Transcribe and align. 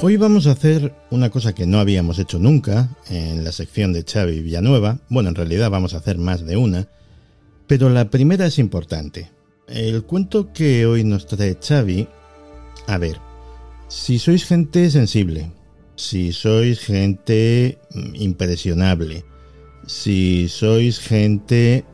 Hoy 0.00 0.16
vamos 0.16 0.46
a 0.46 0.52
hacer 0.52 0.94
una 1.10 1.28
cosa 1.28 1.56
que 1.56 1.66
no 1.66 1.80
habíamos 1.80 2.20
hecho 2.20 2.38
nunca 2.38 2.88
en 3.10 3.42
la 3.42 3.50
sección 3.50 3.92
de 3.92 4.04
Xavi 4.04 4.42
Villanueva. 4.42 5.00
Bueno, 5.08 5.28
en 5.28 5.34
realidad 5.34 5.70
vamos 5.70 5.92
a 5.92 5.96
hacer 5.96 6.18
más 6.18 6.46
de 6.46 6.56
una, 6.56 6.86
pero 7.66 7.90
la 7.90 8.08
primera 8.08 8.46
es 8.46 8.60
importante. 8.60 9.32
El 9.66 10.04
cuento 10.04 10.52
que 10.52 10.86
hoy 10.86 11.02
nos 11.02 11.26
trae 11.26 11.58
Xavi, 11.60 12.06
a 12.86 12.96
ver, 12.96 13.18
si 13.88 14.20
sois 14.20 14.44
gente 14.44 14.88
sensible, 14.92 15.50
si 15.96 16.32
sois 16.32 16.78
gente 16.78 17.78
mm, 17.92 18.14
impresionable, 18.22 19.24
si 19.88 20.48
sois 20.48 21.00
gente 21.00 21.84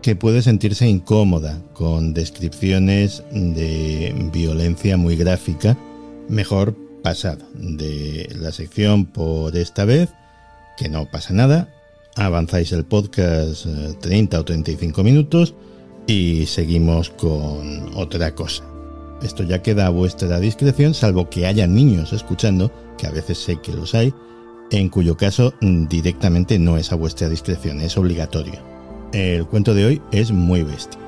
que 0.00 0.14
puede 0.14 0.42
sentirse 0.42 0.86
incómoda 0.86 1.60
con 1.72 2.14
descripciones 2.14 3.24
de 3.32 4.14
violencia 4.32 4.96
muy 4.96 5.16
gráfica, 5.16 5.76
mejor 6.28 6.87
pasad 7.02 7.38
de 7.54 8.28
la 8.38 8.52
sección 8.52 9.06
por 9.06 9.56
esta 9.56 9.84
vez, 9.84 10.10
que 10.76 10.88
no 10.88 11.10
pasa 11.10 11.32
nada, 11.32 11.68
avanzáis 12.16 12.72
el 12.72 12.84
podcast 12.84 13.66
30 14.00 14.36
eh, 14.36 14.40
o 14.40 14.44
35 14.44 15.02
minutos 15.02 15.54
y 16.06 16.46
seguimos 16.46 17.10
con 17.10 17.90
otra 17.94 18.34
cosa. 18.34 18.64
Esto 19.22 19.42
ya 19.42 19.62
queda 19.62 19.86
a 19.86 19.90
vuestra 19.90 20.38
discreción, 20.38 20.94
salvo 20.94 21.28
que 21.28 21.46
haya 21.46 21.66
niños 21.66 22.12
escuchando, 22.12 22.72
que 22.96 23.06
a 23.06 23.10
veces 23.10 23.38
sé 23.38 23.60
que 23.60 23.72
los 23.72 23.94
hay, 23.94 24.14
en 24.70 24.88
cuyo 24.88 25.16
caso 25.16 25.54
directamente 25.60 26.58
no 26.58 26.76
es 26.76 26.92
a 26.92 26.96
vuestra 26.96 27.28
discreción, 27.28 27.80
es 27.80 27.96
obligatorio. 27.96 28.60
El 29.12 29.46
cuento 29.46 29.74
de 29.74 29.86
hoy 29.86 30.02
es 30.12 30.30
muy 30.30 30.62
bestia. 30.62 31.00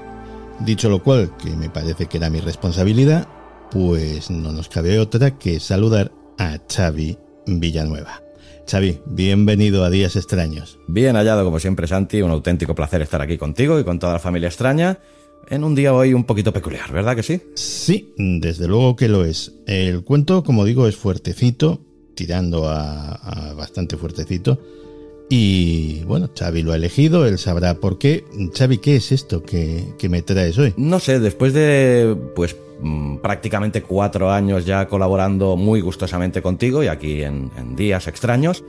Dicho 0.60 0.88
lo 0.88 1.02
cual, 1.02 1.30
que 1.36 1.50
me 1.50 1.70
parece 1.70 2.06
que 2.06 2.18
era 2.18 2.30
mi 2.30 2.40
responsabilidad, 2.40 3.28
pues 3.70 4.30
no 4.30 4.52
nos 4.52 4.68
cabe 4.68 4.98
otra 4.98 5.38
que 5.38 5.60
saludar 5.60 6.12
a 6.38 6.58
Xavi 6.68 7.16
Villanueva. 7.46 8.22
Xavi, 8.68 9.00
bienvenido 9.06 9.84
a 9.84 9.90
Días 9.90 10.16
Extraños. 10.16 10.78
Bien 10.88 11.16
hallado 11.16 11.44
como 11.44 11.60
siempre 11.60 11.86
Santi, 11.86 12.22
un 12.22 12.30
auténtico 12.30 12.74
placer 12.74 13.02
estar 13.02 13.22
aquí 13.22 13.38
contigo 13.38 13.78
y 13.78 13.84
con 13.84 13.98
toda 13.98 14.14
la 14.14 14.18
familia 14.18 14.48
extraña 14.48 14.98
en 15.48 15.64
un 15.64 15.74
día 15.74 15.92
hoy 15.92 16.14
un 16.14 16.24
poquito 16.24 16.52
peculiar, 16.52 16.92
¿verdad 16.92 17.16
que 17.16 17.22
sí? 17.22 17.42
Sí, 17.54 18.14
desde 18.16 18.68
luego 18.68 18.96
que 18.96 19.08
lo 19.08 19.24
es. 19.24 19.52
El 19.66 20.04
cuento, 20.04 20.44
como 20.44 20.64
digo, 20.64 20.86
es 20.86 20.96
fuertecito, 20.96 21.80
tirando 22.14 22.68
a, 22.68 23.54
bastante 23.56 23.96
fuertecito. 23.96 24.60
Y 25.30 26.02
bueno, 26.04 26.28
Xavi 26.36 26.62
lo 26.62 26.72
ha 26.72 26.76
elegido, 26.76 27.24
él 27.24 27.38
sabrá 27.38 27.74
por 27.74 27.96
qué. 27.96 28.24
Xavi, 28.52 28.78
¿qué 28.78 28.96
es 28.96 29.12
esto 29.12 29.42
que, 29.42 29.94
que 29.96 30.08
me 30.08 30.20
traes 30.20 30.58
hoy? 30.58 30.74
No 30.76 30.98
sé, 30.98 31.20
después 31.20 31.54
de 31.54 32.16
pues 32.34 32.56
Mm, 32.82 33.16
prácticamente 33.16 33.82
cuatro 33.82 34.30
años 34.30 34.64
ya 34.64 34.88
colaborando 34.88 35.56
muy 35.56 35.82
gustosamente 35.82 36.40
contigo 36.40 36.82
y 36.82 36.86
aquí 36.86 37.22
en, 37.22 37.50
días 37.76 38.08
extraños, 38.08 38.64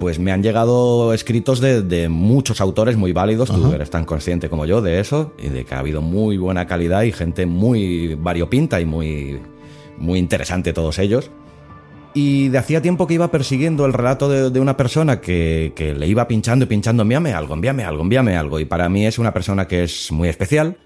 pues 0.00 0.18
me 0.18 0.32
han 0.32 0.42
llegado 0.42 1.12
escritos 1.12 1.60
de, 1.60 2.08
muchos 2.08 2.60
autores 2.60 2.96
muy 2.96 3.12
válidos, 3.12 3.50
tú 3.50 3.72
eres 3.72 3.90
tan 3.90 4.04
consciente 4.04 4.48
como 4.48 4.66
yo 4.66 4.80
de 4.82 5.00
eso, 5.00 5.32
y 5.38 5.48
de 5.48 5.64
que 5.64 5.74
ha 5.74 5.78
habido 5.78 6.02
muy 6.02 6.36
buena 6.36 6.66
calidad 6.66 7.02
y 7.02 7.12
gente 7.12 7.46
muy 7.46 8.14
variopinta 8.14 8.80
y 8.80 8.86
muy, 8.86 9.38
muy 9.98 10.18
interesante 10.18 10.72
todos 10.72 10.98
ellos. 10.98 11.30
Y 12.18 12.48
de 12.48 12.56
hacía 12.56 12.80
tiempo 12.80 13.06
que 13.06 13.12
iba 13.12 13.30
persiguiendo 13.30 13.84
el 13.84 13.92
relato 13.92 14.50
de, 14.50 14.58
una 14.58 14.74
persona 14.74 15.20
que, 15.20 15.74
que, 15.76 15.92
le 15.92 16.06
iba 16.06 16.26
pinchando 16.26 16.64
y 16.64 16.66
pinchando, 16.66 17.02
envíame 17.02 17.34
algo, 17.34 17.52
envíame 17.52 17.84
algo, 17.84 18.02
envíame 18.02 18.34
algo. 18.38 18.58
Y 18.58 18.64
para 18.64 18.88
mí 18.88 19.04
es 19.04 19.18
una 19.18 19.34
persona 19.34 19.68
que 19.68 19.84
es 19.84 20.10
muy 20.10 20.30
especial, 20.30 20.78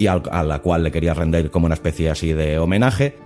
y 0.00 0.08
a 0.08 0.42
la 0.42 0.58
cual 0.58 0.82
le 0.82 0.90
quería 0.90 1.14
rendir 1.14 1.52
como 1.52 1.66
una 1.66 1.76
especie 1.76 2.10
así 2.10 2.32
de 2.32 2.58
homenaje. 2.58 3.16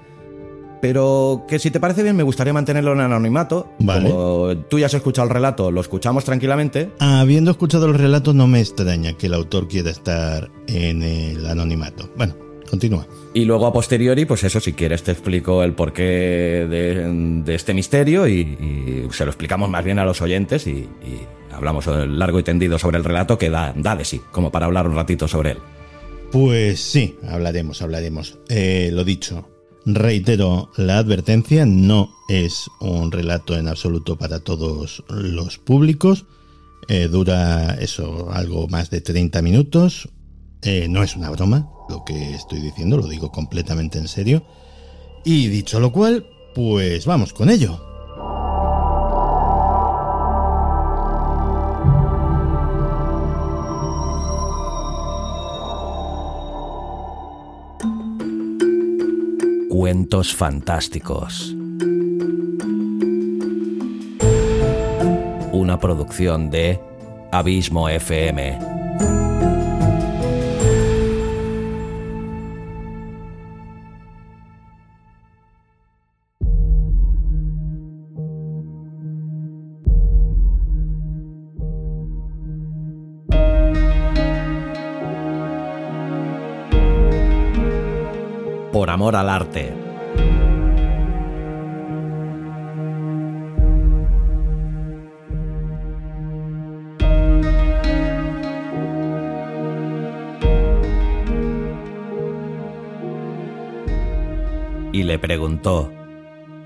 Pero 0.82 1.47
que 1.48 1.58
si 1.58 1.70
te 1.70 1.81
parece 1.81 2.03
bien, 2.03 2.16
me 2.16 2.22
gustaría 2.22 2.53
mantenerlo 2.53 2.92
en 2.92 3.00
anonimato. 3.00 3.72
Vale. 3.78 4.10
Como 4.10 4.54
tú 4.69 4.78
ya 4.78 4.84
has 4.84 4.94
escuchado 4.94 5.26
el 5.26 5.32
relato, 5.32 5.70
lo 5.70 5.81
escuchamos 5.81 6.26
tranquilamente. 6.26 6.91
Habiendo 6.98 7.50
escuchado 7.50 7.87
el 7.87 7.94
relato, 7.94 8.34
no 8.34 8.47
me 8.47 8.60
extraña 8.60 9.14
que 9.14 9.26
el 9.26 9.32
autor 9.32 9.69
quiera 9.69 9.91
estar 9.91 10.50
en 10.66 11.03
el 11.03 11.47
anonimato. 11.47 12.10
Bueno, 12.14 12.34
continúa. 12.69 13.06
Y 13.34 13.45
luego 13.45 13.67
a 13.67 13.73
posteriori, 13.73 14.25
pues 14.25 14.45
eso, 14.45 14.61
si 14.61 14.73
quieres, 14.73 15.03
te 15.03 15.12
explico 15.12 15.62
el 15.62 15.73
porqué 15.73 16.67
de, 16.69 17.55
este 17.55 17.75
misterio 17.75 18.29
y, 18.29 19.09
se 19.11 19.25
lo 19.25 19.31
explicamos 19.31 19.69
más 19.71 19.84
bien 19.84 19.99
a 19.99 20.05
los 20.05 20.21
oyentes 20.21 20.67
y, 20.67 20.71
y 20.71 21.27
hablamos 21.53 21.87
largo 21.87 22.39
y 22.39 22.43
tendido 22.43 22.79
sobre 22.79 22.99
el 22.99 23.05
relato 23.05 23.37
que 23.37 23.51
da, 23.51 23.73
da 23.77 23.97
de 23.97 24.05
sí, 24.05 24.21
como 24.31 24.51
para 24.51 24.67
hablar 24.67 24.87
un 24.87 24.95
ratito 24.95 25.29
sobre 25.29 25.53
él. 25.53 25.59
Pues 26.31 26.81
sí, 26.81 27.17
hablaremos, 27.27 27.81
hablaremos. 27.83 28.39
Eh, 28.49 28.91
lo 28.93 29.05
dicho, 29.05 29.49
reitero 29.87 30.71
la 30.77 30.99
advertencia, 30.99 31.65
no 31.65 32.11
es 32.29 32.71
un 32.81 33.11
relato 33.11 33.56
en 33.56 33.67
absoluto 33.67 34.17
para 34.17 34.41
todos 34.41 35.05
los 35.09 35.59
públicos. 35.59 36.27
Eh, 36.89 37.09
dura 37.09 37.75
eso, 37.81 38.31
algo 38.33 38.69
más 38.69 38.91
de 38.91 39.00
30 39.00 39.43
minutos. 39.43 40.09
Eh, 40.62 40.87
no 40.89 41.03
es 41.03 41.17
una 41.17 41.31
broma 41.31 41.71
lo 41.88 42.04
que 42.04 42.34
estoy 42.34 42.60
diciendo, 42.60 42.97
lo 42.97 43.06
digo 43.06 43.31
completamente 43.31 43.99
en 43.99 44.09
serio. 44.09 44.43
Y 45.25 45.49
dicho 45.49 45.81
lo 45.81 45.93
cual, 45.93 46.26
pues 46.54 47.06
vamos 47.06 47.32
con 47.32 47.50
ello. 47.50 47.84
Cuentos 59.69 60.34
fantásticos. 60.34 61.55
Una 65.53 65.78
producción 65.78 66.50
de 66.50 66.81
Abismo 67.31 67.88
FM. 67.88 68.78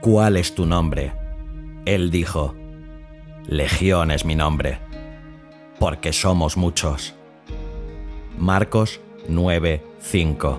¿Cuál 0.01 0.37
es 0.37 0.55
tu 0.55 0.67
nombre? 0.67 1.13
Él 1.85 2.11
dijo, 2.11 2.55
Legión 3.47 4.11
es 4.11 4.25
mi 4.25 4.35
nombre, 4.35 4.79
porque 5.79 6.13
somos 6.13 6.57
muchos. 6.57 7.15
Marcos 8.39 9.01
9:5 9.29 10.59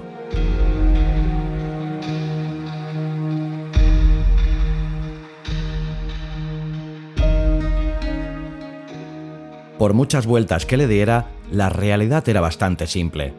Por 9.78 9.94
muchas 9.94 10.26
vueltas 10.26 10.66
que 10.66 10.78
le 10.78 10.88
diera, 10.88 11.28
la 11.52 11.68
realidad 11.68 12.28
era 12.30 12.40
bastante 12.40 12.88
simple. 12.88 13.34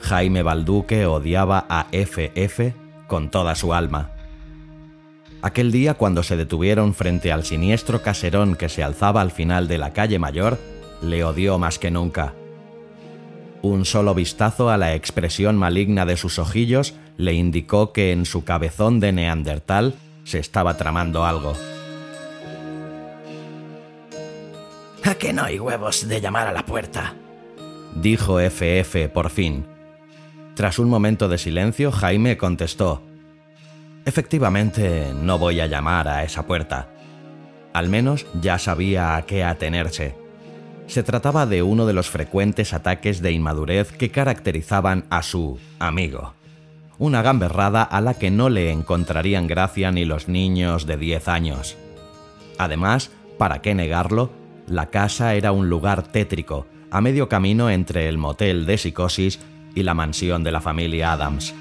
Jaime 0.00 0.42
Balduque 0.42 1.04
odiaba 1.06 1.66
a 1.68 1.88
FF 1.92 2.72
con 3.06 3.30
toda 3.30 3.54
su 3.54 3.74
alma. 3.74 4.10
Aquel 5.42 5.72
día 5.72 5.94
cuando 5.94 6.22
se 6.22 6.36
detuvieron 6.36 6.94
frente 6.94 7.32
al 7.32 7.44
siniestro 7.44 8.00
caserón 8.00 8.54
que 8.54 8.68
se 8.68 8.84
alzaba 8.84 9.20
al 9.20 9.32
final 9.32 9.66
de 9.66 9.76
la 9.76 9.92
calle 9.92 10.20
mayor, 10.20 10.56
le 11.02 11.24
odió 11.24 11.58
más 11.58 11.80
que 11.80 11.90
nunca. 11.90 12.34
Un 13.60 13.84
solo 13.84 14.14
vistazo 14.14 14.70
a 14.70 14.76
la 14.76 14.94
expresión 14.94 15.56
maligna 15.56 16.06
de 16.06 16.16
sus 16.16 16.38
ojillos 16.38 16.94
le 17.16 17.34
indicó 17.34 17.92
que 17.92 18.12
en 18.12 18.24
su 18.24 18.44
cabezón 18.44 19.00
de 19.00 19.12
neandertal 19.12 19.94
se 20.24 20.38
estaba 20.38 20.76
tramando 20.76 21.24
algo. 21.24 21.54
¿A 25.04 25.14
qué 25.14 25.32
no 25.32 25.42
hay 25.42 25.58
huevos 25.58 26.06
de 26.06 26.20
llamar 26.20 26.46
a 26.46 26.52
la 26.52 26.64
puerta? 26.64 27.14
Dijo 27.96 28.38
FF 28.38 29.08
por 29.12 29.30
fin. 29.30 29.66
Tras 30.54 30.78
un 30.78 30.88
momento 30.88 31.28
de 31.28 31.38
silencio, 31.38 31.90
Jaime 31.90 32.36
contestó. 32.36 33.02
Efectivamente, 34.04 35.12
no 35.14 35.38
voy 35.38 35.60
a 35.60 35.66
llamar 35.66 36.08
a 36.08 36.24
esa 36.24 36.46
puerta. 36.46 36.88
Al 37.72 37.88
menos 37.88 38.26
ya 38.40 38.58
sabía 38.58 39.16
a 39.16 39.22
qué 39.22 39.44
atenerse. 39.44 40.16
Se 40.86 41.02
trataba 41.02 41.46
de 41.46 41.62
uno 41.62 41.86
de 41.86 41.92
los 41.92 42.10
frecuentes 42.10 42.72
ataques 42.72 43.22
de 43.22 43.32
inmadurez 43.32 43.92
que 43.92 44.10
caracterizaban 44.10 45.04
a 45.08 45.22
su 45.22 45.58
amigo. 45.78 46.34
Una 46.98 47.22
gamberrada 47.22 47.82
a 47.82 48.00
la 48.00 48.14
que 48.14 48.30
no 48.30 48.50
le 48.50 48.70
encontrarían 48.70 49.46
gracia 49.46 49.90
ni 49.90 50.04
los 50.04 50.28
niños 50.28 50.86
de 50.86 50.96
10 50.96 51.28
años. 51.28 51.76
Además, 52.58 53.10
¿para 53.38 53.62
qué 53.62 53.74
negarlo? 53.74 54.30
La 54.66 54.90
casa 54.90 55.34
era 55.34 55.52
un 55.52 55.68
lugar 55.68 56.02
tétrico, 56.02 56.66
a 56.90 57.00
medio 57.00 57.28
camino 57.28 57.70
entre 57.70 58.08
el 58.08 58.18
motel 58.18 58.66
de 58.66 58.78
psicosis 58.78 59.40
y 59.74 59.82
la 59.84 59.94
mansión 59.94 60.44
de 60.44 60.52
la 60.52 60.60
familia 60.60 61.12
Adams. 61.12 61.54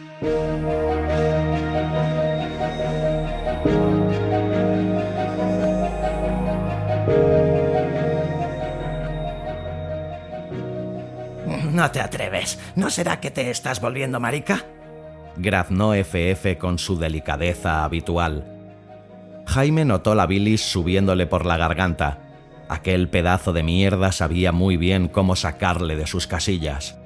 No 11.72 11.90
te 11.90 12.02
atreves. 12.02 12.60
¿No 12.76 12.90
será 12.90 13.22
que 13.22 13.32
te 13.32 13.50
estás 13.50 13.80
volviendo 13.80 14.20
marica? 14.20 14.66
Graznó 15.38 15.94
FF 15.94 16.58
con 16.58 16.78
su 16.78 17.00
delicadeza 17.00 17.86
habitual. 17.86 18.46
Jaime 19.46 19.86
notó 19.86 20.14
la 20.14 20.28
bilis 20.28 20.62
subiéndole 20.62 21.28
por 21.28 21.46
la 21.46 21.56
garganta. 21.56 22.20
Aquel 22.68 23.10
pedazo 23.10 23.54
de 23.54 23.64
mierda 23.64 24.12
sabía 24.12 24.52
muy 24.52 24.76
bien 24.76 25.08
cómo 25.08 25.38
sacarle 25.38 25.96
de 25.96 26.08
sus 26.08 26.28
casillas. 26.28 26.98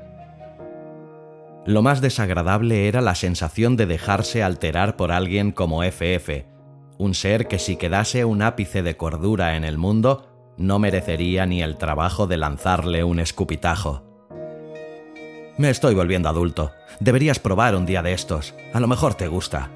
Lo 1.66 1.82
más 1.82 2.02
desagradable 2.02 2.88
era 2.88 3.02
la 3.02 3.16
sensación 3.16 3.78
de 3.78 3.86
dejarse 3.86 4.44
alterar 4.44 4.96
por 4.96 5.12
alguien 5.12 5.52
como 5.52 5.84
FF, 5.84 6.46
un 6.98 7.14
ser 7.14 7.48
que 7.48 7.60
si 7.60 7.76
quedase 7.76 8.26
un 8.26 8.42
ápice 8.42 8.84
de 8.84 8.98
cordura 8.98 9.58
en 9.58 9.64
el 9.64 9.78
mundo, 9.78 10.54
no 10.58 10.80
merecería 10.80 11.46
ni 11.46 11.62
el 11.62 11.78
trabajo 11.78 12.28
de 12.28 12.38
lanzarle 12.38 13.04
un 13.04 13.20
escupitajo. 13.20 14.15
Me 15.58 15.70
estoy 15.70 15.96
volviendo 15.96 16.28
adulto. 16.28 16.74
Deberías 17.00 17.40
probar 17.40 17.76
un 17.76 17.86
día 17.86 18.02
de 18.02 18.14
estos. 18.14 18.54
A 18.74 18.80
lo 18.80 18.88
mejor 18.88 19.16
te 19.16 19.28
gusta. 19.28 19.70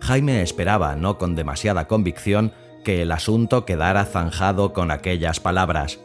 Jaime 0.00 0.42
esperaba, 0.42 0.94
no 0.94 1.18
con 1.18 1.34
demasiada 1.34 1.86
convicción, 1.88 2.52
que 2.84 3.02
el 3.02 3.12
asunto 3.12 3.64
quedara 3.64 4.04
zanjado 4.04 4.72
con 4.72 4.90
aquellas 4.90 5.40
palabras. 5.40 5.98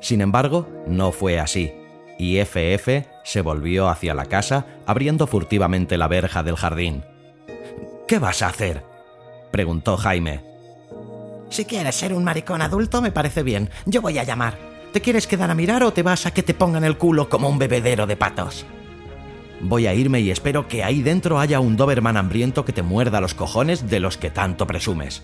Sin 0.00 0.20
embargo, 0.20 0.68
no 0.86 1.12
fue 1.12 1.38
así, 1.38 1.72
y 2.18 2.38
FF 2.38 3.06
se 3.22 3.40
volvió 3.42 3.88
hacia 3.88 4.14
la 4.14 4.26
casa, 4.26 4.66
abriendo 4.86 5.26
furtivamente 5.26 5.96
la 5.96 6.08
verja 6.08 6.42
del 6.42 6.56
jardín. 6.56 7.04
¿Qué 8.08 8.18
vas 8.18 8.42
a 8.42 8.48
hacer? 8.48 8.82
preguntó 9.50 9.96
Jaime. 9.96 10.42
Si 11.50 11.64
quieres 11.64 11.94
ser 11.94 12.12
un 12.12 12.24
maricón 12.24 12.62
adulto, 12.62 13.00
me 13.00 13.12
parece 13.12 13.42
bien. 13.42 13.70
Yo 13.84 14.00
voy 14.02 14.18
a 14.18 14.24
llamar. 14.24 14.75
¿Te 14.92 15.00
quieres 15.00 15.26
quedar 15.26 15.50
a 15.50 15.54
mirar 15.54 15.82
o 15.82 15.92
te 15.92 16.02
vas 16.02 16.26
a 16.26 16.32
que 16.32 16.42
te 16.42 16.54
pongan 16.54 16.84
el 16.84 16.96
culo 16.96 17.28
como 17.28 17.48
un 17.48 17.58
bebedero 17.58 18.06
de 18.06 18.16
patos? 18.16 18.66
Voy 19.60 19.86
a 19.86 19.94
irme 19.94 20.20
y 20.20 20.30
espero 20.30 20.68
que 20.68 20.84
ahí 20.84 21.02
dentro 21.02 21.38
haya 21.38 21.60
un 21.60 21.76
Doberman 21.76 22.16
hambriento 22.16 22.64
que 22.64 22.72
te 22.72 22.82
muerda 22.82 23.20
los 23.20 23.34
cojones 23.34 23.88
de 23.88 24.00
los 24.00 24.16
que 24.16 24.30
tanto 24.30 24.66
presumes. 24.66 25.22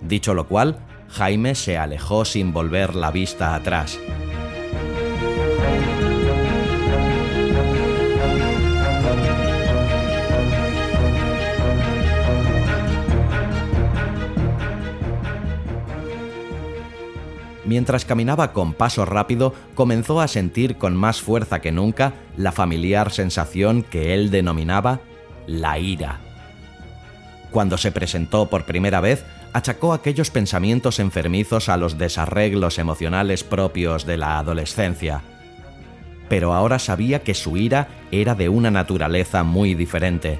Dicho 0.00 0.34
lo 0.34 0.46
cual, 0.46 0.78
Jaime 1.08 1.54
se 1.54 1.76
alejó 1.76 2.24
sin 2.24 2.52
volver 2.52 2.94
la 2.94 3.10
vista 3.10 3.54
atrás. 3.54 3.98
Mientras 17.66 18.04
caminaba 18.04 18.52
con 18.52 18.74
paso 18.74 19.04
rápido, 19.04 19.52
comenzó 19.74 20.20
a 20.20 20.28
sentir 20.28 20.76
con 20.76 20.94
más 20.94 21.20
fuerza 21.20 21.60
que 21.60 21.72
nunca 21.72 22.14
la 22.36 22.52
familiar 22.52 23.10
sensación 23.10 23.82
que 23.82 24.14
él 24.14 24.30
denominaba 24.30 25.00
la 25.48 25.78
ira. 25.80 26.20
Cuando 27.50 27.76
se 27.76 27.90
presentó 27.90 28.48
por 28.48 28.66
primera 28.66 29.00
vez, 29.00 29.24
achacó 29.52 29.92
aquellos 29.92 30.30
pensamientos 30.30 31.00
enfermizos 31.00 31.68
a 31.68 31.76
los 31.76 31.98
desarreglos 31.98 32.78
emocionales 32.78 33.42
propios 33.42 34.06
de 34.06 34.16
la 34.16 34.38
adolescencia. 34.38 35.22
Pero 36.28 36.52
ahora 36.52 36.78
sabía 36.78 37.20
que 37.20 37.34
su 37.34 37.56
ira 37.56 37.88
era 38.12 38.36
de 38.36 38.48
una 38.48 38.70
naturaleza 38.70 39.42
muy 39.42 39.74
diferente 39.74 40.38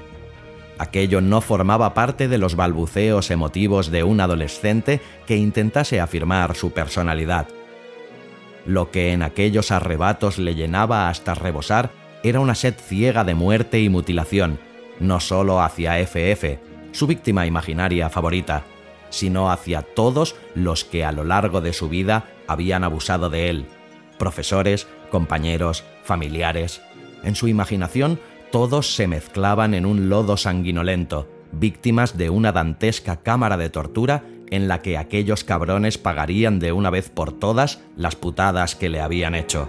Aquello 0.79 1.21
no 1.21 1.41
formaba 1.41 1.93
parte 1.93 2.27
de 2.27 2.37
los 2.37 2.55
balbuceos 2.55 3.31
emotivos 3.31 3.89
de 3.89 4.03
un 4.03 4.21
adolescente 4.21 5.01
que 5.25 5.35
intentase 5.35 5.99
afirmar 5.99 6.55
su 6.55 6.71
personalidad. 6.71 7.47
Lo 8.65 8.91
que 8.91 9.13
en 9.13 9.23
aquellos 9.23 9.71
arrebatos 9.71 10.37
le 10.37 10.53
llenaba 10.53 11.09
hasta 11.09 11.33
rebosar 11.33 11.89
era 12.23 12.39
una 12.39 12.53
sed 12.53 12.75
ciega 12.75 13.23
de 13.23 13.33
muerte 13.33 13.79
y 13.79 13.89
mutilación, 13.89 14.59
no 14.99 15.19
solo 15.19 15.61
hacia 15.61 15.99
FF, 15.99 16.59
su 16.91 17.07
víctima 17.07 17.45
imaginaria 17.45 18.09
favorita, 18.09 18.63
sino 19.09 19.51
hacia 19.51 19.81
todos 19.81 20.35
los 20.53 20.83
que 20.83 21.05
a 21.05 21.11
lo 21.11 21.23
largo 21.23 21.61
de 21.61 21.73
su 21.73 21.89
vida 21.89 22.25
habían 22.47 22.83
abusado 22.83 23.29
de 23.29 23.49
él, 23.49 23.65
profesores, 24.17 24.87
compañeros, 25.09 25.83
familiares. 26.03 26.81
En 27.23 27.35
su 27.35 27.47
imaginación 27.47 28.19
todos 28.51 28.95
se 28.95 29.07
mezclaban 29.07 29.73
en 29.73 29.85
un 29.85 30.09
lodo 30.09 30.37
sanguinolento, 30.37 31.27
víctimas 31.51 32.17
de 32.17 32.29
una 32.29 32.51
dantesca 32.51 33.17
cámara 33.17 33.57
de 33.57 33.69
tortura 33.69 34.23
en 34.49 34.67
la 34.67 34.81
que 34.81 34.97
aquellos 34.97 35.43
cabrones 35.43 35.97
pagarían 35.97 36.59
de 36.59 36.71
una 36.71 36.89
vez 36.89 37.09
por 37.09 37.33
todas 37.33 37.81
las 37.95 38.15
putadas 38.15 38.75
que 38.75 38.89
le 38.89 39.01
habían 39.01 39.35
hecho. 39.35 39.67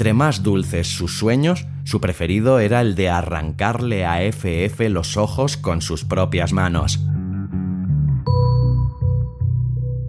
Entre 0.00 0.14
más 0.14 0.42
dulces 0.42 0.86
sus 0.86 1.18
sueños, 1.18 1.66
su 1.84 2.00
preferido 2.00 2.58
era 2.58 2.80
el 2.80 2.94
de 2.94 3.10
arrancarle 3.10 4.06
a 4.06 4.22
FF 4.22 4.88
los 4.88 5.18
ojos 5.18 5.58
con 5.58 5.82
sus 5.82 6.06
propias 6.06 6.54
manos. 6.54 7.00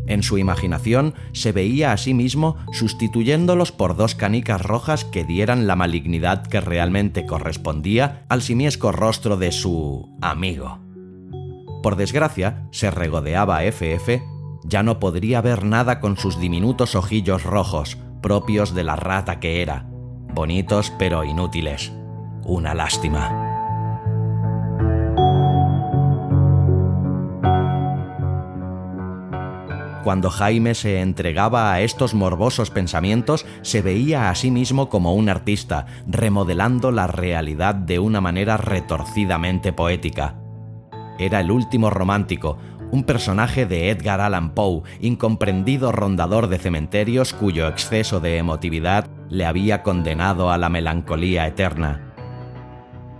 En 0.07 0.23
su 0.23 0.37
imaginación 0.37 1.13
se 1.33 1.51
veía 1.51 1.91
a 1.91 1.97
sí 1.97 2.13
mismo 2.13 2.55
sustituyéndolos 2.71 3.73
por 3.73 3.97
dos 3.97 4.15
canicas 4.15 4.61
rojas 4.61 5.03
que 5.03 5.25
dieran 5.25 5.67
la 5.67 5.75
malignidad 5.75 6.47
que 6.47 6.61
realmente 6.61 7.25
correspondía 7.25 8.25
al 8.29 8.41
simiesco 8.41 8.93
rostro 8.93 9.35
de 9.35 9.51
su 9.51 10.17
amigo. 10.21 10.79
Por 11.83 11.97
desgracia, 11.97 12.65
se 12.71 12.91
regodeaba 12.91 13.65
FF, 13.65 14.21
ya 14.63 14.83
no 14.83 15.01
podría 15.01 15.41
ver 15.41 15.65
nada 15.65 15.99
con 15.99 16.15
sus 16.15 16.39
diminutos 16.39 16.95
ojillos 16.95 17.43
rojos, 17.43 17.97
propios 18.21 18.73
de 18.73 18.83
la 18.83 18.95
rata 18.95 19.39
que 19.39 19.61
era, 19.61 19.85
bonitos 20.33 20.93
pero 20.97 21.23
inútiles. 21.23 21.91
Una 22.43 22.73
lástima. 22.73 23.49
Cuando 30.03 30.31
Jaime 30.31 30.73
se 30.73 30.99
entregaba 30.99 31.71
a 31.71 31.81
estos 31.81 32.15
morbosos 32.15 32.71
pensamientos, 32.71 33.45
se 33.61 33.83
veía 33.83 34.31
a 34.31 34.35
sí 34.35 34.49
mismo 34.49 34.89
como 34.89 35.13
un 35.13 35.29
artista, 35.29 35.85
remodelando 36.07 36.91
la 36.91 37.05
realidad 37.05 37.75
de 37.75 37.99
una 37.99 38.19
manera 38.19 38.57
retorcidamente 38.57 39.73
poética. 39.73 40.35
Era 41.19 41.39
el 41.39 41.51
último 41.51 41.91
romántico, 41.91 42.57
un 42.91 43.03
personaje 43.03 43.65
de 43.65 43.89
Edgar 43.89 44.21
Allan 44.21 44.51
Poe, 44.51 44.83
incomprendido 44.99 45.91
rondador 45.91 46.47
de 46.47 46.59
cementerios 46.59 47.33
cuyo 47.33 47.67
exceso 47.67 48.19
de 48.19 48.37
emotividad 48.37 49.07
le 49.29 49.45
había 49.45 49.81
condenado 49.81 50.51
a 50.51 50.57
la 50.57 50.69
melancolía 50.69 51.47
eterna. 51.47 52.13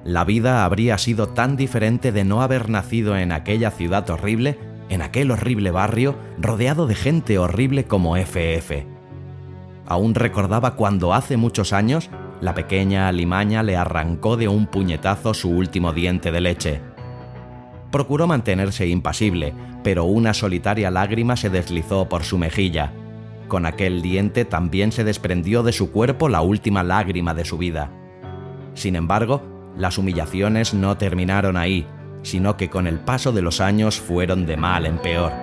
La 0.03 0.25
vida 0.25 0.65
habría 0.65 0.97
sido 0.97 1.29
tan 1.29 1.55
diferente 1.55 2.11
de 2.11 2.23
no 2.23 2.41
haber 2.41 2.69
nacido 2.69 3.15
en 3.17 3.31
aquella 3.31 3.71
ciudad 3.71 4.09
horrible 4.09 4.57
en 4.91 5.01
aquel 5.01 5.31
horrible 5.31 5.71
barrio, 5.71 6.15
rodeado 6.37 6.85
de 6.85 6.95
gente 6.95 7.39
horrible 7.39 7.85
como 7.85 8.17
FF. 8.17 8.85
Aún 9.87 10.15
recordaba 10.15 10.75
cuando 10.75 11.13
hace 11.13 11.37
muchos 11.37 11.71
años 11.71 12.09
la 12.41 12.53
pequeña 12.53 13.07
alimaña 13.07 13.63
le 13.63 13.77
arrancó 13.77 14.35
de 14.35 14.49
un 14.49 14.67
puñetazo 14.67 15.33
su 15.33 15.49
último 15.49 15.93
diente 15.93 16.31
de 16.33 16.41
leche. 16.41 16.81
Procuró 17.91 18.25
mantenerse 18.25 18.87
impasible, 18.87 19.53
pero 19.83 20.05
una 20.05 20.33
solitaria 20.33 20.89
lágrima 20.89 21.35
se 21.35 21.49
deslizó 21.49 22.07
por 22.07 22.23
su 22.23 22.37
mejilla. 22.37 22.93
Con 23.47 23.65
aquel 23.65 24.01
diente 24.01 24.45
también 24.45 24.93
se 24.93 25.03
desprendió 25.03 25.61
de 25.61 25.73
su 25.73 25.91
cuerpo 25.91 26.29
la 26.29 26.41
última 26.41 26.83
lágrima 26.83 27.33
de 27.33 27.43
su 27.43 27.57
vida. 27.57 27.91
Sin 28.73 28.95
embargo, 28.95 29.43
las 29.75 29.97
humillaciones 29.97 30.73
no 30.73 30.97
terminaron 30.97 31.57
ahí, 31.57 31.85
sino 32.23 32.55
que 32.55 32.69
con 32.69 32.87
el 32.87 32.99
paso 32.99 33.33
de 33.33 33.41
los 33.41 33.59
años 33.59 33.99
fueron 33.99 34.45
de 34.45 34.55
mal 34.55 34.85
en 34.85 34.97
peor. 34.99 35.33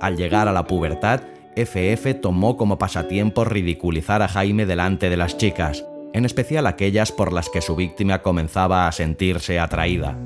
Al 0.00 0.16
llegar 0.16 0.48
a 0.48 0.52
la 0.52 0.66
pubertad, 0.66 1.20
FF 1.56 2.20
tomó 2.20 2.56
como 2.56 2.78
pasatiempo 2.78 3.44
ridiculizar 3.44 4.22
a 4.22 4.28
Jaime 4.28 4.66
delante 4.66 5.08
de 5.08 5.16
las 5.16 5.36
chicas, 5.36 5.84
en 6.12 6.24
especial 6.24 6.66
aquellas 6.66 7.12
por 7.12 7.32
las 7.32 7.48
que 7.48 7.60
su 7.60 7.76
víctima 7.76 8.22
comenzaba 8.22 8.88
a 8.88 8.92
sentirse 8.92 9.60
atraída. 9.60 10.16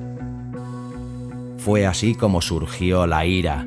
Fue 1.58 1.86
así 1.86 2.14
como 2.14 2.40
surgió 2.40 3.06
la 3.06 3.26
ira. 3.26 3.66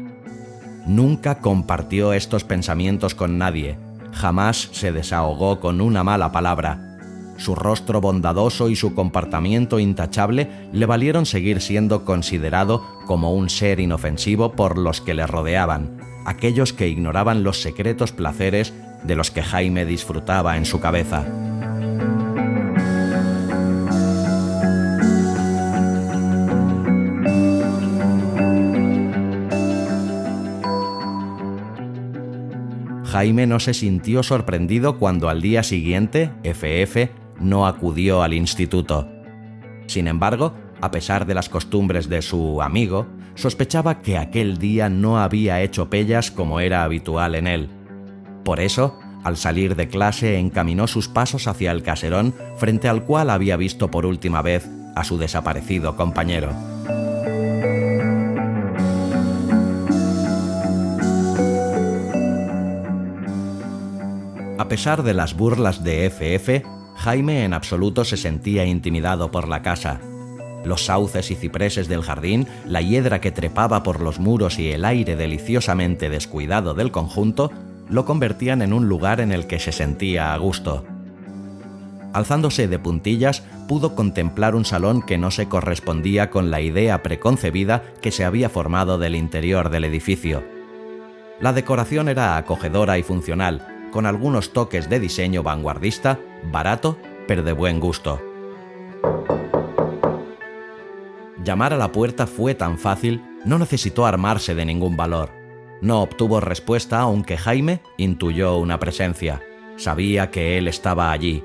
Nunca 0.88 1.40
compartió 1.40 2.14
estos 2.14 2.44
pensamientos 2.44 3.14
con 3.14 3.38
nadie, 3.38 3.78
jamás 4.12 4.70
se 4.72 4.92
desahogó 4.92 5.60
con 5.60 5.82
una 5.82 6.04
mala 6.04 6.32
palabra. 6.32 6.98
Su 7.38 7.56
rostro 7.56 8.02
bondadoso 8.02 8.70
y 8.70 8.76
su 8.76 8.96
comportamiento 8.96 9.80
intachable 9.80 10.48
le 10.74 10.86
valieron 10.86 11.26
seguir 11.26 11.62
siendo 11.62 12.06
considerado 12.06 12.86
como 13.06 13.34
un 13.34 13.50
ser 13.50 13.80
inofensivo 13.80 14.54
por 14.54 14.78
los 14.78 15.02
que 15.02 15.14
le 15.14 15.26
rodeaban, 15.26 16.01
aquellos 16.26 16.74
que 16.74 16.88
ignoraban 16.88 17.44
los 17.44 17.62
secretos 17.62 18.12
placeres 18.12 18.74
de 19.04 19.16
los 19.16 19.32
que 19.32 19.42
Jaime 19.42 19.86
disfrutaba 19.86 20.58
en 20.58 20.66
su 20.66 20.80
cabeza. 20.80 21.26
Jaime 33.12 33.46
no 33.46 33.60
se 33.60 33.74
sintió 33.74 34.24
sorprendido 34.24 34.98
cuando 34.98 35.28
al 35.28 35.42
día 35.42 35.64
siguiente 35.64 36.32
FF 36.44 37.12
no 37.42 37.68
acudió 37.68 38.24
al 38.24 38.34
instituto. 38.34 39.08
Sin 39.88 40.08
embargo, 40.08 40.54
a 40.82 40.92
pesar 40.92 41.26
de 41.26 41.36
las 41.36 41.48
costumbres 41.48 42.10
de 42.10 42.22
su 42.22 42.62
amigo, 42.62 43.08
sospechaba 43.36 44.02
que 44.02 44.18
aquel 44.18 44.58
día 44.58 44.90
no 44.90 45.20
había 45.20 45.62
hecho 45.62 45.90
pellas 45.90 46.32
como 46.32 46.60
era 46.60 46.84
habitual 46.84 47.36
en 47.36 47.48
él. 47.48 47.70
Por 48.44 48.60
eso, 48.60 49.00
al 49.24 49.38
salir 49.38 49.76
de 49.76 49.88
clase 49.88 50.40
encaminó 50.40 50.88
sus 50.88 51.08
pasos 51.08 51.48
hacia 51.48 51.72
el 51.72 51.84
caserón 51.84 52.34
frente 52.58 52.90
al 52.90 53.04
cual 53.04 53.30
había 53.30 53.56
visto 53.56 53.92
por 53.92 54.06
última 54.06 54.42
vez 54.42 54.68
a 54.96 55.04
su 55.04 55.18
desaparecido 55.18 55.96
compañero. 55.96 56.52
A 64.58 64.68
pesar 64.68 65.04
de 65.04 65.14
las 65.14 65.36
burlas 65.36 65.84
de 65.84 66.10
FF, 66.10 66.66
Jaime 66.96 67.44
en 67.44 67.54
absoluto 67.54 68.06
se 68.06 68.16
sentía 68.16 68.66
intimidado 68.66 69.32
por 69.32 69.48
la 69.48 69.62
casa. 69.62 70.00
Los 70.64 70.86
sauces 70.86 71.32
y 71.32 71.36
cipreses 71.36 71.88
del 71.88 72.04
jardín, 72.04 72.48
la 72.66 72.82
hiedra 72.82 73.20
que 73.20 73.32
trepaba 73.32 73.84
por 73.84 74.02
los 74.02 74.20
muros 74.20 74.60
y 74.60 74.72
el 74.72 74.86
aire 74.86 75.16
deliciosamente 75.16 76.10
descuidado 76.10 76.74
del 76.74 76.92
conjunto 76.92 77.52
lo 77.90 78.06
convertían 78.06 78.62
en 78.62 78.74
un 78.74 78.88
lugar 78.88 79.20
en 79.20 79.32
el 79.32 79.48
que 79.48 79.60
se 79.60 79.72
sentía 79.72 80.34
a 80.34 80.38
gusto. 80.38 80.86
Alzándose 82.14 82.68
de 82.68 82.78
puntillas, 82.78 83.44
pudo 83.68 83.96
contemplar 83.96 84.56
un 84.56 84.66
salón 84.66 85.02
que 85.02 85.18
no 85.18 85.32
se 85.32 85.48
correspondía 85.48 86.30
con 86.30 86.52
la 86.52 86.62
idea 86.62 87.04
preconcebida 87.04 87.84
que 88.02 88.12
se 88.12 88.26
había 88.26 88.50
formado 88.50 88.98
del 88.98 89.16
interior 89.16 89.70
del 89.70 89.86
edificio. 89.86 90.44
La 91.40 91.54
decoración 91.54 92.10
era 92.10 92.38
acogedora 92.38 92.98
y 92.98 93.04
funcional, 93.04 93.90
con 93.92 94.06
algunos 94.06 94.54
toques 94.54 94.90
de 94.90 95.00
diseño 95.00 95.42
vanguardista, 95.42 96.20
barato, 96.52 96.98
pero 97.28 97.44
de 97.44 97.54
buen 97.54 97.80
gusto. 97.80 98.22
Llamar 101.44 101.74
a 101.74 101.78
la 101.78 101.92
puerta 101.92 102.28
fue 102.28 102.54
tan 102.54 102.78
fácil, 102.78 103.24
no 103.46 103.58
necesitó 103.58 104.06
armarse 104.06 104.54
de 104.54 104.66
ningún 104.66 104.96
valor. 104.96 105.32
No 105.82 106.02
obtuvo 106.04 106.40
respuesta 106.40 107.00
aunque 107.00 107.38
Jaime 107.38 107.82
intuyó 107.98 108.58
una 108.58 108.78
presencia. 108.78 109.42
Sabía 109.78 110.30
que 110.30 110.60
él 110.60 110.68
estaba 110.68 111.12
allí. 111.12 111.44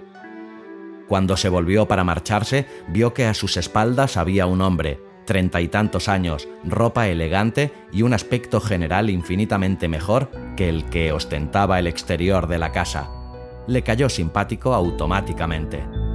Cuando 1.08 1.36
se 1.36 1.48
volvió 1.48 1.88
para 1.88 2.04
marcharse, 2.04 2.66
vio 2.88 3.14
que 3.14 3.24
a 3.24 3.32
sus 3.32 3.56
espaldas 3.56 4.18
había 4.18 4.46
un 4.46 4.60
hombre, 4.60 5.00
treinta 5.24 5.62
y 5.62 5.68
tantos 5.68 6.08
años, 6.08 6.46
ropa 6.64 7.08
elegante 7.08 7.72
y 7.92 8.02
un 8.02 8.12
aspecto 8.12 8.60
general 8.60 9.08
infinitamente 9.08 9.88
mejor 9.88 10.30
que 10.56 10.68
el 10.68 10.84
que 10.84 11.12
ostentaba 11.12 11.78
el 11.78 11.86
exterior 11.86 12.48
de 12.48 12.58
la 12.58 12.72
casa. 12.72 13.08
Le 13.66 13.82
cayó 13.82 14.10
simpático 14.10 14.74
automáticamente. 14.74 16.05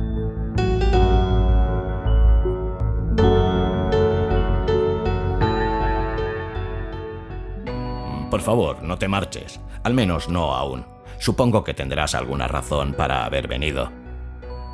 Por 8.41 8.45
favor, 8.47 8.81
no 8.81 8.97
te 8.97 9.07
marches. 9.07 9.59
Al 9.83 9.93
menos 9.93 10.27
no 10.27 10.55
aún. 10.55 10.83
Supongo 11.19 11.63
que 11.63 11.75
tendrás 11.75 12.15
alguna 12.15 12.47
razón 12.47 12.95
para 12.95 13.23
haber 13.23 13.47
venido. 13.47 13.91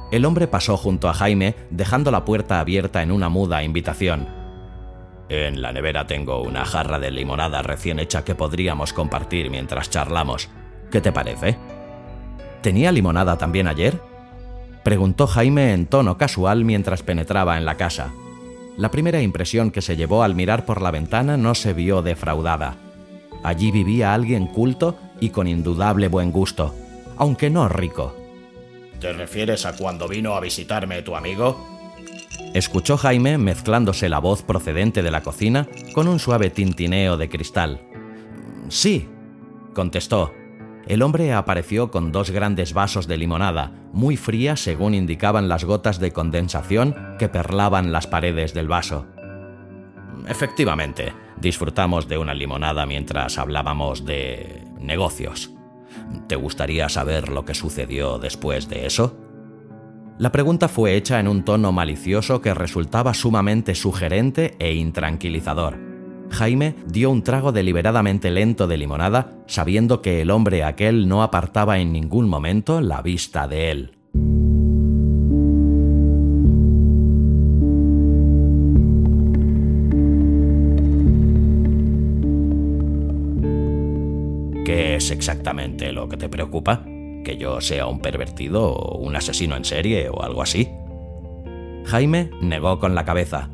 El 0.10 0.24
hombre 0.24 0.48
pasó 0.48 0.78
junto 0.78 1.10
a 1.10 1.14
Jaime, 1.14 1.54
dejando 1.70 2.10
la 2.10 2.24
puerta 2.24 2.62
abierta 2.62 3.04
en 3.04 3.12
una 3.12 3.28
muda 3.28 3.64
invitación. 3.64 4.26
En 5.28 5.62
la 5.62 5.74
nevera 5.74 6.08
tengo 6.08 6.42
una 6.42 6.64
jarra 6.64 6.98
de 6.98 7.12
limonada 7.12 7.62
recién 7.62 8.00
hecha 8.00 8.24
que 8.24 8.36
podríamos 8.36 8.94
compartir 8.94 9.50
mientras 9.50 9.90
charlamos. 9.90 10.48
¿Qué 10.90 11.02
te 11.02 11.12
parece? 11.12 11.58
¿Tenía 12.62 12.94
limonada 12.94 13.38
también 13.38 13.68
ayer? 13.68 14.00
Preguntó 14.86 15.28
Jaime 15.28 15.74
en 15.74 15.88
tono 15.88 16.18
casual 16.18 16.64
mientras 16.64 17.04
penetraba 17.04 17.58
en 17.58 17.66
la 17.66 17.76
casa. 17.76 18.14
La 18.78 18.92
primera 18.92 19.22
impresión 19.22 19.72
que 19.72 19.82
se 19.82 19.98
llevó 19.98 20.24
al 20.24 20.36
mirar 20.36 20.64
por 20.64 20.82
la 20.82 20.92
ventana 20.92 21.36
no 21.36 21.54
se 21.54 21.74
vio 21.74 22.02
defraudada. 22.02 22.87
Allí 23.48 23.72
vivía 23.72 24.14
alguien 24.14 24.48
culto 24.48 24.98
y 25.22 25.30
con 25.30 25.48
indudable 25.48 26.10
buen 26.10 26.34
gusto, 26.34 26.76
aunque 27.16 27.50
no 27.50 27.70
rico. 27.70 28.14
¿Te 29.00 29.14
refieres 29.14 29.66
a 29.66 29.72
cuando 29.72 30.10
vino 30.10 30.34
a 30.34 30.42
visitarme 30.42 31.02
tu 31.02 31.16
amigo? 31.16 31.66
Escuchó 32.54 32.98
Jaime 32.98 33.38
mezclándose 33.38 34.10
la 34.10 34.20
voz 34.20 34.44
procedente 34.44 35.02
de 35.02 35.12
la 35.12 35.24
cocina 35.24 35.66
con 35.94 36.10
un 36.10 36.20
suave 36.20 36.50
tintineo 36.50 37.16
de 37.16 37.30
cristal. 37.30 37.80
Sí, 38.68 39.08
contestó. 39.74 40.34
El 40.86 41.02
hombre 41.02 41.32
apareció 41.32 41.90
con 41.90 42.12
dos 42.12 42.32
grandes 42.32 42.74
vasos 42.74 43.08
de 43.08 43.16
limonada, 43.16 43.72
muy 43.94 44.18
fría 44.18 44.58
según 44.58 44.94
indicaban 44.94 45.48
las 45.48 45.64
gotas 45.64 46.02
de 46.02 46.12
condensación 46.12 47.16
que 47.18 47.30
perlaban 47.30 47.94
las 47.94 48.08
paredes 48.08 48.54
del 48.54 48.68
vaso. 48.68 49.06
Efectivamente, 50.28 51.14
disfrutamos 51.42 52.08
de 52.08 52.18
una 52.18 52.34
limonada 52.34 52.86
mientras 52.86 53.38
hablábamos 53.38 54.06
de 54.06 54.64
negocios. 54.80 55.52
¿Te 56.28 56.36
gustaría 56.36 56.90
saber 56.90 57.30
lo 57.30 57.46
que 57.46 57.54
sucedió 57.54 58.20
después 58.20 58.70
de 58.70 58.86
eso? 58.86 59.18
La 60.18 60.32
pregunta 60.32 60.68
fue 60.68 60.96
hecha 60.96 61.20
en 61.20 61.28
un 61.28 61.44
tono 61.44 61.72
malicioso 61.72 62.42
que 62.42 62.54
resultaba 62.54 63.14
sumamente 63.14 63.76
sugerente 63.76 64.56
e 64.60 64.74
intranquilizador. 64.74 65.78
Jaime 66.32 66.76
dio 66.88 67.12
un 67.12 67.24
trago 67.24 67.52
deliberadamente 67.52 68.32
lento 68.32 68.68
de 68.68 68.78
limonada, 68.78 69.38
sabiendo 69.46 70.02
que 70.02 70.22
el 70.22 70.32
hombre 70.32 70.64
aquel 70.64 71.08
no 71.08 71.24
apartaba 71.24 71.80
en 71.80 71.94
ningún 71.94 72.28
momento 72.28 72.82
la 72.82 73.02
vista 73.02 73.48
de 73.48 73.72
él. 73.72 73.97
Exactamente 85.18 85.92
lo 85.92 86.08
que 86.08 86.18
te 86.18 86.30
preocupa? 86.30 86.84
que 87.26 87.36
yo 87.36 87.60
sea 87.60 87.88
un 87.88 88.00
pervertido 88.00 88.72
o 88.72 89.00
un 89.00 89.14
asesino 89.18 89.58
en 89.58 89.66
serie 89.66 90.08
o 90.08 90.24
algo 90.24 90.42
así. 90.42 90.70
Jaime 91.86 92.30
negó 92.40 92.80
con 92.80 92.96
la 92.96 93.04
cabeza. 93.04 93.50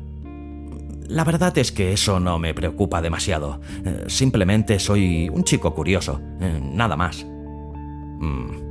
La 1.08 1.24
verdad 1.24 1.58
es 1.58 1.72
que 1.72 1.92
eso 1.92 2.20
no 2.20 2.38
me 2.38 2.54
preocupa 2.54 3.02
demasiado. 3.02 3.60
Eh, 3.84 4.04
simplemente 4.06 4.78
soy 4.78 5.28
un 5.28 5.42
chico 5.42 5.74
curioso, 5.74 6.20
eh, 6.40 6.60
nada 6.62 6.96
más. 6.96 7.26
Mm, 7.26 8.64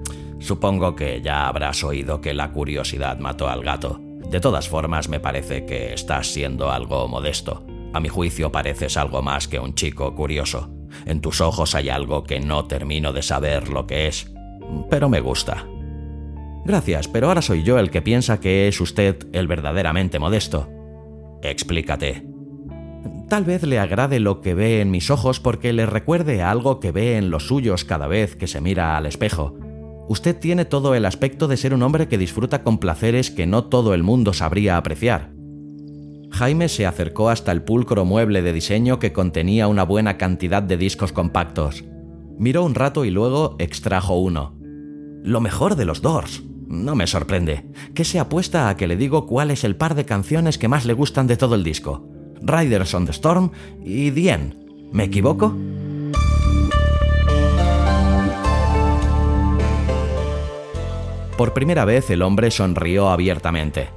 Supongo 0.43 0.93
que 0.93 1.21
ya 1.21 1.47
habrás 1.47 1.85
oído 1.85 2.19
que 2.19 2.33
la 2.33 2.51
curiosidad 2.51 3.17
mató 3.17 3.47
al 3.47 3.63
gato. 3.63 4.01
De 4.29 4.41
todas 4.41 4.67
formas, 4.67 5.07
me 5.07 5.21
parece 5.21 5.65
que 5.65 5.93
estás 5.93 6.27
siendo 6.27 6.69
algo 6.69 7.07
modesto. 7.07 7.65
A 7.93 8.01
mi 8.01 8.09
juicio 8.09 8.51
pareces 8.51 8.97
algo 8.97 9.21
más 9.21 9.47
que 9.47 9.57
un 9.57 9.73
chico 9.73 10.13
curioso. 10.13 10.69
En 11.05 11.21
tus 11.21 11.41
ojos 11.41 11.75
hay 11.75 11.89
algo 11.89 12.23
que 12.23 12.39
no 12.39 12.65
termino 12.65 13.13
de 13.13 13.21
saber 13.21 13.69
lo 13.69 13.87
que 13.87 14.07
es, 14.07 14.31
pero 14.89 15.09
me 15.09 15.19
gusta. 15.19 15.65
Gracias, 16.65 17.07
pero 17.07 17.27
ahora 17.27 17.41
soy 17.41 17.63
yo 17.63 17.77
el 17.77 17.91
que 17.91 18.01
piensa 18.01 18.39
que 18.39 18.67
es 18.67 18.79
usted 18.79 19.27
el 19.33 19.47
verdaderamente 19.47 20.19
modesto. 20.19 20.69
Explícate. 21.41 22.25
Tal 23.27 23.43
vez 23.43 23.63
le 23.63 23.79
agrade 23.79 24.19
lo 24.19 24.41
que 24.41 24.53
ve 24.53 24.79
en 24.79 24.91
mis 24.91 25.09
ojos 25.09 25.39
porque 25.39 25.73
le 25.73 25.85
recuerde 25.85 26.41
algo 26.41 26.79
que 26.79 26.91
ve 26.91 27.17
en 27.17 27.31
los 27.31 27.47
suyos 27.47 27.83
cada 27.83 28.07
vez 28.07 28.35
que 28.35 28.47
se 28.47 28.61
mira 28.61 28.95
al 28.95 29.05
espejo. 29.05 29.57
Usted 30.07 30.37
tiene 30.37 30.65
todo 30.65 30.95
el 30.95 31.05
aspecto 31.05 31.47
de 31.47 31.57
ser 31.57 31.73
un 31.73 31.81
hombre 31.81 32.07
que 32.07 32.17
disfruta 32.17 32.63
con 32.63 32.77
placeres 32.77 33.31
que 33.31 33.47
no 33.47 33.65
todo 33.65 33.93
el 33.93 34.03
mundo 34.03 34.33
sabría 34.33 34.77
apreciar. 34.77 35.32
Jaime 36.33 36.67
se 36.67 36.87
acercó 36.87 37.29
hasta 37.29 37.51
el 37.51 37.61
pulcro 37.61 38.05
mueble 38.05 38.41
de 38.41 38.53
diseño 38.53 38.97
que 38.97 39.13
contenía 39.13 39.67
una 39.67 39.83
buena 39.83 40.17
cantidad 40.17 40.63
de 40.63 40.77
discos 40.77 41.11
compactos. 41.11 41.83
Miró 42.39 42.63
un 42.63 42.73
rato 42.73 43.05
y 43.05 43.11
luego 43.11 43.55
extrajo 43.59 44.17
uno. 44.17 44.55
Lo 45.23 45.41
mejor 45.41 45.75
de 45.75 45.85
los 45.85 46.01
Doors. 46.01 46.43
No 46.67 46.95
me 46.95 47.05
sorprende. 47.05 47.65
¿Qué 47.93 48.03
se 48.03 48.19
apuesta 48.19 48.67
a 48.67 48.75
que 48.75 48.87
le 48.87 48.97
digo 48.97 49.27
cuál 49.27 49.51
es 49.51 49.63
el 49.63 49.75
par 49.75 49.93
de 49.93 50.05
canciones 50.05 50.57
que 50.57 50.67
más 50.67 50.85
le 50.85 50.93
gustan 50.93 51.27
de 51.27 51.37
todo 51.37 51.53
el 51.53 51.63
disco? 51.63 52.09
Riders 52.41 52.95
on 52.95 53.05
the 53.05 53.11
Storm 53.11 53.51
y 53.85 54.09
The 54.09 54.53
¿Me 54.91 55.03
equivoco? 55.03 55.55
Por 61.37 61.53
primera 61.53 61.85
vez 61.85 62.09
el 62.09 62.23
hombre 62.23 62.49
sonrió 62.49 63.09
abiertamente. 63.09 63.89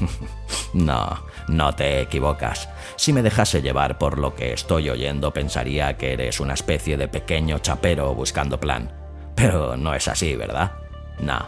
no, 0.72 1.06
no 1.48 1.74
te 1.74 2.00
equivocas. 2.00 2.68
Si 2.96 3.12
me 3.12 3.22
dejase 3.22 3.62
llevar 3.62 3.98
por 3.98 4.18
lo 4.18 4.34
que 4.34 4.52
estoy 4.52 4.90
oyendo, 4.90 5.32
pensaría 5.32 5.96
que 5.96 6.12
eres 6.12 6.40
una 6.40 6.54
especie 6.54 6.96
de 6.96 7.08
pequeño 7.08 7.58
chapero 7.58 8.14
buscando 8.14 8.58
plan. 8.58 8.92
Pero 9.34 9.76
no 9.76 9.94
es 9.94 10.08
así, 10.08 10.34
¿verdad? 10.34 10.72
No, 11.20 11.38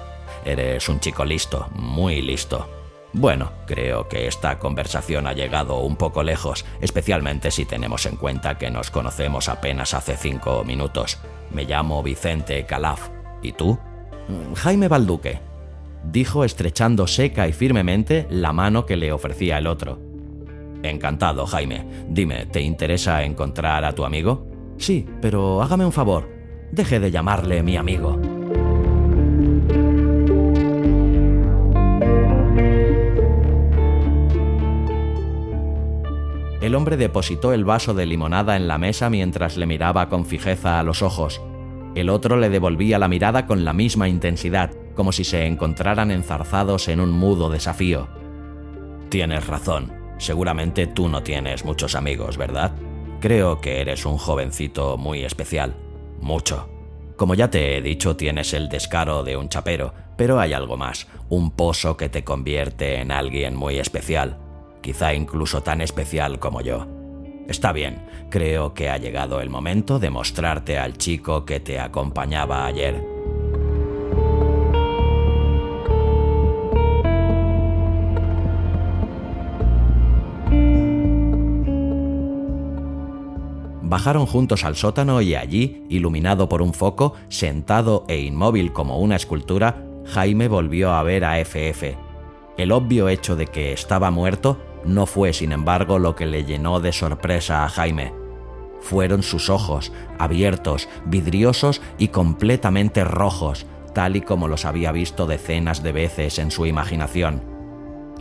eres 0.44 0.88
un 0.88 1.00
chico 1.00 1.24
listo, 1.24 1.68
muy 1.72 2.22
listo. 2.22 2.68
Bueno, 3.12 3.52
creo 3.66 4.06
que 4.08 4.26
esta 4.26 4.58
conversación 4.58 5.26
ha 5.26 5.32
llegado 5.32 5.78
un 5.78 5.96
poco 5.96 6.22
lejos, 6.22 6.66
especialmente 6.80 7.50
si 7.50 7.64
tenemos 7.64 8.04
en 8.04 8.16
cuenta 8.16 8.58
que 8.58 8.70
nos 8.70 8.90
conocemos 8.90 9.48
apenas 9.48 9.94
hace 9.94 10.16
cinco 10.16 10.62
minutos. 10.64 11.18
Me 11.50 11.64
llamo 11.64 12.02
Vicente 12.02 12.66
Calaf. 12.66 13.08
¿Y 13.42 13.52
tú? 13.52 13.78
Jaime 14.56 14.88
Balduque, 14.88 15.40
dijo 16.04 16.44
estrechando 16.44 17.06
seca 17.06 17.48
y 17.48 17.52
firmemente 17.52 18.26
la 18.30 18.52
mano 18.52 18.86
que 18.86 18.96
le 18.96 19.12
ofrecía 19.12 19.58
el 19.58 19.66
otro. 19.66 20.00
Encantado, 20.82 21.46
Jaime. 21.46 21.84
Dime, 22.08 22.46
¿te 22.46 22.60
interesa 22.60 23.24
encontrar 23.24 23.84
a 23.84 23.94
tu 23.94 24.04
amigo? 24.04 24.46
Sí, 24.78 25.06
pero 25.20 25.62
hágame 25.62 25.84
un 25.84 25.92
favor. 25.92 26.28
Deje 26.70 27.00
de 27.00 27.10
llamarle 27.10 27.62
mi 27.62 27.76
amigo. 27.76 28.20
El 36.60 36.74
hombre 36.74 36.96
depositó 36.96 37.52
el 37.52 37.64
vaso 37.64 37.94
de 37.94 38.04
limonada 38.04 38.56
en 38.56 38.68
la 38.68 38.78
mesa 38.78 39.08
mientras 39.08 39.56
le 39.56 39.66
miraba 39.66 40.08
con 40.08 40.26
fijeza 40.26 40.78
a 40.78 40.82
los 40.82 41.02
ojos. 41.02 41.40
El 41.94 42.10
otro 42.10 42.36
le 42.36 42.50
devolvía 42.50 42.98
la 42.98 43.08
mirada 43.08 43.46
con 43.46 43.64
la 43.64 43.72
misma 43.72 44.08
intensidad, 44.08 44.72
como 44.98 45.12
si 45.12 45.22
se 45.22 45.46
encontraran 45.46 46.10
enzarzados 46.10 46.88
en 46.88 46.98
un 46.98 47.12
mudo 47.12 47.50
desafío. 47.50 48.08
Tienes 49.10 49.46
razón, 49.46 49.92
seguramente 50.18 50.88
tú 50.88 51.08
no 51.08 51.22
tienes 51.22 51.64
muchos 51.64 51.94
amigos, 51.94 52.36
¿verdad? 52.36 52.72
Creo 53.20 53.60
que 53.60 53.80
eres 53.80 54.04
un 54.04 54.18
jovencito 54.18 54.96
muy 54.98 55.24
especial. 55.24 55.76
Mucho. 56.20 56.68
Como 57.16 57.36
ya 57.36 57.48
te 57.48 57.76
he 57.76 57.80
dicho, 57.80 58.16
tienes 58.16 58.52
el 58.54 58.68
descaro 58.68 59.22
de 59.22 59.36
un 59.36 59.48
chapero, 59.48 59.94
pero 60.16 60.40
hay 60.40 60.52
algo 60.52 60.76
más, 60.76 61.06
un 61.28 61.52
pozo 61.52 61.96
que 61.96 62.08
te 62.08 62.24
convierte 62.24 62.96
en 62.96 63.12
alguien 63.12 63.54
muy 63.54 63.78
especial, 63.78 64.36
quizá 64.82 65.14
incluso 65.14 65.62
tan 65.62 65.80
especial 65.80 66.40
como 66.40 66.60
yo. 66.60 66.88
Está 67.46 67.70
bien, 67.70 68.02
creo 68.30 68.74
que 68.74 68.88
ha 68.88 68.96
llegado 68.96 69.40
el 69.40 69.48
momento 69.48 70.00
de 70.00 70.10
mostrarte 70.10 70.76
al 70.76 70.98
chico 70.98 71.44
que 71.44 71.60
te 71.60 71.78
acompañaba 71.78 72.66
ayer. 72.66 73.17
Bajaron 83.88 84.26
juntos 84.26 84.64
al 84.64 84.76
sótano 84.76 85.22
y 85.22 85.34
allí, 85.34 85.82
iluminado 85.88 86.46
por 86.46 86.60
un 86.60 86.74
foco, 86.74 87.14
sentado 87.30 88.04
e 88.06 88.18
inmóvil 88.18 88.70
como 88.70 88.98
una 88.98 89.16
escultura, 89.16 89.82
Jaime 90.04 90.46
volvió 90.46 90.92
a 90.92 91.02
ver 91.02 91.24
a 91.24 91.38
FF. 91.38 91.96
El 92.58 92.72
obvio 92.72 93.08
hecho 93.08 93.34
de 93.34 93.46
que 93.46 93.72
estaba 93.72 94.10
muerto 94.10 94.58
no 94.84 95.06
fue, 95.06 95.32
sin 95.32 95.52
embargo, 95.52 95.98
lo 95.98 96.14
que 96.16 96.26
le 96.26 96.44
llenó 96.44 96.80
de 96.80 96.92
sorpresa 96.92 97.64
a 97.64 97.70
Jaime. 97.70 98.12
Fueron 98.82 99.22
sus 99.22 99.48
ojos, 99.48 99.90
abiertos, 100.18 100.86
vidriosos 101.06 101.80
y 101.96 102.08
completamente 102.08 103.04
rojos, 103.04 103.64
tal 103.94 104.16
y 104.16 104.20
como 104.20 104.48
los 104.48 104.66
había 104.66 104.92
visto 104.92 105.26
decenas 105.26 105.82
de 105.82 105.92
veces 105.92 106.38
en 106.38 106.50
su 106.50 106.66
imaginación. 106.66 107.57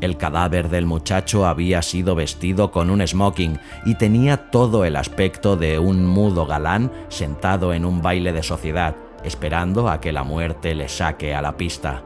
El 0.01 0.17
cadáver 0.17 0.69
del 0.69 0.85
muchacho 0.85 1.47
había 1.47 1.81
sido 1.81 2.13
vestido 2.13 2.71
con 2.71 2.91
un 2.91 3.05
smoking 3.05 3.59
y 3.85 3.95
tenía 3.95 4.51
todo 4.51 4.85
el 4.85 4.95
aspecto 4.95 5.57
de 5.57 5.79
un 5.79 6.05
mudo 6.05 6.45
galán 6.45 6.91
sentado 7.09 7.73
en 7.73 7.83
un 7.83 8.01
baile 8.01 8.31
de 8.31 8.43
sociedad, 8.43 8.95
esperando 9.23 9.89
a 9.89 9.99
que 9.99 10.11
la 10.11 10.23
muerte 10.23 10.75
le 10.75 10.87
saque 10.87 11.33
a 11.33 11.41
la 11.41 11.57
pista. 11.57 12.03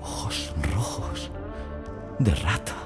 Ojos 0.00 0.54
rojos, 0.72 1.32
de 2.20 2.34
rata, 2.34 2.76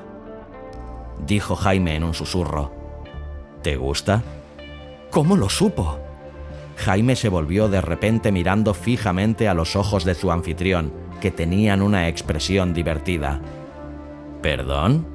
dijo 1.27 1.55
Jaime 1.55 1.97
en 1.97 2.05
un 2.05 2.15
susurro. 2.15 2.73
¿Te 3.63 3.77
gusta? 3.77 4.23
¿Cómo 5.11 5.37
lo 5.37 5.51
supo? 5.51 5.99
Jaime 6.77 7.15
se 7.15 7.29
volvió 7.29 7.69
de 7.69 7.81
repente 7.81 8.33
mirando 8.33 8.75
fijamente 8.75 9.49
a 9.49 9.55
los 9.55 9.77
ojos 9.77 10.05
de 10.05 10.15
su 10.15 10.33
anfitrión, 10.33 10.93
que 11.25 11.31
tenían 11.31 11.81
una 11.81 12.07
expresión 12.07 12.75
divertida. 12.75 13.41
¿Perdón? 14.43 15.07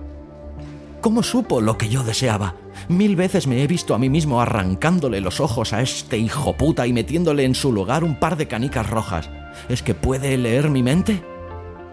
¿Cómo 1.01 1.21
supo 1.21 1.61
lo 1.61 1.77
que 1.77 1.87
yo 1.87 2.01
deseaba? 2.01 2.55
Mil 2.87 3.15
veces 3.15 3.45
me 3.45 3.61
he 3.61 3.67
visto 3.67 3.93
a 3.93 3.99
mí 3.99 4.09
mismo 4.09 4.41
arrancándole 4.41 5.21
los 5.21 5.39
ojos 5.39 5.71
a 5.71 5.83
este 5.83 6.17
hijo 6.17 6.57
puta 6.57 6.87
y 6.87 6.93
metiéndole 6.93 7.43
en 7.43 7.53
su 7.53 7.71
lugar 7.71 8.03
un 8.03 8.19
par 8.19 8.37
de 8.37 8.47
canicas 8.47 8.89
rojas. 8.89 9.29
¿Es 9.69 9.83
que 9.83 9.93
puede 9.93 10.35
leer 10.39 10.71
mi 10.71 10.81
mente? 10.81 11.23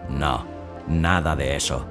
No, 0.09 0.47
nada 0.87 1.35
de 1.35 1.55
eso 1.55 1.85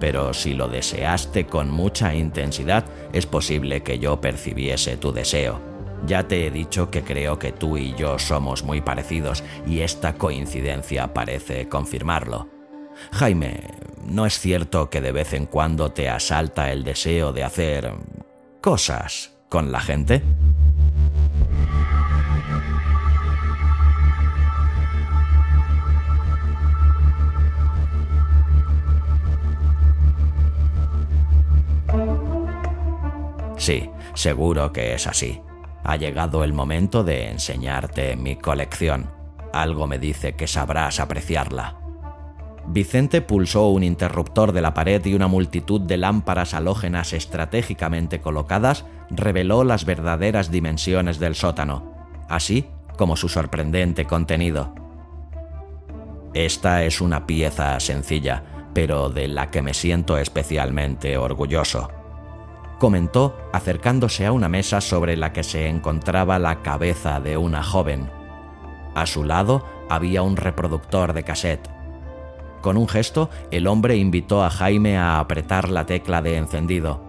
pero 0.00 0.32
si 0.32 0.54
lo 0.54 0.66
deseaste 0.66 1.44
con 1.44 1.70
mucha 1.70 2.14
intensidad, 2.14 2.86
es 3.12 3.26
posible 3.26 3.82
que 3.82 3.98
yo 3.98 4.18
percibiese 4.18 4.96
tu 4.96 5.12
deseo. 5.12 5.69
Ya 6.06 6.26
te 6.26 6.46
he 6.46 6.50
dicho 6.50 6.90
que 6.90 7.02
creo 7.02 7.38
que 7.38 7.52
tú 7.52 7.76
y 7.76 7.94
yo 7.94 8.18
somos 8.18 8.62
muy 8.64 8.80
parecidos 8.80 9.44
y 9.66 9.80
esta 9.80 10.14
coincidencia 10.14 11.12
parece 11.12 11.68
confirmarlo. 11.68 12.48
Jaime, 13.12 13.62
¿no 14.04 14.26
es 14.26 14.38
cierto 14.38 14.90
que 14.90 15.00
de 15.00 15.12
vez 15.12 15.32
en 15.34 15.46
cuando 15.46 15.92
te 15.92 16.08
asalta 16.08 16.72
el 16.72 16.84
deseo 16.84 17.32
de 17.32 17.44
hacer 17.44 17.92
cosas 18.60 19.36
con 19.48 19.72
la 19.72 19.80
gente? 19.80 20.22
Sí, 33.56 33.90
seguro 34.14 34.72
que 34.72 34.94
es 34.94 35.06
así. 35.06 35.42
Ha 35.82 35.96
llegado 35.96 36.44
el 36.44 36.52
momento 36.52 37.04
de 37.04 37.28
enseñarte 37.28 38.16
mi 38.16 38.36
colección. 38.36 39.10
Algo 39.52 39.86
me 39.86 39.98
dice 39.98 40.34
que 40.34 40.46
sabrás 40.46 41.00
apreciarla. 41.00 41.76
Vicente 42.66 43.22
pulsó 43.22 43.68
un 43.68 43.82
interruptor 43.82 44.52
de 44.52 44.60
la 44.60 44.74
pared 44.74 45.04
y 45.04 45.14
una 45.14 45.26
multitud 45.26 45.80
de 45.80 45.96
lámparas 45.96 46.54
halógenas 46.54 47.12
estratégicamente 47.12 48.20
colocadas 48.20 48.84
reveló 49.10 49.64
las 49.64 49.84
verdaderas 49.84 50.50
dimensiones 50.50 51.18
del 51.18 51.34
sótano, 51.34 52.08
así 52.28 52.68
como 52.96 53.16
su 53.16 53.28
sorprendente 53.28 54.04
contenido. 54.04 54.74
Esta 56.34 56.84
es 56.84 57.00
una 57.00 57.26
pieza 57.26 57.80
sencilla, 57.80 58.44
pero 58.72 59.08
de 59.08 59.26
la 59.26 59.50
que 59.50 59.62
me 59.62 59.74
siento 59.74 60.16
especialmente 60.16 61.16
orgulloso 61.16 61.90
comentó 62.80 63.36
acercándose 63.52 64.26
a 64.26 64.32
una 64.32 64.48
mesa 64.48 64.80
sobre 64.80 65.16
la 65.16 65.32
que 65.32 65.44
se 65.44 65.68
encontraba 65.68 66.40
la 66.40 66.62
cabeza 66.62 67.20
de 67.20 67.36
una 67.36 67.62
joven. 67.62 68.10
A 68.96 69.06
su 69.06 69.22
lado 69.22 69.64
había 69.88 70.22
un 70.22 70.36
reproductor 70.36 71.12
de 71.12 71.22
cassette. 71.22 71.68
Con 72.62 72.76
un 72.76 72.88
gesto, 72.88 73.30
el 73.50 73.66
hombre 73.66 73.96
invitó 73.96 74.42
a 74.42 74.50
Jaime 74.50 74.96
a 74.96 75.20
apretar 75.20 75.68
la 75.68 75.86
tecla 75.86 76.22
de 76.22 76.38
encendido. 76.38 77.04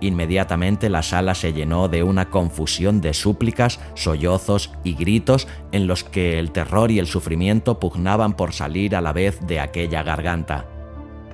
Inmediatamente 0.00 0.90
la 0.90 1.04
sala 1.04 1.36
se 1.36 1.52
llenó 1.52 1.86
de 1.86 2.02
una 2.02 2.28
confusión 2.28 3.00
de 3.00 3.14
súplicas, 3.14 3.78
sollozos 3.94 4.72
y 4.82 4.94
gritos 4.94 5.46
en 5.70 5.86
los 5.86 6.02
que 6.02 6.40
el 6.40 6.50
terror 6.50 6.90
y 6.90 6.98
el 6.98 7.06
sufrimiento 7.06 7.78
pugnaban 7.78 8.34
por 8.34 8.52
salir 8.52 8.96
a 8.96 9.00
la 9.00 9.12
vez 9.12 9.38
de 9.46 9.60
aquella 9.60 10.02
garganta. 10.02 10.66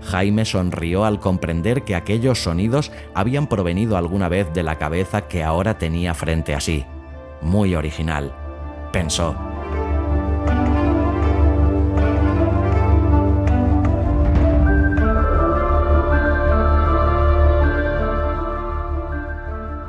Jaime 0.02 0.44
sonrió 0.44 1.04
al 1.04 1.20
comprender 1.20 1.84
que 1.84 1.94
aquellos 1.94 2.42
sonidos 2.42 2.92
habían 3.14 3.46
provenido 3.46 3.96
alguna 3.96 4.28
vez 4.28 4.52
de 4.52 4.62
la 4.62 4.78
cabeza 4.78 5.28
que 5.28 5.42
ahora 5.42 5.78
tenía 5.78 6.14
frente 6.14 6.54
a 6.54 6.60
sí. 6.60 6.84
Muy 7.42 7.74
original, 7.74 8.34
pensó. 8.92 9.36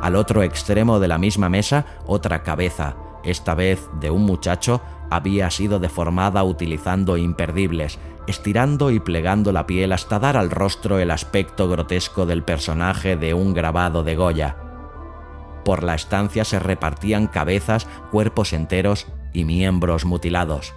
Al 0.01 0.15
otro 0.15 0.41
extremo 0.41 0.99
de 0.99 1.07
la 1.07 1.19
misma 1.19 1.49
mesa, 1.49 1.85
otra 2.07 2.41
cabeza, 2.41 2.95
esta 3.23 3.53
vez 3.53 3.87
de 3.99 4.09
un 4.09 4.23
muchacho, 4.23 4.81
había 5.11 5.51
sido 5.51 5.79
deformada 5.79 6.43
utilizando 6.43 7.17
imperdibles, 7.17 7.99
estirando 8.29 8.91
y 8.91 8.99
plegando 8.99 9.51
la 9.51 9.65
piel 9.65 9.91
hasta 9.91 10.19
dar 10.19 10.37
al 10.37 10.51
rostro 10.51 10.99
el 10.99 11.09
aspecto 11.09 11.67
grotesco 11.67 12.27
del 12.27 12.43
personaje 12.43 13.17
de 13.17 13.33
un 13.33 13.55
grabado 13.55 14.03
de 14.03 14.15
Goya. 14.15 14.55
Por 15.65 15.83
la 15.83 15.95
estancia 15.95 16.45
se 16.45 16.59
repartían 16.59 17.25
cabezas, 17.25 17.87
cuerpos 18.11 18.53
enteros 18.53 19.07
y 19.33 19.45
miembros 19.45 20.05
mutilados. 20.05 20.73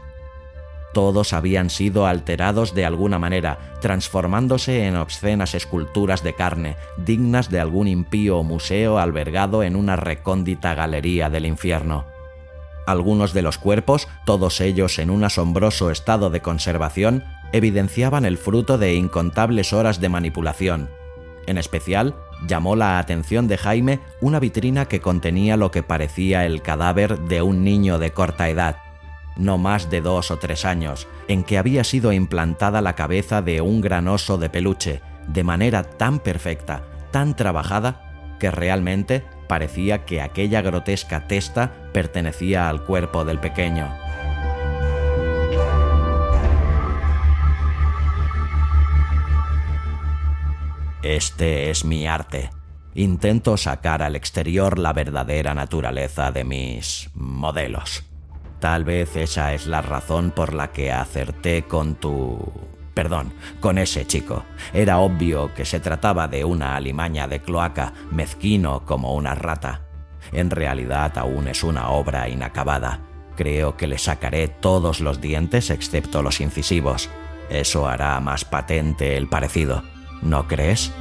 Todos 0.95 1.35
habían 1.35 1.69
sido 1.69 2.07
alterados 2.07 2.75
de 2.75 2.87
alguna 2.87 3.19
manera, 3.19 3.59
transformándose 3.83 4.87
en 4.87 4.97
obscenas 4.97 5.55
esculturas 5.55 6.23
de 6.23 6.35
carne, 6.35 6.77
dignas 6.97 7.51
de 7.51 7.61
algún 7.61 7.87
impío 7.87 8.43
museo 8.43 8.99
albergado 8.99 9.63
en 9.63 9.77
una 9.77 9.97
recóndita 9.97 10.75
galería 10.75 11.29
del 11.29 11.45
infierno. 11.45 12.07
Algunos 12.87 13.35
de 13.35 13.43
los 13.43 13.59
cuerpos, 13.59 14.09
todos 14.25 14.61
ellos 14.61 14.99
en 14.99 15.11
un 15.11 15.23
asombroso 15.25 15.91
estado 15.91 16.31
de 16.31 16.41
conservación, 16.41 17.25
evidenciaban 17.53 18.25
el 18.25 18.39
fruto 18.39 18.79
de 18.79 18.95
incontables 18.95 19.73
horas 19.73 20.01
de 20.01 20.09
manipulación. 20.09 20.91
En 21.47 21.59
especial, 21.59 22.17
llamó 22.47 22.77
la 22.77 22.99
atención 22.99 23.49
de 23.49 23.59
Jaime 23.59 24.01
una 24.21 24.41
vitrina 24.41 24.87
que 24.87 25.01
contenía 25.01 25.57
lo 25.57 25.71
que 25.71 25.83
parecía 25.83 26.47
el 26.47 26.63
cadáver 26.63 27.19
de 27.21 27.43
un 27.43 27.65
niño 27.65 27.99
de 27.99 28.13
corta 28.13 28.49
edad, 28.49 28.77
no 29.37 29.59
más 29.59 29.91
de 29.91 30.01
dos 30.01 30.31
o 30.31 30.39
tres 30.39 30.65
años, 30.65 31.09
en 31.29 31.43
que 31.45 31.59
había 31.59 31.85
sido 31.85 32.13
implantada 32.13 32.81
la 32.81 32.95
cabeza 32.95 33.43
de 33.43 33.61
un 33.61 33.81
gran 33.81 34.09
oso 34.09 34.39
de 34.39 34.51
peluche, 34.51 35.01
de 35.29 35.45
manera 35.45 35.83
tan 35.85 36.19
perfecta, 36.19 36.83
tan 37.11 37.35
trabajada, 37.35 38.37
que 38.39 38.51
realmente 38.51 39.25
parecía 39.49 40.05
que 40.05 40.21
aquella 40.21 40.63
grotesca 40.63 41.27
testa 41.27 41.73
pertenecía 41.93 42.69
al 42.69 42.85
cuerpo 42.85 43.25
del 43.25 43.39
pequeño. 43.39 43.89
Este 51.03 51.71
es 51.71 51.85
mi 51.85 52.07
arte. 52.07 52.51
Intento 52.95 53.57
sacar 53.57 54.05
al 54.05 54.15
exterior 54.15 54.79
la 54.79 54.93
verdadera 54.93 55.53
naturaleza 55.53 56.31
de 56.31 56.45
mis 56.45 57.11
modelos. 57.15 58.05
Tal 58.61 58.85
vez 58.85 59.17
esa 59.17 59.53
es 59.53 59.67
la 59.67 59.83
razón 59.83 60.31
por 60.31 60.55
la 60.55 60.71
que 60.71 60.93
acerté 60.93 61.65
con 61.65 61.97
tu... 61.97 62.39
Perdón, 62.95 63.33
con 63.59 63.79
ese 63.79 64.07
chico. 64.07 64.45
Era 64.73 64.99
obvio 64.99 65.53
que 65.55 65.65
se 65.65 65.81
trataba 65.81 66.29
de 66.29 66.45
una 66.45 66.77
alimaña 66.77 67.27
de 67.27 67.41
cloaca, 67.41 67.93
mezquino 68.13 68.85
como 68.85 69.15
una 69.15 69.35
rata. 69.35 69.81
En 70.31 70.51
realidad 70.51 71.19
aún 71.19 71.49
es 71.49 71.65
una 71.65 71.89
obra 71.89 72.29
inacabada. 72.29 73.01
Creo 73.35 73.77
que 73.77 73.89
le 73.89 73.99
sacaré 73.99 74.47
todos 74.47 75.01
los 75.01 75.21
dientes 75.21 75.71
excepto 75.71 76.23
los 76.23 76.41
incisivos. 76.41 77.11
Eso 77.51 77.89
hará 77.89 78.21
más 78.21 78.45
patente 78.45 79.17
el 79.17 79.29
parecido. 79.29 79.83
¿No 80.23 80.47
crees? 80.47 80.93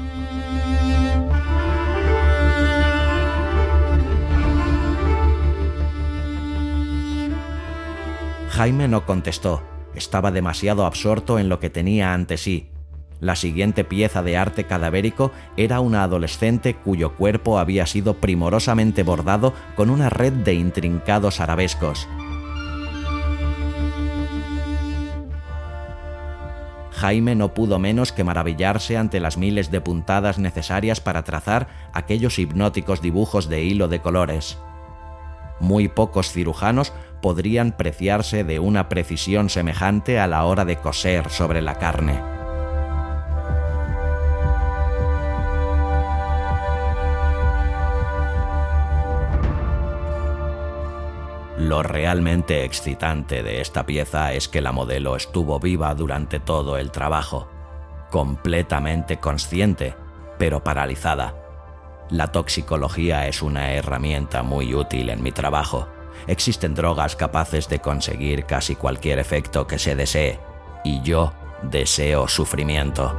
Jaime 8.50 8.88
no 8.88 9.06
contestó. 9.06 9.64
Estaba 9.96 10.32
demasiado 10.32 10.86
absorto 10.86 11.40
en 11.40 11.50
lo 11.50 11.60
que 11.60 11.70
tenía 11.70 12.14
ante 12.14 12.38
sí. 12.38 12.70
La 13.20 13.36
siguiente 13.36 13.84
pieza 13.84 14.24
de 14.24 14.36
arte 14.36 14.66
cadavérico 14.66 15.32
era 15.56 15.80
una 15.80 16.04
adolescente 16.04 16.76
cuyo 16.76 17.16
cuerpo 17.16 17.60
había 17.60 17.86
sido 17.86 18.16
primorosamente 18.16 19.04
bordado 19.04 19.54
con 19.76 19.90
una 19.92 20.10
red 20.10 20.34
de 20.34 20.56
intrincados 20.56 21.40
arabescos. 21.40 22.08
Jaime 27.02 27.34
no 27.34 27.56
pudo 27.56 27.80
menos 27.80 28.12
que 28.12 28.24
maravillarse 28.24 28.96
ante 28.96 29.20
las 29.20 29.36
miles 29.36 29.72
de 29.72 29.82
puntadas 29.82 30.38
necesarias 30.38 31.02
para 31.02 31.24
trazar 31.24 31.68
aquellos 31.94 32.38
hipnóticos 32.38 33.02
dibujos 33.02 33.50
de 33.50 33.64
hilo 33.64 33.88
de 33.88 34.02
colores. 34.02 34.60
Muy 35.60 35.88
pocos 35.88 36.32
cirujanos 36.32 36.94
podrían 37.20 37.72
preciarse 37.72 38.44
de 38.44 38.60
una 38.60 38.88
precisión 38.88 39.50
semejante 39.50 40.20
a 40.20 40.28
la 40.28 40.46
hora 40.46 40.64
de 40.64 40.78
coser 40.78 41.32
sobre 41.32 41.64
la 41.64 41.80
carne. 41.80 42.41
Lo 51.62 51.84
realmente 51.84 52.66
excitante 52.66 53.44
de 53.44 53.62
esta 53.62 53.86
pieza 53.86 54.34
es 54.34 54.48
que 54.48 54.62
la 54.62 54.72
modelo 54.72 55.16
estuvo 55.16 55.60
viva 55.60 55.94
durante 55.96 56.40
todo 56.40 56.78
el 56.78 56.92
trabajo, 56.92 57.48
completamente 58.10 59.18
consciente, 59.18 59.96
pero 60.38 60.64
paralizada. 60.64 61.36
La 62.10 62.28
toxicología 62.28 63.28
es 63.28 63.42
una 63.42 63.72
herramienta 63.72 64.44
muy 64.44 64.74
útil 64.74 65.10
en 65.10 65.24
mi 65.24 65.32
trabajo 65.32 65.88
Existen 66.28 66.76
drogas 66.76 67.16
capaces 67.16 67.68
de 67.68 67.80
conseguir 67.80 68.46
casi 68.46 68.76
cualquier 68.76 69.20
efecto 69.20 69.68
que 69.68 69.80
se 69.80 69.96
desee, 69.96 70.40
y 70.84 71.02
yo 71.02 71.34
deseo 71.64 72.28
sufrimiento. 72.28 73.16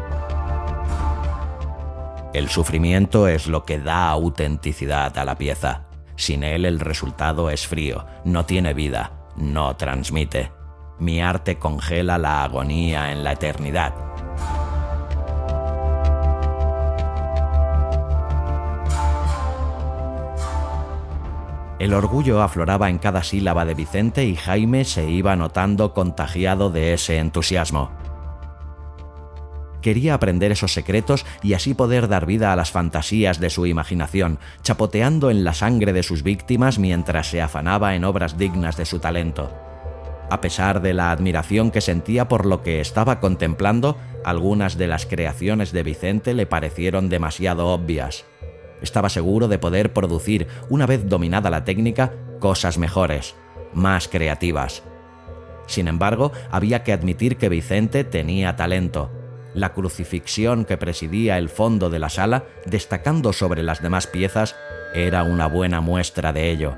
El 2.32 2.48
sufrimiento 2.48 3.28
es 3.28 3.46
lo 3.46 3.64
que 3.64 3.78
da 3.78 4.08
autenticidad 4.08 5.16
a 5.18 5.24
la 5.24 5.36
pieza. 5.36 5.82
Sin 6.22 6.44
él 6.44 6.66
el 6.66 6.78
resultado 6.78 7.50
es 7.50 7.66
frío, 7.66 8.06
no 8.24 8.46
tiene 8.46 8.74
vida, 8.74 9.10
no 9.36 9.74
transmite. 9.74 10.52
Mi 11.00 11.20
arte 11.20 11.58
congela 11.58 12.16
la 12.16 12.44
agonía 12.44 13.10
en 13.10 13.24
la 13.24 13.32
eternidad. 13.32 13.92
El 21.80 21.92
orgullo 21.92 22.40
afloraba 22.40 22.88
en 22.88 22.98
cada 22.98 23.24
sílaba 23.24 23.64
de 23.64 23.74
Vicente 23.74 24.24
y 24.24 24.36
Jaime 24.36 24.84
se 24.84 25.10
iba 25.10 25.34
notando 25.34 25.92
contagiado 25.92 26.70
de 26.70 26.94
ese 26.94 27.18
entusiasmo. 27.18 27.90
Quería 29.82 30.14
aprender 30.14 30.52
esos 30.52 30.72
secretos 30.72 31.26
y 31.42 31.54
así 31.54 31.74
poder 31.74 32.08
dar 32.08 32.24
vida 32.24 32.52
a 32.52 32.56
las 32.56 32.70
fantasías 32.70 33.40
de 33.40 33.50
su 33.50 33.66
imaginación, 33.66 34.38
chapoteando 34.62 35.28
en 35.30 35.42
la 35.42 35.54
sangre 35.54 35.92
de 35.92 36.04
sus 36.04 36.22
víctimas 36.22 36.78
mientras 36.78 37.28
se 37.28 37.42
afanaba 37.42 37.96
en 37.96 38.04
obras 38.04 38.38
dignas 38.38 38.76
de 38.76 38.86
su 38.86 39.00
talento. 39.00 39.52
A 40.30 40.40
pesar 40.40 40.80
de 40.80 40.94
la 40.94 41.10
admiración 41.10 41.70
que 41.70 41.80
sentía 41.80 42.28
por 42.28 42.46
lo 42.46 42.62
que 42.62 42.80
estaba 42.80 43.20
contemplando, 43.20 43.98
algunas 44.24 44.78
de 44.78 44.86
las 44.86 45.04
creaciones 45.04 45.72
de 45.72 45.82
Vicente 45.82 46.32
le 46.32 46.46
parecieron 46.46 47.08
demasiado 47.08 47.68
obvias. 47.68 48.24
Estaba 48.80 49.10
seguro 49.10 49.48
de 49.48 49.58
poder 49.58 49.92
producir, 49.92 50.46
una 50.70 50.86
vez 50.86 51.08
dominada 51.08 51.50
la 51.50 51.64
técnica, 51.64 52.12
cosas 52.38 52.78
mejores, 52.78 53.34
más 53.74 54.08
creativas. 54.08 54.82
Sin 55.66 55.88
embargo, 55.88 56.32
había 56.50 56.82
que 56.82 56.92
admitir 56.92 57.36
que 57.36 57.48
Vicente 57.48 58.04
tenía 58.04 58.56
talento. 58.56 59.10
La 59.54 59.72
crucifixión 59.72 60.64
que 60.64 60.78
presidía 60.78 61.38
el 61.38 61.48
fondo 61.48 61.90
de 61.90 61.98
la 61.98 62.08
sala, 62.08 62.44
destacando 62.64 63.32
sobre 63.32 63.62
las 63.62 63.82
demás 63.82 64.06
piezas, 64.06 64.56
era 64.94 65.22
una 65.24 65.46
buena 65.46 65.80
muestra 65.80 66.32
de 66.32 66.50
ello. 66.50 66.76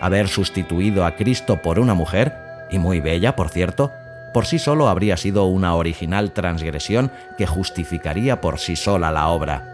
Haber 0.00 0.28
sustituido 0.28 1.06
a 1.06 1.14
Cristo 1.14 1.62
por 1.62 1.78
una 1.78 1.94
mujer, 1.94 2.34
y 2.70 2.78
muy 2.78 3.00
bella, 3.00 3.36
por 3.36 3.50
cierto, 3.50 3.92
por 4.32 4.46
sí 4.46 4.58
solo 4.58 4.88
habría 4.88 5.16
sido 5.16 5.44
una 5.44 5.74
original 5.74 6.32
transgresión 6.32 7.12
que 7.38 7.46
justificaría 7.46 8.40
por 8.40 8.58
sí 8.58 8.76
sola 8.76 9.12
la 9.12 9.28
obra. 9.28 9.68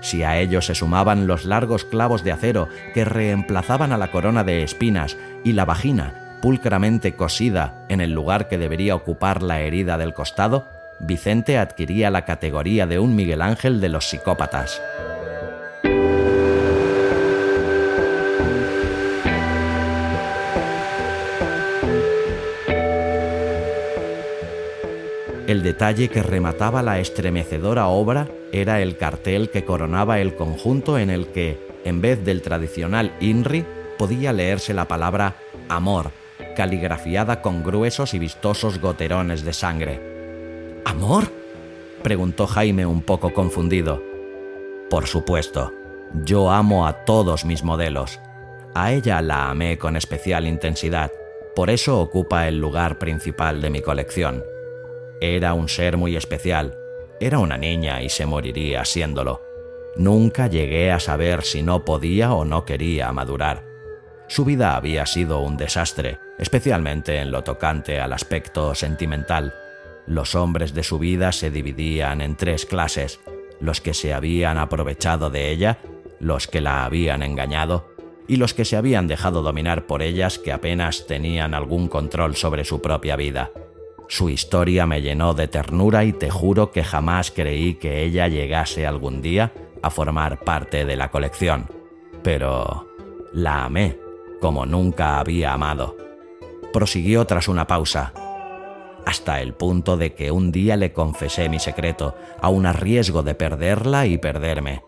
Si 0.00 0.22
a 0.22 0.38
ello 0.38 0.62
se 0.62 0.74
sumaban 0.74 1.26
los 1.26 1.44
largos 1.44 1.84
clavos 1.84 2.24
de 2.24 2.32
acero 2.32 2.68
que 2.94 3.04
reemplazaban 3.04 3.92
a 3.92 3.98
la 3.98 4.10
corona 4.10 4.42
de 4.42 4.62
espinas 4.62 5.16
y 5.44 5.52
la 5.52 5.64
vagina, 5.64 6.38
pulcramente 6.40 7.14
cosida 7.14 7.74
en 7.88 8.00
el 8.00 8.12
lugar 8.12 8.48
que 8.48 8.58
debería 8.58 8.96
ocupar 8.96 9.42
la 9.42 9.60
herida 9.60 9.98
del 9.98 10.14
costado, 10.14 10.66
Vicente 11.04 11.58
adquiría 11.58 12.10
la 12.10 12.24
categoría 12.24 12.86
de 12.86 13.00
un 13.00 13.16
Miguel 13.16 13.42
Ángel 13.42 13.80
de 13.80 13.88
los 13.88 14.08
psicópatas. 14.08 14.80
El 25.48 25.64
detalle 25.64 26.08
que 26.08 26.22
remataba 26.22 26.84
la 26.84 27.00
estremecedora 27.00 27.88
obra 27.88 28.28
era 28.52 28.80
el 28.80 28.96
cartel 28.96 29.50
que 29.50 29.64
coronaba 29.64 30.20
el 30.20 30.36
conjunto 30.36 31.00
en 31.00 31.10
el 31.10 31.26
que, 31.26 31.58
en 31.84 32.00
vez 32.00 32.24
del 32.24 32.42
tradicional 32.42 33.12
INRI, 33.20 33.66
podía 33.98 34.32
leerse 34.32 34.72
la 34.72 34.86
palabra 34.86 35.34
amor, 35.68 36.12
caligrafiada 36.54 37.42
con 37.42 37.64
gruesos 37.64 38.14
y 38.14 38.20
vistosos 38.20 38.80
goterones 38.80 39.44
de 39.44 39.52
sangre. 39.52 40.11
¿Amor? 40.84 41.24
preguntó 42.02 42.46
Jaime 42.46 42.86
un 42.86 43.02
poco 43.02 43.32
confundido. 43.32 44.02
Por 44.90 45.06
supuesto, 45.06 45.72
yo 46.24 46.50
amo 46.50 46.86
a 46.86 47.04
todos 47.04 47.44
mis 47.44 47.62
modelos. 47.62 48.20
A 48.74 48.92
ella 48.92 49.22
la 49.22 49.50
amé 49.50 49.78
con 49.78 49.96
especial 49.96 50.46
intensidad, 50.46 51.10
por 51.54 51.70
eso 51.70 52.00
ocupa 52.00 52.48
el 52.48 52.58
lugar 52.58 52.98
principal 52.98 53.60
de 53.60 53.70
mi 53.70 53.80
colección. 53.80 54.42
Era 55.20 55.54
un 55.54 55.68
ser 55.68 55.96
muy 55.96 56.16
especial. 56.16 56.76
Era 57.20 57.38
una 57.38 57.56
niña 57.56 58.02
y 58.02 58.08
se 58.08 58.26
moriría 58.26 58.84
siéndolo. 58.84 59.42
Nunca 59.96 60.46
llegué 60.46 60.90
a 60.90 60.98
saber 60.98 61.42
si 61.42 61.62
no 61.62 61.84
podía 61.84 62.32
o 62.32 62.44
no 62.44 62.64
quería 62.64 63.12
madurar. 63.12 63.64
Su 64.26 64.44
vida 64.44 64.76
había 64.76 65.04
sido 65.04 65.40
un 65.40 65.56
desastre, 65.56 66.18
especialmente 66.38 67.18
en 67.18 67.30
lo 67.30 67.44
tocante 67.44 68.00
al 68.00 68.14
aspecto 68.14 68.74
sentimental. 68.74 69.54
Los 70.06 70.34
hombres 70.34 70.74
de 70.74 70.82
su 70.82 70.98
vida 70.98 71.32
se 71.32 71.50
dividían 71.50 72.20
en 72.20 72.36
tres 72.36 72.66
clases, 72.66 73.20
los 73.60 73.80
que 73.80 73.94
se 73.94 74.12
habían 74.12 74.58
aprovechado 74.58 75.30
de 75.30 75.50
ella, 75.50 75.78
los 76.18 76.48
que 76.48 76.60
la 76.60 76.84
habían 76.84 77.22
engañado 77.22 77.92
y 78.28 78.36
los 78.36 78.54
que 78.54 78.64
se 78.64 78.76
habían 78.76 79.08
dejado 79.08 79.42
dominar 79.42 79.86
por 79.86 80.02
ellas 80.02 80.38
que 80.38 80.52
apenas 80.52 81.06
tenían 81.06 81.54
algún 81.54 81.88
control 81.88 82.36
sobre 82.36 82.64
su 82.64 82.80
propia 82.80 83.16
vida. 83.16 83.50
Su 84.08 84.28
historia 84.28 84.86
me 84.86 85.00
llenó 85.00 85.34
de 85.34 85.48
ternura 85.48 86.04
y 86.04 86.12
te 86.12 86.30
juro 86.30 86.70
que 86.70 86.84
jamás 86.84 87.30
creí 87.30 87.74
que 87.74 88.02
ella 88.02 88.28
llegase 88.28 88.86
algún 88.86 89.22
día 89.22 89.52
a 89.82 89.90
formar 89.90 90.40
parte 90.44 90.84
de 90.84 90.96
la 90.96 91.10
colección. 91.10 91.68
Pero 92.22 92.88
la 93.32 93.64
amé 93.64 93.98
como 94.40 94.66
nunca 94.66 95.18
había 95.18 95.52
amado. 95.52 95.96
Prosiguió 96.72 97.24
tras 97.26 97.48
una 97.48 97.66
pausa, 97.66 98.12
hasta 99.06 99.40
el 99.40 99.54
punto 99.54 99.96
de 99.96 100.14
que 100.14 100.30
un 100.30 100.52
día 100.52 100.76
le 100.76 100.92
confesé 100.92 101.48
mi 101.48 101.58
secreto, 101.58 102.16
aun 102.40 102.66
a 102.66 102.72
riesgo 102.72 103.22
de 103.22 103.34
perderla 103.34 104.06
y 104.06 104.18
perderme. 104.18 104.82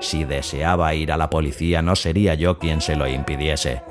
Si 0.00 0.24
deseaba 0.24 0.94
ir 0.94 1.12
a 1.12 1.16
la 1.16 1.30
policía 1.30 1.82
no 1.82 1.94
sería 1.96 2.34
yo 2.34 2.58
quien 2.58 2.80
se 2.80 2.96
lo 2.96 3.06
impidiese. 3.06 3.82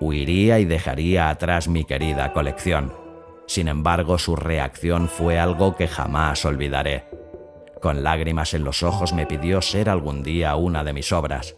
Huiría 0.00 0.58
y 0.58 0.64
dejaría 0.66 1.30
atrás 1.30 1.68
mi 1.68 1.84
querida 1.84 2.32
colección 2.32 3.06
sin 3.46 3.68
embargo, 3.68 4.18
su 4.18 4.36
reacción 4.36 5.08
fue 5.08 5.38
algo 5.38 5.76
que 5.76 5.86
jamás 5.86 6.44
olvidaré. 6.44 7.04
Con 7.80 8.02
lágrimas 8.02 8.54
en 8.54 8.64
los 8.64 8.82
ojos 8.82 9.12
me 9.12 9.26
pidió 9.26 9.62
ser 9.62 9.88
algún 9.88 10.22
día 10.22 10.56
una 10.56 10.82
de 10.82 10.92
mis 10.92 11.12
obras. 11.12 11.54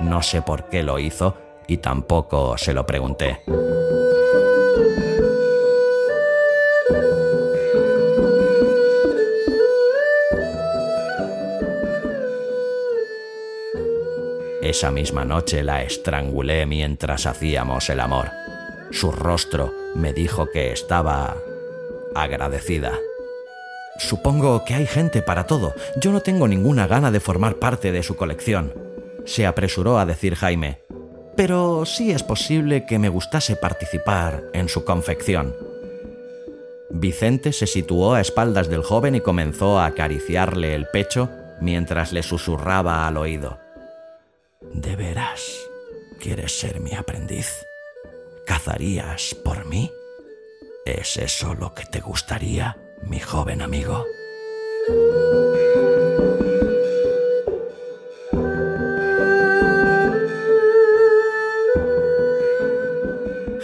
No 0.00 0.22
sé 0.22 0.42
por 0.42 0.68
qué 0.68 0.82
lo 0.82 0.98
hizo 0.98 1.36
y 1.66 1.78
tampoco 1.78 2.58
se 2.58 2.74
lo 2.74 2.84
pregunté. 2.84 3.40
Esa 14.74 14.90
misma 14.90 15.24
noche 15.24 15.62
la 15.62 15.84
estrangulé 15.84 16.66
mientras 16.66 17.26
hacíamos 17.26 17.88
el 17.90 18.00
amor. 18.00 18.32
Su 18.90 19.12
rostro 19.12 19.72
me 19.94 20.12
dijo 20.12 20.50
que 20.50 20.72
estaba 20.72 21.36
agradecida. 22.16 22.98
Supongo 23.98 24.64
que 24.64 24.74
hay 24.74 24.88
gente 24.88 25.22
para 25.22 25.46
todo. 25.46 25.74
Yo 26.00 26.10
no 26.10 26.22
tengo 26.22 26.48
ninguna 26.48 26.88
gana 26.88 27.12
de 27.12 27.20
formar 27.20 27.60
parte 27.60 27.92
de 27.92 28.02
su 28.02 28.16
colección, 28.16 28.74
se 29.24 29.46
apresuró 29.46 29.96
a 29.96 30.06
decir 30.06 30.34
Jaime. 30.34 30.80
Pero 31.36 31.86
sí 31.86 32.10
es 32.10 32.24
posible 32.24 32.84
que 32.84 32.98
me 32.98 33.08
gustase 33.08 33.54
participar 33.54 34.42
en 34.54 34.68
su 34.68 34.84
confección. 34.84 35.54
Vicente 36.90 37.52
se 37.52 37.68
situó 37.68 38.14
a 38.14 38.20
espaldas 38.20 38.68
del 38.68 38.82
joven 38.82 39.14
y 39.14 39.20
comenzó 39.20 39.78
a 39.78 39.86
acariciarle 39.86 40.74
el 40.74 40.88
pecho 40.88 41.30
mientras 41.60 42.12
le 42.12 42.24
susurraba 42.24 43.06
al 43.06 43.18
oído. 43.18 43.63
¿De 44.72 44.96
veras 44.96 45.60
quieres 46.20 46.58
ser 46.58 46.80
mi 46.80 46.94
aprendiz? 46.94 47.64
¿Cazarías 48.46 49.34
por 49.44 49.66
mí? 49.66 49.90
¿Es 50.86 51.16
eso 51.16 51.54
lo 51.54 51.74
que 51.74 51.84
te 51.84 52.00
gustaría, 52.00 52.76
mi 53.02 53.20
joven 53.20 53.62
amigo? 53.62 54.04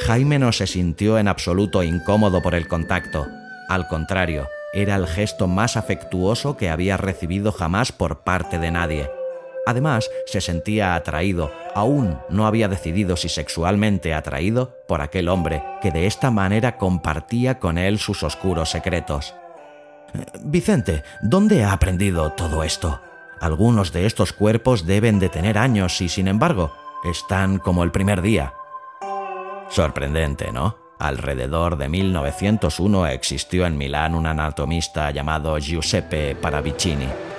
Jaime 0.07 0.39
no 0.39 0.51
se 0.53 0.67
sintió 0.67 1.19
en 1.19 1.29
absoluto 1.29 1.83
incómodo 1.83 2.43
por 2.43 2.55
el 2.55 2.67
contacto. 2.67 3.27
Al 3.69 3.87
contrario, 3.87 4.49
era 4.73 4.97
el 4.97 5.07
gesto 5.07 5.47
más 5.47 5.77
afectuoso 5.77 6.57
que 6.57 6.71
había 6.71 6.97
recibido 6.97 7.53
jamás 7.53 7.93
por 7.93 8.25
parte 8.25 8.59
de 8.59 8.71
nadie. 8.71 9.20
Además, 9.71 10.11
se 10.27 10.41
sentía 10.41 10.97
atraído, 10.97 11.53
aún 11.77 12.19
no 12.29 12.49
había 12.49 12.67
decidido 12.67 13.17
si 13.17 13.29
sexualmente 13.29 14.13
atraído, 14.15 14.75
por 14.89 15.01
aquel 15.01 15.29
hombre 15.29 15.63
que 15.81 15.93
de 15.93 16.09
esta 16.09 16.33
manera 16.33 16.77
compartía 16.77 17.61
con 17.61 17.79
él 17.79 18.01
sus 18.01 18.25
oscuros 18.25 18.71
secretos. 18.71 19.33
Vicente, 20.41 21.05
¿dónde 21.23 21.63
ha 21.63 21.73
aprendido 21.73 22.33
todo 22.33 22.65
esto? 22.65 23.01
Algunos 23.41 23.93
de 23.93 24.07
estos 24.07 24.33
cuerpos 24.33 24.87
deben 24.87 25.21
de 25.21 25.29
tener 25.29 25.57
años 25.57 26.01
y, 26.01 26.09
sin 26.09 26.27
embargo, 26.27 26.73
están 27.05 27.61
como 27.61 27.85
el 27.85 27.93
primer 27.93 28.23
día. 28.23 28.55
Sorprendente, 29.69 30.51
¿no? 30.51 30.79
Alrededor 30.99 31.77
de 31.77 31.89
1901 31.89 33.07
existió 33.07 33.67
en 33.67 33.79
Milán 33.79 34.17
un 34.17 34.27
anatomista 34.27 35.13
llamado 35.13 35.57
Giuseppe 35.59 36.35
Paravicini. 36.35 37.30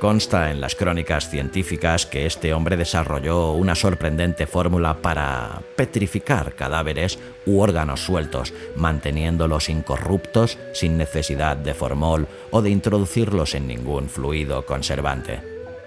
Consta 0.00 0.50
en 0.50 0.62
las 0.62 0.76
crónicas 0.76 1.28
científicas 1.28 2.06
que 2.06 2.24
este 2.24 2.54
hombre 2.54 2.78
desarrolló 2.78 3.52
una 3.52 3.74
sorprendente 3.74 4.46
fórmula 4.46 5.02
para 5.02 5.60
petrificar 5.76 6.54
cadáveres 6.54 7.18
u 7.44 7.60
órganos 7.60 8.00
sueltos, 8.00 8.54
manteniéndolos 8.76 9.68
incorruptos 9.68 10.58
sin 10.72 10.96
necesidad 10.96 11.58
de 11.58 11.74
formol 11.74 12.28
o 12.50 12.62
de 12.62 12.70
introducirlos 12.70 13.54
en 13.54 13.68
ningún 13.68 14.08
fluido 14.08 14.64
conservante. 14.64 15.42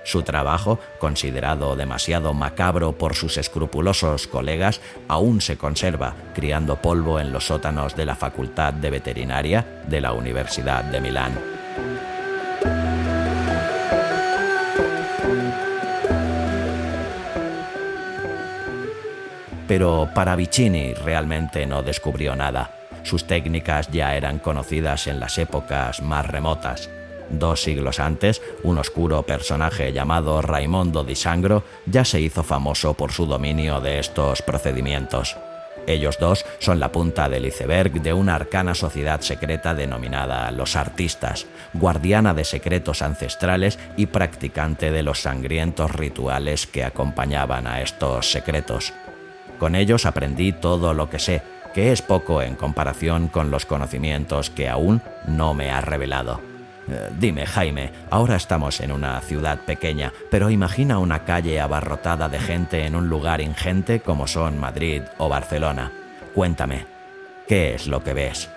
Su 0.05 0.21
trabajo, 0.21 0.79
considerado 0.99 1.75
demasiado 1.75 2.35
macabro 2.35 2.91
por 2.91 3.15
sus 3.15 3.37
escrupulosos 3.37 4.27
colegas, 4.27 4.79
aún 5.07 5.41
se 5.41 5.57
conserva 5.57 6.13
criando 6.35 6.75
polvo 6.75 7.19
en 7.19 7.33
los 7.33 7.47
sótanos 7.47 7.95
de 7.95 8.05
la 8.05 8.15
Facultad 8.15 8.73
de 8.73 8.91
Veterinaria 8.91 9.81
de 9.87 10.01
la 10.01 10.13
Universidad 10.13 10.83
de 10.83 11.01
Milán. 11.01 11.62
Pero 19.67 20.09
Paravicini 20.13 20.93
realmente 20.93 21.65
no 21.65 21.83
descubrió 21.83 22.35
nada. 22.35 22.71
Sus 23.03 23.25
técnicas 23.25 23.89
ya 23.91 24.15
eran 24.15 24.39
conocidas 24.39 25.07
en 25.07 25.19
las 25.19 25.37
épocas 25.37 26.01
más 26.01 26.25
remotas. 26.25 26.89
Dos 27.29 27.63
siglos 27.63 27.99
antes, 27.99 28.41
un 28.63 28.77
oscuro 28.77 29.23
personaje 29.23 29.91
llamado 29.91 30.41
Raimondo 30.41 31.03
di 31.03 31.15
Sangro 31.15 31.63
ya 31.85 32.05
se 32.05 32.21
hizo 32.21 32.43
famoso 32.43 32.93
por 32.93 33.11
su 33.11 33.25
dominio 33.25 33.81
de 33.81 33.99
estos 33.99 34.41
procedimientos. 34.41 35.37
Ellos 35.85 36.17
dos 36.17 36.45
son 36.59 36.79
la 36.79 36.91
punta 36.91 37.27
del 37.27 37.45
iceberg 37.45 38.01
de 38.01 38.13
una 38.13 38.35
arcana 38.35 38.73
sociedad 38.73 39.19
secreta 39.21 39.73
denominada 39.73 40.49
los 40.51 40.75
artistas, 40.75 41.45
guardiana 41.73 42.33
de 42.33 42.45
secretos 42.45 43.01
ancestrales 43.01 43.77
y 43.97 44.05
practicante 44.05 44.91
de 44.91 45.03
los 45.03 45.21
sangrientos 45.21 45.91
rituales 45.91 46.67
que 46.67 46.85
acompañaban 46.85 47.67
a 47.67 47.81
estos 47.81 48.31
secretos. 48.31 48.93
Con 49.63 49.75
ellos 49.75 50.05
aprendí 50.05 50.51
todo 50.51 50.93
lo 50.93 51.09
que 51.09 51.19
sé, 51.19 51.41
que 51.73 51.93
es 51.93 52.01
poco 52.01 52.41
en 52.41 52.55
comparación 52.55 53.29
con 53.29 53.49
los 53.49 53.65
conocimientos 53.65 54.49
que 54.49 54.67
aún 54.67 55.01
no 55.25 55.53
me 55.53 55.71
ha 55.71 55.79
revelado. 55.79 56.41
Eh, 56.89 57.09
dime, 57.17 57.45
Jaime, 57.45 57.89
ahora 58.09 58.35
estamos 58.35 58.81
en 58.81 58.91
una 58.91 59.21
ciudad 59.21 59.59
pequeña, 59.59 60.11
pero 60.29 60.49
imagina 60.49 60.99
una 60.99 61.23
calle 61.23 61.61
abarrotada 61.61 62.27
de 62.27 62.39
gente 62.39 62.85
en 62.85 62.93
un 62.93 63.07
lugar 63.07 63.39
ingente 63.39 64.01
como 64.01 64.27
son 64.27 64.59
Madrid 64.59 65.03
o 65.17 65.29
Barcelona. 65.29 65.93
Cuéntame, 66.35 66.85
¿qué 67.47 67.73
es 67.73 67.87
lo 67.87 68.03
que 68.03 68.13
ves? 68.13 68.49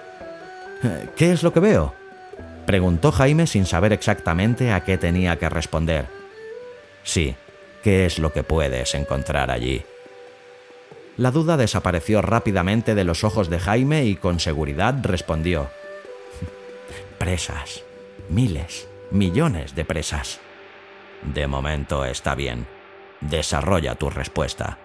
Eh, 0.82 1.10
¿Qué 1.14 1.30
es 1.30 1.44
lo 1.44 1.52
que 1.52 1.60
veo? 1.60 1.94
Preguntó 2.66 3.12
Jaime 3.12 3.46
sin 3.46 3.64
saber 3.64 3.92
exactamente 3.92 4.72
a 4.72 4.82
qué 4.82 4.98
tenía 4.98 5.36
que 5.36 5.48
responder. 5.48 6.06
Sí, 7.04 7.36
¿qué 7.84 8.06
es 8.06 8.18
lo 8.18 8.32
que 8.32 8.42
puedes 8.42 8.92
encontrar 8.96 9.52
allí? 9.52 9.84
La 11.16 11.30
duda 11.30 11.56
desapareció 11.56 12.20
rápidamente 12.20 12.94
de 12.94 13.04
los 13.04 13.24
ojos 13.24 13.48
de 13.48 13.58
Jaime 13.58 14.04
y 14.04 14.16
con 14.16 14.38
seguridad 14.40 14.94
respondió. 15.02 15.70
Presas 17.18 17.86
miles, 18.28 18.88
millones 19.10 19.74
de 19.74 19.84
presas. 19.84 20.40
De 21.22 21.46
momento 21.46 22.04
está 22.04 22.34
bien. 22.34 22.66
Desarrolla 23.20 23.94
tu 23.94 24.10
respuesta. 24.10 24.78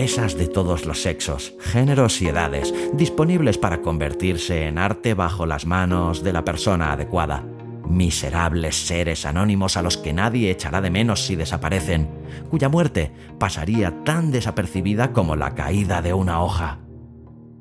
Presas 0.00 0.34
de 0.38 0.48
todos 0.48 0.86
los 0.86 1.02
sexos, 1.02 1.52
géneros 1.60 2.22
y 2.22 2.28
edades, 2.28 2.72
disponibles 2.94 3.58
para 3.58 3.82
convertirse 3.82 4.64
en 4.64 4.78
arte 4.78 5.12
bajo 5.12 5.44
las 5.44 5.66
manos 5.66 6.24
de 6.24 6.32
la 6.32 6.42
persona 6.42 6.92
adecuada 6.92 7.44
miserables 7.86 8.86
seres 8.86 9.26
anónimos 9.26 9.76
a 9.76 9.82
los 9.82 9.98
que 9.98 10.14
nadie 10.14 10.50
echará 10.50 10.80
de 10.80 10.88
menos 10.88 11.26
si 11.26 11.36
desaparecen, 11.36 12.08
cuya 12.48 12.70
muerte 12.70 13.12
pasaría 13.38 14.02
tan 14.02 14.30
desapercibida 14.30 15.12
como 15.12 15.36
la 15.36 15.54
caída 15.54 16.00
de 16.00 16.14
una 16.14 16.42
hoja. 16.42 16.78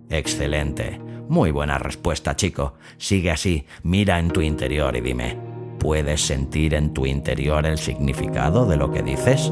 Excelente. 0.09 1.01
Muy 1.27 1.51
buena 1.51 1.77
respuesta, 1.77 2.37
chico. 2.37 2.75
Sigue 2.97 3.31
así, 3.31 3.65
mira 3.83 4.17
en 4.17 4.29
tu 4.29 4.39
interior 4.39 4.95
y 4.95 5.01
dime, 5.01 5.37
¿puedes 5.77 6.21
sentir 6.21 6.73
en 6.73 6.93
tu 6.93 7.05
interior 7.05 7.65
el 7.65 7.79
significado 7.79 8.65
de 8.65 8.77
lo 8.77 8.93
que 8.93 9.03
dices? 9.03 9.51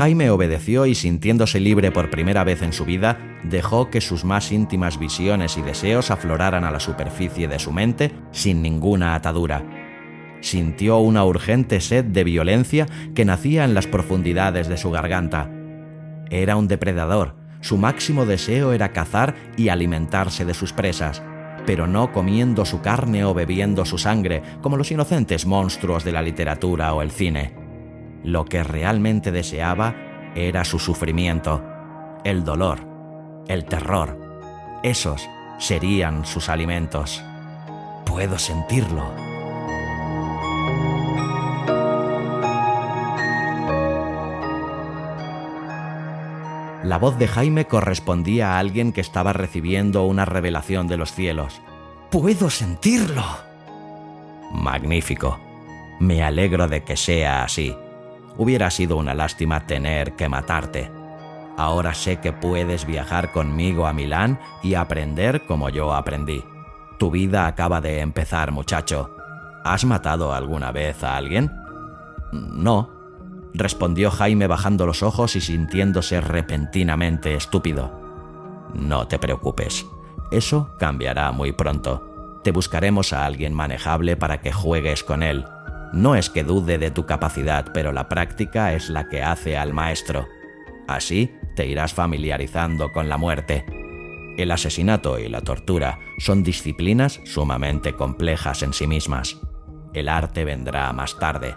Jaime 0.00 0.30
obedeció 0.30 0.86
y 0.86 0.94
sintiéndose 0.94 1.60
libre 1.60 1.92
por 1.92 2.08
primera 2.08 2.42
vez 2.42 2.62
en 2.62 2.72
su 2.72 2.86
vida, 2.86 3.18
dejó 3.44 3.90
que 3.90 4.00
sus 4.00 4.24
más 4.24 4.50
íntimas 4.50 4.98
visiones 4.98 5.58
y 5.58 5.60
deseos 5.60 6.10
afloraran 6.10 6.64
a 6.64 6.70
la 6.70 6.80
superficie 6.80 7.48
de 7.48 7.58
su 7.58 7.70
mente 7.70 8.10
sin 8.32 8.62
ninguna 8.62 9.14
atadura. 9.14 9.62
Sintió 10.40 11.00
una 11.00 11.22
urgente 11.26 11.82
sed 11.82 12.06
de 12.06 12.24
violencia 12.24 12.86
que 13.14 13.26
nacía 13.26 13.62
en 13.64 13.74
las 13.74 13.86
profundidades 13.86 14.68
de 14.68 14.78
su 14.78 14.90
garganta. 14.90 15.50
Era 16.30 16.56
un 16.56 16.66
depredador, 16.66 17.36
su 17.60 17.76
máximo 17.76 18.24
deseo 18.24 18.72
era 18.72 18.92
cazar 18.92 19.34
y 19.58 19.68
alimentarse 19.68 20.46
de 20.46 20.54
sus 20.54 20.72
presas, 20.72 21.22
pero 21.66 21.86
no 21.86 22.10
comiendo 22.10 22.64
su 22.64 22.80
carne 22.80 23.26
o 23.26 23.34
bebiendo 23.34 23.84
su 23.84 23.98
sangre, 23.98 24.40
como 24.62 24.78
los 24.78 24.90
inocentes 24.90 25.44
monstruos 25.44 26.04
de 26.04 26.12
la 26.12 26.22
literatura 26.22 26.94
o 26.94 27.02
el 27.02 27.10
cine. 27.10 27.59
Lo 28.22 28.44
que 28.44 28.62
realmente 28.62 29.32
deseaba 29.32 29.94
era 30.34 30.64
su 30.64 30.78
sufrimiento, 30.78 31.62
el 32.24 32.44
dolor, 32.44 32.80
el 33.48 33.64
terror. 33.64 34.18
Esos 34.82 35.28
serían 35.58 36.24
sus 36.24 36.48
alimentos. 36.48 37.22
Puedo 38.04 38.38
sentirlo. 38.38 39.04
La 46.82 46.98
voz 46.98 47.18
de 47.18 47.28
Jaime 47.28 47.66
correspondía 47.66 48.54
a 48.54 48.58
alguien 48.58 48.92
que 48.92 49.00
estaba 49.00 49.32
recibiendo 49.32 50.04
una 50.04 50.24
revelación 50.24 50.88
de 50.88 50.96
los 50.96 51.12
cielos. 51.12 51.60
¡Puedo 52.10 52.50
sentirlo! 52.50 53.24
Magnífico. 54.50 55.38
Me 56.00 56.22
alegro 56.22 56.68
de 56.68 56.82
que 56.82 56.96
sea 56.96 57.44
así. 57.44 57.76
Hubiera 58.36 58.70
sido 58.70 58.96
una 58.96 59.14
lástima 59.14 59.66
tener 59.66 60.16
que 60.16 60.28
matarte. 60.28 60.90
Ahora 61.56 61.94
sé 61.94 62.20
que 62.20 62.32
puedes 62.32 62.86
viajar 62.86 63.32
conmigo 63.32 63.86
a 63.86 63.92
Milán 63.92 64.40
y 64.62 64.74
aprender 64.74 65.44
como 65.46 65.68
yo 65.68 65.92
aprendí. 65.92 66.44
Tu 66.98 67.10
vida 67.10 67.46
acaba 67.46 67.80
de 67.80 68.00
empezar, 68.00 68.52
muchacho. 68.52 69.14
¿Has 69.64 69.84
matado 69.84 70.32
alguna 70.32 70.72
vez 70.72 71.02
a 71.04 71.16
alguien? 71.16 71.52
No, 72.32 72.90
respondió 73.52 74.10
Jaime 74.10 74.46
bajando 74.46 74.86
los 74.86 75.02
ojos 75.02 75.36
y 75.36 75.40
sintiéndose 75.40 76.20
repentinamente 76.20 77.34
estúpido. 77.34 77.92
No 78.72 79.06
te 79.06 79.18
preocupes, 79.18 79.86
eso 80.30 80.70
cambiará 80.78 81.32
muy 81.32 81.52
pronto. 81.52 82.40
Te 82.42 82.52
buscaremos 82.52 83.12
a 83.12 83.26
alguien 83.26 83.52
manejable 83.52 84.16
para 84.16 84.40
que 84.40 84.52
juegues 84.52 85.04
con 85.04 85.22
él 85.22 85.44
no 85.92 86.14
es 86.14 86.30
que 86.30 86.44
dude 86.44 86.78
de 86.78 86.90
tu 86.90 87.06
capacidad, 87.06 87.72
pero 87.72 87.92
la 87.92 88.08
práctica 88.08 88.72
es 88.72 88.90
la 88.90 89.08
que 89.08 89.22
hace 89.22 89.56
al 89.56 89.72
maestro. 89.72 90.28
Así 90.86 91.34
te 91.56 91.66
irás 91.66 91.92
familiarizando 91.92 92.92
con 92.92 93.08
la 93.08 93.16
muerte. 93.16 93.64
El 94.36 94.50
asesinato 94.52 95.18
y 95.18 95.28
la 95.28 95.40
tortura 95.40 95.98
son 96.18 96.42
disciplinas 96.42 97.20
sumamente 97.24 97.94
complejas 97.94 98.62
en 98.62 98.72
sí 98.72 98.86
mismas. 98.86 99.40
El 99.92 100.08
arte 100.08 100.44
vendrá 100.44 100.92
más 100.92 101.18
tarde. 101.18 101.56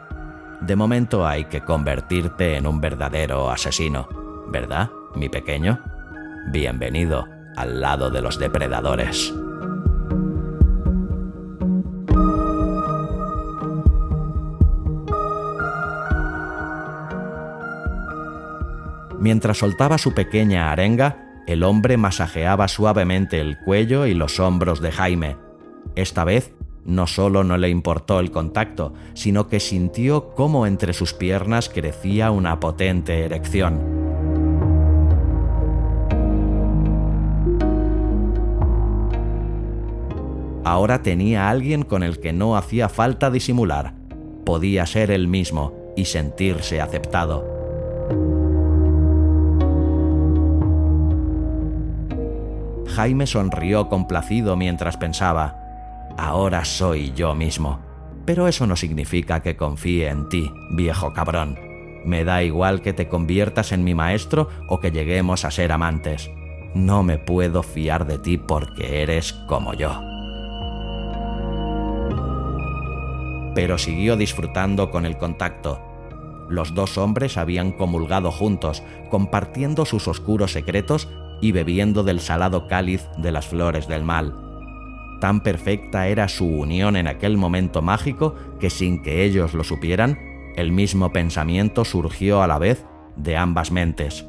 De 0.61 0.75
momento 0.75 1.27
hay 1.27 1.45
que 1.45 1.61
convertirte 1.61 2.55
en 2.55 2.67
un 2.67 2.81
verdadero 2.81 3.49
asesino, 3.51 4.07
¿verdad, 4.47 4.89
mi 5.15 5.29
pequeño? 5.29 5.79
Bienvenido 6.51 7.27
al 7.55 7.81
lado 7.81 8.09
de 8.09 8.21
los 8.21 8.39
depredadores. 8.39 9.33
Mientras 19.23 19.59
soltaba 19.59 19.97
su 19.97 20.13
pequeña 20.13 20.69
arenga, 20.69 21.43
el 21.47 21.63
hombre 21.63 21.95
masajeaba 21.95 22.67
suavemente 22.67 23.39
el 23.39 23.57
cuello 23.57 24.05
y 24.05 24.13
los 24.13 24.37
hombros 24.41 24.81
de 24.81 24.91
Jaime. 24.91 25.37
Esta 25.95 26.25
vez, 26.25 26.53
no 26.83 27.07
solo 27.07 27.45
no 27.45 27.55
le 27.55 27.69
importó 27.69 28.19
el 28.19 28.31
contacto, 28.31 28.93
sino 29.13 29.47
que 29.47 29.61
sintió 29.61 30.31
cómo 30.35 30.67
entre 30.67 30.91
sus 30.91 31.13
piernas 31.13 31.69
crecía 31.69 32.31
una 32.31 32.59
potente 32.59 33.23
erección. 33.23 33.79
Ahora 40.65 41.01
tenía 41.01 41.47
a 41.47 41.49
alguien 41.49 41.83
con 41.83 42.03
el 42.03 42.19
que 42.19 42.33
no 42.33 42.57
hacía 42.57 42.89
falta 42.89 43.31
disimular. 43.31 43.93
Podía 44.43 44.85
ser 44.85 45.11
él 45.11 45.29
mismo 45.29 45.73
y 45.95 46.03
sentirse 46.03 46.81
aceptado. 46.81 47.62
Jaime 52.93 53.25
sonrió 53.25 53.89
complacido 53.89 54.55
mientras 54.55 54.97
pensaba, 54.97 56.13
ahora 56.15 56.63
soy 56.63 57.11
yo 57.13 57.33
mismo. 57.33 57.79
Pero 58.25 58.47
eso 58.47 58.67
no 58.67 58.75
significa 58.75 59.41
que 59.41 59.57
confíe 59.57 60.09
en 60.09 60.29
ti, 60.29 60.51
viejo 60.75 61.11
cabrón. 61.11 61.59
Me 62.05 62.23
da 62.23 62.43
igual 62.43 62.81
que 62.81 62.93
te 62.93 63.07
conviertas 63.07 63.71
en 63.71 63.83
mi 63.83 63.95
maestro 63.95 64.47
o 64.69 64.79
que 64.79 64.91
lleguemos 64.91 65.43
a 65.43 65.51
ser 65.51 65.71
amantes. 65.71 66.29
No 66.75 67.01
me 67.01 67.17
puedo 67.17 67.63
fiar 67.63 68.05
de 68.05 68.19
ti 68.19 68.37
porque 68.37 69.01
eres 69.01 69.33
como 69.47 69.73
yo. 69.73 69.99
Pero 73.55 73.77
siguió 73.77 74.17
disfrutando 74.17 74.91
con 74.91 75.05
el 75.05 75.17
contacto. 75.17 75.81
Los 76.47 76.75
dos 76.75 76.97
hombres 76.97 77.37
habían 77.37 77.71
comulgado 77.71 78.31
juntos, 78.31 78.83
compartiendo 79.09 79.85
sus 79.85 80.07
oscuros 80.07 80.51
secretos 80.51 81.09
y 81.43 81.51
bebiendo 81.51 82.05
del 82.05 82.21
salado 82.21 82.67
cáliz 82.69 83.05
de 83.17 83.33
las 83.33 83.47
flores 83.47 83.85
del 83.89 84.05
mal. 84.05 84.33
Tan 85.19 85.43
perfecta 85.43 86.07
era 86.07 86.29
su 86.29 86.47
unión 86.47 86.95
en 86.95 87.05
aquel 87.05 87.35
momento 87.35 87.81
mágico 87.81 88.33
que 88.61 88.69
sin 88.69 89.01
que 89.01 89.25
ellos 89.25 89.53
lo 89.53 89.65
supieran, 89.65 90.17
el 90.55 90.71
mismo 90.71 91.11
pensamiento 91.11 91.83
surgió 91.83 92.41
a 92.43 92.47
la 92.47 92.59
vez 92.59 92.85
de 93.17 93.35
ambas 93.35 93.71
mentes. 93.71 94.25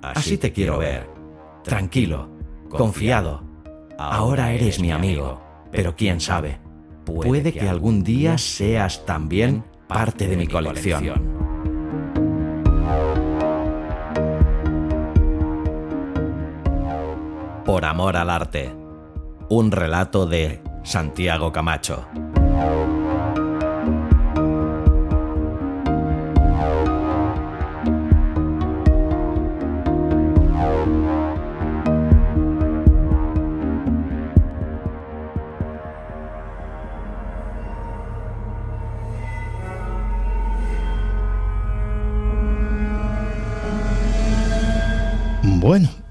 Así, 0.00 0.38
te 0.38 0.52
quiero 0.52 0.78
ver, 0.78 1.10
tranquilo, 1.64 2.28
confiado. 2.68 3.42
Ahora 3.98 4.52
eres 4.52 4.78
mi 4.78 4.92
amigo, 4.92 5.42
pero 5.72 5.96
quién 5.96 6.20
sabe, 6.20 6.60
puede 7.04 7.52
que 7.52 7.68
algún 7.68 8.04
día 8.04 8.38
seas 8.38 9.04
también 9.04 9.64
parte 9.88 10.28
de 10.28 10.36
mi 10.36 10.46
colección. 10.46 11.47
Por 17.68 17.84
amor 17.84 18.16
al 18.16 18.30
arte. 18.30 18.74
un 19.50 19.70
relato 19.70 20.24
de 20.24 20.62
Santiago 20.84 21.52
Camacho. 21.52 22.06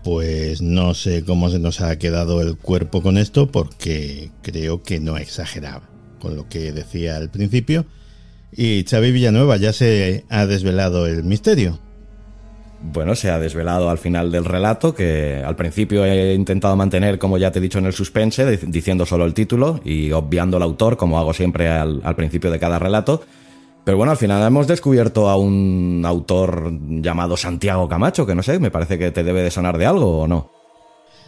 Pues 0.08 0.62
no 0.62 0.93
sé 0.93 1.26
cómo 1.26 1.49
se 1.49 1.60
nos 1.60 1.82
ha 1.82 1.99
quedado 1.99 2.39
el 2.39 2.55
cuerpo 2.55 3.01
con 3.01 3.18
esto 3.18 3.51
porque 3.51 4.32
creo 4.41 4.82
que 4.82 5.01
no 5.01 5.18
exageraba 5.18 5.82
con 6.22 6.38
lo 6.38 6.47
que 6.47 6.72
decía 6.72 7.18
al 7.18 7.30
principio. 7.30 7.84
Y 8.53 8.86
Xavi 8.89 9.12
Villanueva 9.12 9.58
ya 9.58 9.74
se 9.74 10.24
ha 10.30 10.45
desvelado 10.45 11.08
el 11.08 11.26
misterio. 11.26 11.78
Bueno, 12.82 13.16
se 13.16 13.30
ha 13.30 13.38
desvelado 13.38 13.89
al 13.89 13.97
final 13.97 14.32
del 14.32 14.45
relato, 14.45 14.95
que 14.95 15.43
al 15.45 15.58
principio 15.58 16.05
he 16.05 16.34
intentado 16.34 16.78
mantener, 16.78 17.20
como 17.20 17.38
ya 17.38 17.51
te 17.51 17.60
he 17.60 17.62
dicho, 17.62 17.80
en 17.80 17.88
el 17.88 17.93
suspense, 17.93 18.60
diciendo 18.66 19.05
solo 19.05 19.26
el 19.26 19.34
título 19.34 19.82
y 19.84 20.14
obviando 20.14 20.55
el 20.55 20.64
autor, 20.64 20.95
como 20.95 21.20
hago 21.20 21.34
siempre 21.34 21.68
al, 21.68 21.99
al 22.05 22.16
principio 22.16 22.49
de 22.49 22.60
cada 22.60 22.80
relato. 22.80 23.26
Pero 23.88 23.95
bueno, 23.95 24.11
al 24.11 24.17
final 24.17 24.45
hemos 24.45 24.67
descubierto 24.67 25.29
a 25.29 25.38
un 25.38 26.03
autor 26.05 26.73
llamado 27.01 27.38
Santiago 27.38 27.88
Camacho, 27.88 28.25
que 28.25 28.35
no 28.35 28.43
sé, 28.43 28.59
me 28.59 28.69
parece 28.69 28.99
que 28.99 29.11
te 29.11 29.23
debe 29.23 29.41
de 29.41 29.49
sonar 29.49 29.77
de 29.77 29.85
algo 29.85 30.23
o 30.23 30.27
no. 30.27 30.51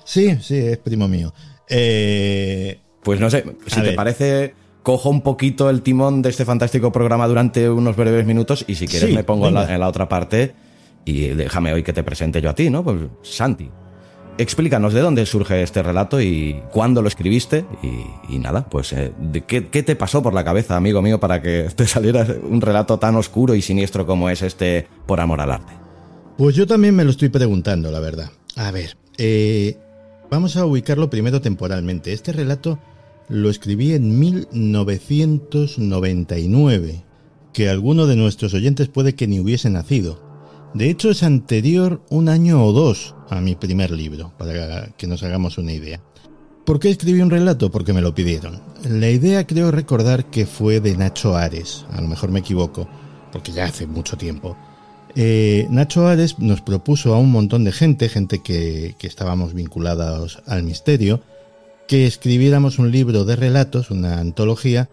Sí, 0.03 0.36
sí, 0.41 0.57
es 0.57 0.78
primo 0.78 1.07
mío. 1.07 1.34
Eh, 1.70 2.78
pues 3.01 3.22
no 3.22 3.30
sé, 3.30 3.45
si 3.66 3.82
te 3.82 3.93
parece, 3.93 4.55
cojo 4.84 5.10
un 5.10 5.22
poquito 5.22 5.70
el 5.70 5.82
timón 5.82 6.22
de 6.22 6.32
este 6.32 6.43
fantástico 6.43 6.91
programa 6.91 7.30
durante 7.30 7.70
unos 7.70 7.95
breves 7.95 8.26
minutos 8.26 8.66
y 8.68 8.76
si 8.76 8.88
quieres 8.89 9.16
me 9.16 9.24
pongo 9.24 9.47
en 9.47 9.53
la, 9.53 9.74
en 9.74 9.80
la, 9.80 9.88
otra 9.88 10.10
parte 10.10 10.53
y 11.05 11.30
déjame 11.30 11.72
hoy 11.72 11.82
que 11.82 11.93
te 11.93 12.03
presente 12.03 12.41
yo 12.41 12.49
a 12.49 12.55
ti, 12.55 12.70
¿no? 12.70 12.84
Pues 12.84 12.97
Santi 13.22 13.72
explícanos 14.40 14.94
de 14.94 15.02
dónde 15.02 15.26
surge 15.26 15.62
este 15.62 15.84
relato 15.84 16.22
y 16.22 16.62
cuándo 16.72 17.02
lo 17.02 17.10
escribiste 17.10 17.66
y, 18.30 18.40
nada, 18.40 18.70
pues 18.70 18.94
eh, 18.94 19.12
¿qué, 19.46 19.62
te 19.62 19.98
pasó 19.98 20.24
por 20.24 20.34
la 20.34 20.46
cabeza, 20.46 20.78
amigo 20.78 21.02
mío, 21.02 21.20
para 21.20 21.42
que 21.42 21.68
te 21.76 21.86
saliera 21.88 22.26
un 22.42 22.62
relato 22.62 22.98
tan 22.98 23.18
oscuro 23.18 23.54
y 23.54 23.62
siniestro 23.62 24.06
como 24.06 24.30
es 24.30 24.42
este 24.42 24.88
por 25.06 25.20
amor 25.20 25.42
al 25.42 25.52
arte. 25.52 25.74
Pues 26.38 26.56
yo 26.56 26.66
también 26.66 26.96
me 26.96 27.04
lo 27.04 27.12
estoy 27.12 27.28
preguntando, 27.28 27.92
la 27.92 28.00
verdad. 28.00 28.32
A 28.56 28.72
ver, 28.72 28.96
eh, 29.18 29.78
vamos 30.32 30.56
a 30.56 30.66
ubicarlo 30.66 31.10
primero 31.10 31.42
temporalmente. 31.42 32.14
Este 32.14 32.32
relato 32.32 32.80
lo 33.28 33.50
escribí 33.50 33.92
en 33.94 34.20
1999, 34.20 37.04
que 37.52 37.68
alguno 37.68 38.08
de 38.08 38.16
nuestros 38.16 38.54
oyentes 38.54 38.88
puede 38.88 39.16
que 39.16 39.28
ni 39.28 39.42
hubiese 39.42 39.70
nacido. 39.70 40.29
De 40.74 40.90
hecho, 40.90 41.10
es 41.10 41.24
anterior 41.24 42.02
un 42.10 42.30
año 42.30 42.64
o 42.64 42.72
dos 42.72 43.16
a 43.30 43.42
mi 43.42 43.56
primer 43.56 43.92
libro, 43.92 44.34
para 44.38 44.90
que 44.98 45.08
nos 45.08 45.24
hagamos 45.24 45.58
una 45.58 45.74
idea. 45.74 46.02
¿Por 46.66 46.80
qué 46.80 46.92
escribí 46.92 47.22
un 47.22 47.32
relato? 47.32 47.72
Porque 47.72 47.94
me 47.94 48.02
lo 48.02 48.14
pidieron. 48.14 48.62
La 48.88 49.10
idea 49.10 49.48
creo 49.48 49.72
recordar 49.72 50.30
que 50.30 50.46
fue 50.46 50.80
de 50.80 50.96
Nacho 50.96 51.36
Ares, 51.36 51.86
a 51.92 52.02
lo 52.02 52.08
mejor 52.08 52.30
me 52.30 52.42
equivoco, 52.42 52.88
porque 53.32 53.52
ya 53.52 53.66
hace 53.66 53.88
mucho 53.88 54.18
tiempo. 54.18 54.56
Eh, 55.16 55.66
Nacho 55.72 56.08
Ares 56.08 56.38
nos 56.38 56.62
propuso 56.62 57.16
a 57.16 57.18
un 57.18 57.32
montón 57.32 57.64
de 57.64 57.72
gente, 57.72 58.08
gente 58.08 58.44
que, 58.44 58.96
que 59.00 59.08
estábamos 59.08 59.56
vinculados 59.56 60.44
al 60.46 60.62
misterio, 60.62 61.22
que 61.88 62.06
escribiéramos 62.06 62.78
un 62.78 62.92
libro 62.92 63.26
de 63.26 63.36
relatos, 63.36 63.90
una 63.90 64.20
antología, 64.20 64.90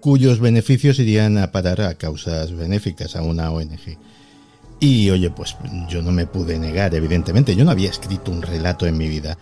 cuyos 0.00 0.40
beneficios 0.40 0.98
irían 0.98 1.38
a 1.38 1.52
parar 1.52 1.80
a 1.80 1.94
causas 1.94 2.52
benéficas, 2.52 3.16
a 3.16 3.22
una 3.22 3.50
ONG. 3.50 3.98
Y 4.80 5.10
oye, 5.10 5.30
pues 5.30 5.56
yo 5.88 6.02
no 6.02 6.12
me 6.12 6.26
pude 6.26 6.58
negar, 6.58 6.94
evidentemente, 6.94 7.56
yo 7.56 7.64
no 7.64 7.70
había 7.70 7.90
escrito 7.90 8.30
un 8.30 8.42
relato 8.42 8.86
en 8.86 8.96
mi 8.96 9.08
vida. 9.08 9.36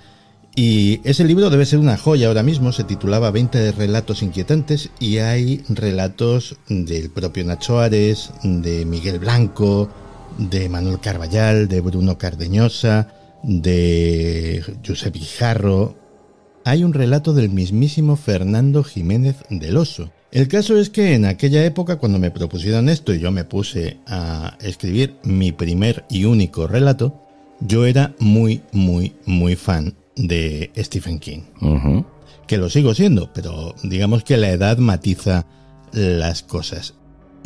Y 0.58 1.02
ese 1.04 1.24
libro 1.24 1.50
debe 1.50 1.66
ser 1.66 1.78
una 1.78 1.98
joya 1.98 2.28
ahora 2.28 2.42
mismo, 2.42 2.72
se 2.72 2.84
titulaba 2.84 3.30
20 3.30 3.72
relatos 3.72 4.22
inquietantes 4.22 4.88
y 4.98 5.18
hay 5.18 5.62
relatos 5.68 6.56
del 6.66 7.10
propio 7.10 7.44
Nacho 7.44 7.78
Ares, 7.78 8.30
de 8.42 8.86
Miguel 8.86 9.18
Blanco, 9.18 9.90
de 10.38 10.70
Manuel 10.70 10.98
Carballal, 10.98 11.68
de 11.68 11.82
Bruno 11.82 12.16
Cardeñosa, 12.16 13.08
de 13.42 14.64
Josep 14.86 15.14
Guijarro. 15.14 15.94
Hay 16.64 16.84
un 16.84 16.94
relato 16.94 17.34
del 17.34 17.50
mismísimo 17.50 18.16
Fernando 18.16 18.82
Jiménez 18.82 19.36
del 19.50 19.76
Oso. 19.76 20.10
El 20.32 20.48
caso 20.48 20.76
es 20.76 20.90
que 20.90 21.14
en 21.14 21.24
aquella 21.24 21.64
época, 21.64 21.96
cuando 21.96 22.18
me 22.18 22.30
propusieron 22.30 22.88
esto 22.88 23.14
y 23.14 23.20
yo 23.20 23.30
me 23.30 23.44
puse 23.44 23.98
a 24.06 24.56
escribir 24.60 25.16
mi 25.22 25.52
primer 25.52 26.04
y 26.10 26.24
único 26.24 26.66
relato, 26.66 27.22
yo 27.60 27.86
era 27.86 28.14
muy, 28.18 28.62
muy, 28.72 29.14
muy 29.24 29.56
fan 29.56 29.94
de 30.16 30.70
Stephen 30.76 31.18
King. 31.18 31.42
Que 32.46 32.58
lo 32.58 32.70
sigo 32.70 32.94
siendo, 32.94 33.32
pero 33.32 33.74
digamos 33.82 34.24
que 34.24 34.36
la 34.36 34.50
edad 34.50 34.78
matiza 34.78 35.46
las 35.92 36.42
cosas. 36.42 36.94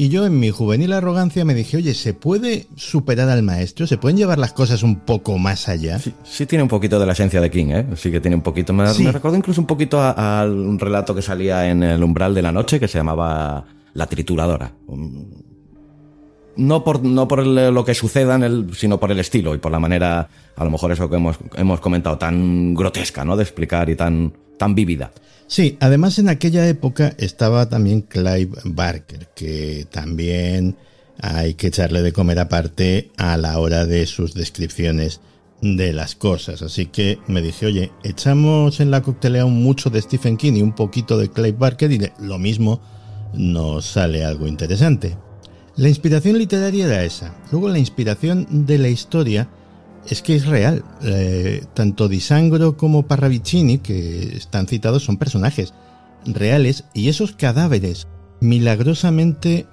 Y 0.00 0.08
yo 0.08 0.24
en 0.24 0.40
mi 0.40 0.48
juvenil 0.48 0.94
arrogancia 0.94 1.44
me 1.44 1.52
dije, 1.52 1.76
oye, 1.76 1.92
¿se 1.92 2.14
puede 2.14 2.68
superar 2.74 3.28
al 3.28 3.42
maestro? 3.42 3.86
¿Se 3.86 3.98
pueden 3.98 4.16
llevar 4.16 4.38
las 4.38 4.54
cosas 4.54 4.82
un 4.82 5.00
poco 5.00 5.36
más 5.36 5.68
allá? 5.68 5.98
Sí, 5.98 6.46
tiene 6.46 6.62
un 6.62 6.70
poquito 6.70 6.98
de 6.98 7.04
la 7.04 7.12
esencia 7.12 7.38
de 7.38 7.50
King, 7.50 7.66
¿eh? 7.66 7.86
Sí 7.96 8.10
que 8.10 8.18
tiene 8.18 8.34
un 8.34 8.40
poquito. 8.40 8.72
Me, 8.72 8.84
me 8.94 9.12
recuerdo 9.12 9.36
incluso 9.36 9.60
un 9.60 9.66
poquito 9.66 10.00
al 10.00 10.52
un 10.52 10.78
relato 10.78 11.14
que 11.14 11.20
salía 11.20 11.68
en 11.68 11.82
el 11.82 12.02
umbral 12.02 12.34
de 12.34 12.40
la 12.40 12.50
noche 12.50 12.80
que 12.80 12.88
se 12.88 12.96
llamaba 12.96 13.66
La 13.92 14.06
trituradora. 14.06 14.72
No 16.60 16.84
por, 16.84 17.02
no 17.02 17.26
por 17.26 17.46
lo 17.46 17.84
que 17.84 17.94
suceda 17.94 18.34
en 18.34 18.42
el, 18.42 18.74
sino 18.74 19.00
por 19.00 19.10
el 19.10 19.18
estilo 19.18 19.54
y 19.54 19.58
por 19.58 19.72
la 19.72 19.78
manera, 19.78 20.28
a 20.56 20.64
lo 20.64 20.70
mejor 20.70 20.92
eso 20.92 21.08
que 21.08 21.16
hemos, 21.16 21.38
hemos 21.54 21.80
comentado, 21.80 22.18
tan 22.18 22.74
grotesca, 22.74 23.24
¿no? 23.24 23.36
De 23.36 23.42
explicar 23.42 23.88
y 23.88 23.96
tan, 23.96 24.34
tan 24.58 24.74
vívida. 24.74 25.10
Sí, 25.46 25.78
además 25.80 26.18
en 26.18 26.28
aquella 26.28 26.68
época 26.68 27.14
estaba 27.18 27.68
también 27.68 28.02
Clive 28.02 28.58
Barker, 28.64 29.28
que 29.34 29.86
también 29.90 30.76
hay 31.20 31.54
que 31.54 31.68
echarle 31.68 32.02
de 32.02 32.12
comer 32.12 32.38
aparte 32.38 33.10
a 33.16 33.36
la 33.36 33.58
hora 33.58 33.86
de 33.86 34.06
sus 34.06 34.34
descripciones 34.34 35.20
de 35.60 35.92
las 35.92 36.14
cosas. 36.14 36.62
Así 36.62 36.86
que 36.86 37.18
me 37.26 37.42
dije, 37.42 37.66
oye, 37.66 37.92
echamos 38.04 38.80
en 38.80 38.90
la 38.90 39.02
coctelera 39.02 39.44
un 39.44 39.62
mucho 39.62 39.90
de 39.90 40.00
Stephen 40.02 40.36
King 40.36 40.54
y 40.54 40.62
un 40.62 40.74
poquito 40.74 41.18
de 41.18 41.30
Clive 41.30 41.58
Barker 41.58 41.90
y 41.92 42.10
lo 42.20 42.38
mismo 42.38 42.80
nos 43.34 43.86
sale 43.86 44.24
algo 44.24 44.46
interesante. 44.46 45.16
La 45.76 45.88
inspiración 45.88 46.38
literaria 46.38 46.86
era 46.86 47.04
esa. 47.04 47.34
Luego 47.50 47.68
la 47.68 47.78
inspiración 47.78 48.66
de 48.66 48.78
la 48.78 48.88
historia 48.88 49.48
es 50.08 50.22
que 50.22 50.36
es 50.36 50.46
real. 50.46 50.84
Eh, 51.02 51.64
tanto 51.74 52.08
Disangro 52.08 52.76
como 52.76 53.06
Parravicini, 53.06 53.78
que 53.78 54.36
están 54.36 54.66
citados, 54.66 55.04
son 55.04 55.16
personajes 55.16 55.72
reales 56.26 56.84
y 56.92 57.08
esos 57.08 57.32
cadáveres 57.32 58.06
milagrosamente 58.40 59.66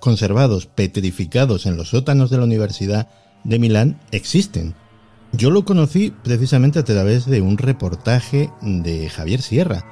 conservados, 0.00 0.66
petrificados 0.66 1.66
en 1.66 1.76
los 1.76 1.90
sótanos 1.90 2.30
de 2.30 2.38
la 2.38 2.44
Universidad 2.44 3.08
de 3.44 3.58
Milán, 3.58 4.00
existen. 4.12 4.74
Yo 5.32 5.50
lo 5.50 5.64
conocí 5.64 6.12
precisamente 6.22 6.78
a 6.78 6.84
través 6.84 7.26
de 7.26 7.40
un 7.40 7.58
reportaje 7.58 8.50
de 8.60 9.08
Javier 9.08 9.42
Sierra, 9.42 9.84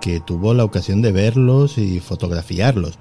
que 0.00 0.20
tuvo 0.20 0.54
la 0.54 0.64
ocasión 0.64 1.02
de 1.02 1.12
verlos 1.12 1.78
y 1.78 2.00
fotografiarlos. 2.00 2.98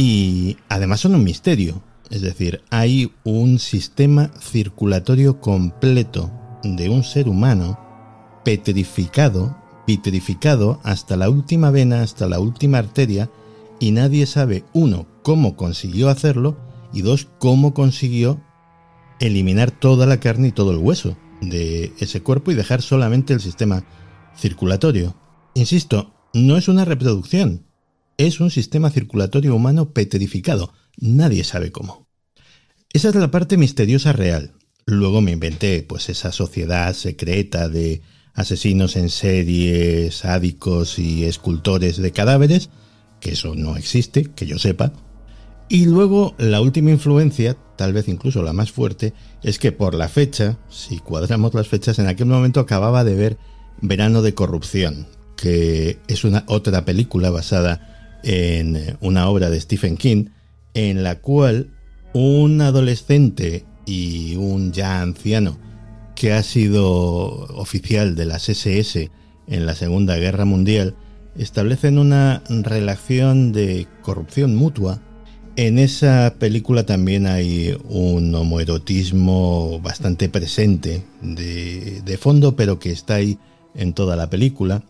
Y 0.00 0.58
además 0.68 1.00
son 1.00 1.16
un 1.16 1.24
misterio. 1.24 1.82
Es 2.08 2.20
decir, 2.22 2.62
hay 2.70 3.10
un 3.24 3.58
sistema 3.58 4.30
circulatorio 4.40 5.40
completo 5.40 6.30
de 6.62 6.88
un 6.88 7.02
ser 7.02 7.28
humano 7.28 7.80
petrificado, 8.44 9.58
petrificado 9.88 10.78
hasta 10.84 11.16
la 11.16 11.28
última 11.28 11.72
vena, 11.72 12.02
hasta 12.02 12.28
la 12.28 12.38
última 12.38 12.78
arteria, 12.78 13.28
y 13.80 13.90
nadie 13.90 14.26
sabe, 14.26 14.62
uno, 14.72 15.08
cómo 15.24 15.56
consiguió 15.56 16.10
hacerlo, 16.10 16.56
y 16.92 17.02
dos, 17.02 17.26
cómo 17.40 17.74
consiguió 17.74 18.40
eliminar 19.18 19.72
toda 19.72 20.06
la 20.06 20.20
carne 20.20 20.46
y 20.46 20.52
todo 20.52 20.70
el 20.70 20.78
hueso 20.78 21.16
de 21.40 21.92
ese 21.98 22.22
cuerpo 22.22 22.52
y 22.52 22.54
dejar 22.54 22.82
solamente 22.82 23.32
el 23.32 23.40
sistema 23.40 23.82
circulatorio. 24.36 25.16
Insisto, 25.54 26.14
no 26.34 26.56
es 26.56 26.68
una 26.68 26.84
reproducción, 26.84 27.66
es 28.18 28.40
un 28.40 28.50
sistema 28.50 28.90
circulatorio 28.90 29.54
humano 29.54 29.92
petrificado. 29.92 30.72
Nadie 30.96 31.44
sabe 31.44 31.70
cómo. 31.70 32.08
Esa 32.92 33.10
es 33.10 33.14
la 33.14 33.30
parte 33.30 33.56
misteriosa 33.56 34.12
real. 34.12 34.54
Luego 34.86 35.20
me 35.20 35.32
inventé 35.32 35.82
pues 35.82 36.08
esa 36.08 36.32
sociedad 36.32 36.92
secreta 36.94 37.68
de 37.68 38.02
asesinos 38.34 38.96
en 38.96 39.08
serie, 39.08 40.10
sádicos 40.10 40.98
y 40.98 41.24
escultores 41.24 41.96
de 41.98 42.10
cadáveres, 42.10 42.70
que 43.20 43.32
eso 43.32 43.54
no 43.54 43.76
existe, 43.76 44.24
que 44.24 44.46
yo 44.46 44.58
sepa. 44.58 44.92
Y 45.68 45.86
luego 45.86 46.34
la 46.38 46.60
última 46.60 46.90
influencia, 46.90 47.56
tal 47.76 47.92
vez 47.92 48.08
incluso 48.08 48.42
la 48.42 48.52
más 48.52 48.72
fuerte, 48.72 49.12
es 49.42 49.58
que 49.58 49.70
por 49.70 49.94
la 49.94 50.08
fecha, 50.08 50.58
si 50.70 50.98
cuadramos 50.98 51.54
las 51.54 51.68
fechas, 51.68 51.98
en 51.98 52.08
aquel 52.08 52.26
momento 52.26 52.58
acababa 52.58 53.04
de 53.04 53.14
ver 53.14 53.38
Verano 53.80 54.22
de 54.22 54.34
Corrupción, 54.34 55.06
que 55.36 55.98
es 56.08 56.24
una 56.24 56.44
otra 56.48 56.84
película 56.84 57.30
basada 57.30 57.97
en 58.22 58.96
una 59.00 59.28
obra 59.28 59.50
de 59.50 59.60
Stephen 59.60 59.96
King, 59.96 60.26
en 60.74 61.02
la 61.02 61.20
cual 61.20 61.70
un 62.12 62.60
adolescente 62.60 63.64
y 63.86 64.36
un 64.36 64.72
ya 64.72 65.00
anciano 65.00 65.58
que 66.14 66.32
ha 66.32 66.42
sido 66.42 66.84
oficial 67.56 68.16
de 68.16 68.26
las 68.26 68.48
SS 68.48 69.10
en 69.46 69.66
la 69.66 69.74
Segunda 69.74 70.16
Guerra 70.16 70.44
Mundial 70.44 70.96
establecen 71.36 71.98
una 71.98 72.42
relación 72.48 73.52
de 73.52 73.86
corrupción 74.02 74.56
mutua. 74.56 75.00
En 75.54 75.78
esa 75.78 76.34
película 76.38 76.84
también 76.84 77.26
hay 77.26 77.76
un 77.88 78.34
homoerotismo 78.34 79.80
bastante 79.80 80.28
presente 80.28 81.04
de, 81.22 82.02
de 82.04 82.18
fondo, 82.18 82.56
pero 82.56 82.78
que 82.78 82.90
está 82.90 83.14
ahí 83.14 83.38
en 83.74 83.92
toda 83.92 84.16
la 84.16 84.28
película. 84.28 84.82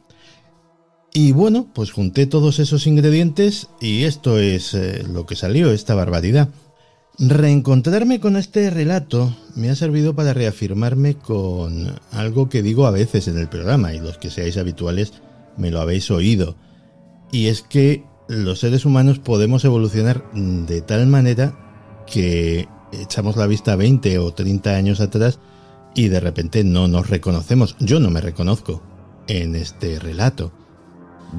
Y 1.13 1.33
bueno, 1.33 1.67
pues 1.75 1.91
junté 1.91 2.27
todos 2.27 2.59
esos 2.59 2.87
ingredientes 2.87 3.69
y 3.81 4.05
esto 4.05 4.39
es 4.39 4.75
eh, 4.75 5.05
lo 5.11 5.27
que 5.27 5.37
salió, 5.37 5.71
esta 5.71 5.95
barbaridad. 5.95 6.49
Reencontrarme 7.19 8.21
con 8.21 8.37
este 8.37 8.71
relato 8.71 9.37
me 9.57 9.71
ha 9.71 9.75
servido 9.75 10.15
para 10.15 10.35
reafirmarme 10.35 11.15
con 11.17 11.99
algo 12.13 12.49
que 12.49 12.63
digo 12.63 12.87
a 12.87 12.93
veces 12.93 13.27
en 13.27 13.39
el 13.39 13.49
programa 13.49 13.93
y 13.93 13.99
los 13.99 14.19
que 14.19 14.31
seáis 14.31 14.57
habituales 14.57 15.15
me 15.57 15.71
lo 15.71 15.81
habéis 15.81 16.11
oído. 16.11 16.57
Y 17.33 17.47
es 17.47 17.63
que 17.63 18.05
los 18.29 18.61
seres 18.61 18.85
humanos 18.85 19.19
podemos 19.19 19.65
evolucionar 19.65 20.31
de 20.33 20.81
tal 20.83 21.07
manera 21.07 22.05
que 22.07 22.69
echamos 22.93 23.37
la 23.37 23.47
vista 23.47 23.77
20 23.77 24.19
o 24.19 24.33
30 24.33 24.71
años 24.77 25.01
atrás 25.01 25.41
y 25.95 26.09
de 26.09 26.21
repente 26.21 26.63
no 26.65 26.87
nos 26.87 27.11
reconocemos. 27.11 27.77
Yo 27.81 27.99
no 27.99 28.11
me 28.11 28.21
reconozco 28.21 28.83
en 29.27 29.57
este 29.57 29.99
relato. 29.99 30.53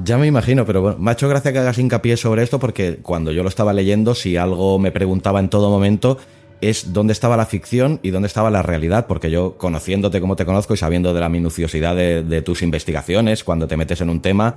Ya 0.04 0.18
me 0.18 0.26
imagino, 0.26 0.64
pero 0.64 0.82
bueno, 0.82 0.98
me 0.98 1.10
ha 1.10 1.14
gracia 1.14 1.52
que 1.52 1.58
hagas 1.58 1.78
hincapié 1.78 2.16
sobre 2.16 2.42
esto 2.42 2.60
porque 2.60 2.98
cuando 3.02 3.32
yo 3.32 3.42
lo 3.42 3.48
estaba 3.48 3.72
leyendo, 3.72 4.14
si 4.14 4.36
algo 4.36 4.78
me 4.78 4.92
preguntaba 4.92 5.40
en 5.40 5.48
todo 5.48 5.68
momento, 5.68 6.18
es 6.60 6.92
dónde 6.92 7.12
estaba 7.12 7.36
la 7.36 7.46
ficción 7.46 7.98
y 8.02 8.10
dónde 8.10 8.28
estaba 8.28 8.50
la 8.50 8.62
realidad, 8.62 9.06
porque 9.06 9.30
yo, 9.30 9.56
conociéndote 9.56 10.20
como 10.20 10.36
te 10.36 10.46
conozco 10.46 10.74
y 10.74 10.76
sabiendo 10.76 11.12
de 11.12 11.20
la 11.20 11.28
minuciosidad 11.28 11.96
de, 11.96 12.42
tus 12.42 12.62
investigaciones, 12.62 13.42
cuando 13.42 13.66
te 13.66 13.76
metes 13.76 14.00
en 14.00 14.10
un 14.10 14.20
tema, 14.20 14.56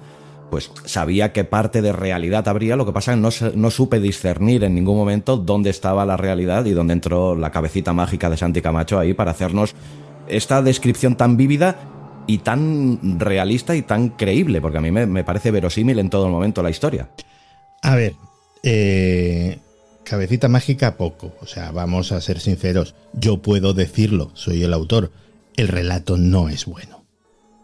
pues 0.51 0.71
sabía 0.85 1.33
qué 1.33 1.43
parte 1.45 1.81
de 1.81 1.93
realidad 1.93 2.47
habría, 2.47 2.75
lo 2.75 2.85
que 2.85 2.91
pasa 2.91 3.13
es 3.13 3.17
que 3.17 3.49
no, 3.49 3.55
no 3.55 3.71
supe 3.71 3.99
discernir 3.99 4.63
en 4.63 4.75
ningún 4.75 4.97
momento 4.97 5.37
dónde 5.37 5.71
estaba 5.71 6.05
la 6.05 6.15
realidad 6.15 6.65
y 6.65 6.71
dónde 6.71 6.93
entró 6.93 7.35
la 7.35 7.49
cabecita 7.49 7.91
mágica 7.91 8.29
de 8.29 8.37
Santi 8.37 8.61
Camacho 8.61 8.99
ahí 8.99 9.13
para 9.13 9.31
hacernos 9.31 9.73
esta 10.27 10.61
descripción 10.61 11.15
tan 11.15 11.37
vívida 11.37 11.92
y 12.27 12.39
tan 12.39 13.19
realista 13.19 13.75
y 13.75 13.81
tan 13.81 14.09
creíble, 14.09 14.61
porque 14.61 14.77
a 14.77 14.81
mí 14.81 14.91
me, 14.91 15.23
parece 15.23 15.51
verosímil 15.51 15.99
en 15.99 16.09
todo 16.09 16.25
el 16.25 16.31
momento 16.31 16.63
la 16.63 16.69
historia. 16.69 17.09
A 17.81 17.95
ver, 17.95 18.15
eh, 18.63 19.59
cabecita 20.03 20.47
mágica 20.47 20.95
poco, 20.97 21.33
o 21.41 21.47
sea, 21.47 21.71
vamos 21.71 22.11
a 22.11 22.21
ser 22.21 22.39
sinceros, 22.39 22.95
yo 23.13 23.41
puedo 23.41 23.73
decirlo, 23.73 24.31
soy 24.33 24.63
el 24.63 24.73
autor, 24.73 25.11
el 25.57 25.67
relato 25.67 26.17
no 26.17 26.49
es 26.49 26.65
bueno, 26.65 27.03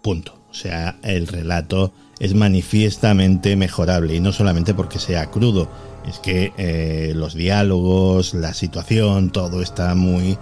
punto, 0.02 0.40
o 0.50 0.54
sea, 0.54 0.98
el 1.04 1.28
relato 1.28 1.94
es 2.20 2.34
manifiestamente 2.34 3.56
mejorable 3.56 4.16
y 4.16 4.20
no 4.20 4.34
solamente 4.34 4.74
porque 4.74 5.00
sea 5.00 5.28
crudo, 5.28 5.70
es 6.08 6.20
que 6.20 6.54
eh, 6.58 7.14
los 7.16 7.34
diálogos, 7.34 8.34
la 8.34 8.54
situación, 8.54 9.32
todo 9.32 9.62
está 9.62 9.96
muy 9.96 10.38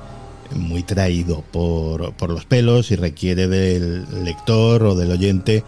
muy 0.56 0.84
traído 0.84 1.44
por, 1.52 2.14
por 2.14 2.30
los 2.30 2.46
pelos 2.46 2.92
y 2.92 2.96
requiere 2.96 3.48
del 3.48 4.06
lector 4.24 4.84
o 4.84 4.96
del 4.96 5.12
oyente 5.12 5.64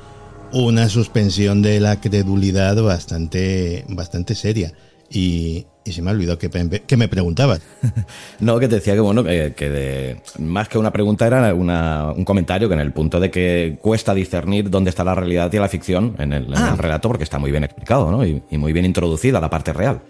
una 0.51 0.89
suspensión 0.89 1.61
de 1.61 1.79
la 1.79 1.99
credulidad 2.01 2.81
bastante, 2.81 3.85
bastante 3.89 4.35
seria. 4.35 4.73
Y, 5.11 5.65
y 5.83 5.91
se 5.91 6.03
me 6.03 6.11
ha 6.11 6.13
olvidado 6.13 6.37
que, 6.37 6.49
que 6.85 6.97
me 6.97 7.07
preguntabas. 7.07 7.61
no, 8.39 8.59
que 8.59 8.67
te 8.67 8.75
decía 8.75 8.93
que, 8.93 8.99
bueno, 8.99 9.23
que, 9.23 9.51
de, 9.57 10.21
más 10.37 10.69
que 10.69 10.77
una 10.77 10.91
pregunta 10.91 11.25
era 11.25 11.53
un 11.53 12.25
comentario 12.25 12.67
que 12.67 12.75
en 12.75 12.81
el 12.81 12.93
punto 12.93 13.19
de 13.19 13.31
que 13.31 13.77
cuesta 13.81 14.13
discernir 14.13 14.69
dónde 14.69 14.91
está 14.91 15.03
la 15.03 15.15
realidad 15.15 15.51
y 15.51 15.57
la 15.57 15.67
ficción 15.67 16.15
en 16.19 16.33
el, 16.33 16.53
ah. 16.53 16.75
relato, 16.77 17.07
porque 17.09 17.23
está 17.23 17.39
muy 17.39 17.51
bien 17.51 17.63
explicado 17.63 18.11
¿no? 18.11 18.25
y, 18.25 18.41
y 18.51 18.57
muy 18.57 18.71
bien 18.71 18.85
introducida 18.85 19.39
la 19.39 19.49
parte 19.49 19.73
real. 19.73 20.01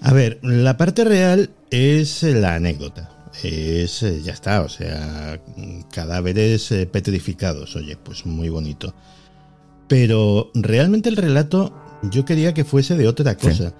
A 0.00 0.12
ver, 0.12 0.38
la 0.42 0.76
parte 0.76 1.04
real 1.04 1.50
es 1.70 2.22
la 2.22 2.54
anécdota 2.54 3.17
es, 3.42 4.02
eh, 4.02 4.20
ya 4.22 4.32
está, 4.32 4.62
o 4.62 4.68
sea, 4.68 5.40
cadáveres 5.92 6.70
eh, 6.72 6.86
petrificados, 6.86 7.76
oye, 7.76 7.96
pues 7.96 8.26
muy 8.26 8.48
bonito. 8.48 8.94
Pero 9.86 10.50
realmente 10.54 11.08
el 11.08 11.16
relato 11.16 11.74
yo 12.02 12.24
quería 12.24 12.54
que 12.54 12.64
fuese 12.64 12.96
de 12.96 13.08
otra 13.08 13.36
cosa. 13.36 13.74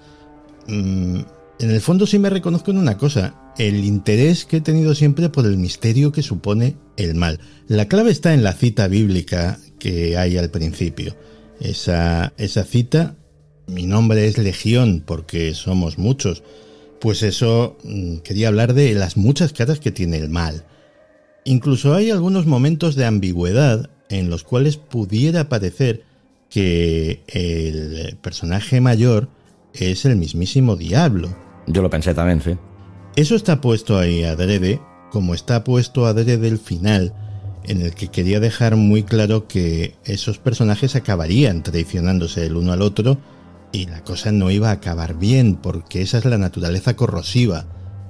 Mm, 0.67 1.19
en 1.59 1.71
el 1.71 1.81
fondo 1.81 2.07
sí 2.07 2.19
me 2.19 2.29
reconozco 2.29 2.71
en 2.71 2.77
una 2.77 2.97
cosa, 2.97 3.35
el 3.57 3.83
interés 3.83 4.45
que 4.45 4.57
he 4.57 4.61
tenido 4.61 4.95
siempre 4.95 5.29
por 5.29 5.45
el 5.45 5.57
misterio 5.57 6.11
que 6.11 6.23
supone 6.23 6.77
el 6.95 7.15
mal. 7.15 7.39
La 7.67 7.87
clave 7.87 8.11
está 8.11 8.33
en 8.33 8.43
la 8.43 8.53
cita 8.53 8.87
bíblica 8.87 9.59
que 9.77 10.17
hay 10.17 10.37
al 10.37 10.49
principio. 10.49 11.15
Esa, 11.59 12.33
esa 12.37 12.63
cita, 12.63 13.17
mi 13.67 13.85
nombre 13.85 14.27
es 14.27 14.37
Legión 14.37 15.03
porque 15.05 15.53
somos 15.53 15.97
muchos 15.97 16.43
pues 16.99 17.23
eso 17.23 17.77
mm, 17.83 18.17
quería 18.17 18.49
hablar 18.49 18.73
de 18.73 18.93
las 18.93 19.17
muchas 19.17 19.53
caras 19.53 19.79
que 19.79 19.91
tiene 19.91 20.17
el 20.17 20.29
mal. 20.29 20.65
Incluso 21.45 21.93
hay 21.93 22.11
algunos 22.11 22.45
momentos 22.45 22.95
de 22.95 23.05
ambigüedad 23.05 23.89
en 24.09 24.29
los 24.29 24.43
cuales 24.43 24.77
pudiera 24.77 25.49
parecer 25.49 26.03
que 26.49 27.23
el 27.27 28.17
personaje 28.17 28.81
mayor 28.81 29.29
es 29.73 30.05
el 30.05 30.15
mismísimo 30.15 30.75
diablo. 30.75 31.35
Yo 31.67 31.81
lo 31.81 31.89
pensé 31.89 32.13
también, 32.13 32.41
sí. 32.41 32.57
Eso 33.15 33.35
está 33.35 33.61
puesto 33.61 33.97
ahí 33.97 34.23
adrede, 34.23 34.81
como 35.11 35.33
está 35.33 35.63
puesto 35.63 36.05
adrede 36.05 36.47
el 36.47 36.57
final, 36.57 37.13
en 37.63 37.81
el 37.81 37.93
que 37.93 38.07
quería 38.07 38.39
dejar 38.39 38.75
muy 38.75 39.03
claro 39.03 39.47
que 39.47 39.95
esos 40.05 40.39
personajes 40.39 40.95
acabarían 40.95 41.61
traicionándose 41.61 42.45
el 42.45 42.55
uno 42.55 42.71
al 42.71 42.81
otro 42.81 43.17
y 43.71 43.85
la 43.85 44.03
cosa 44.03 44.31
no 44.31 44.51
iba 44.51 44.69
a 44.69 44.73
acabar 44.73 45.15
bien, 45.15 45.55
porque 45.55 46.01
esa 46.01 46.17
es 46.17 46.25
la 46.25 46.37
naturaleza 46.37 46.95
corrosiva 46.95 47.65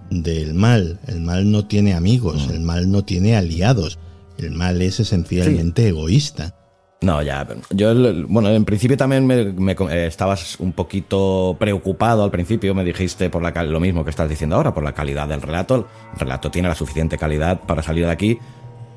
del 0.10 0.54
mal. 0.54 1.00
El 1.08 1.22
mal 1.22 1.52
no 1.52 1.66
tiene 1.66 1.94
amigos, 1.94 2.48
mm. 2.48 2.52
el 2.52 2.60
mal 2.62 2.92
no 2.92 3.04
tiene 3.04 3.36
aliados, 3.36 4.00
el 4.38 4.52
mal 4.52 4.82
es 4.82 5.00
esencialmente 5.00 5.88
egoísta. 5.88 6.56
No, 7.02 7.22
ya, 7.22 7.48
yo, 7.70 7.94
bueno, 8.28 8.50
en 8.50 8.66
principio 8.66 8.98
también 8.98 9.26
me, 9.26 9.36
eh, 9.72 10.08
estabas 10.08 10.60
un 10.60 10.74
poquito 10.74 11.56
preocupado 11.58 12.26
al 12.26 12.32
principio, 12.32 12.76
me 12.76 12.84
dijiste 12.84 13.30
por 13.30 13.42
la 13.42 13.64
lo 13.64 13.80
mismo 13.80 14.04
que 14.04 14.10
estás 14.10 14.28
diciendo 14.28 14.58
ahora, 14.58 14.74
por 14.74 14.84
la 14.84 14.92
calidad 14.92 15.30
del 15.30 15.42
relato. 15.42 15.88
El 16.14 16.20
relato 16.20 16.52
tiene 16.52 16.68
la 16.68 16.76
suficiente 16.76 17.18
calidad 17.18 17.62
para 17.62 17.82
salir 17.84 18.06
de 18.06 18.12
aquí, 18.12 18.38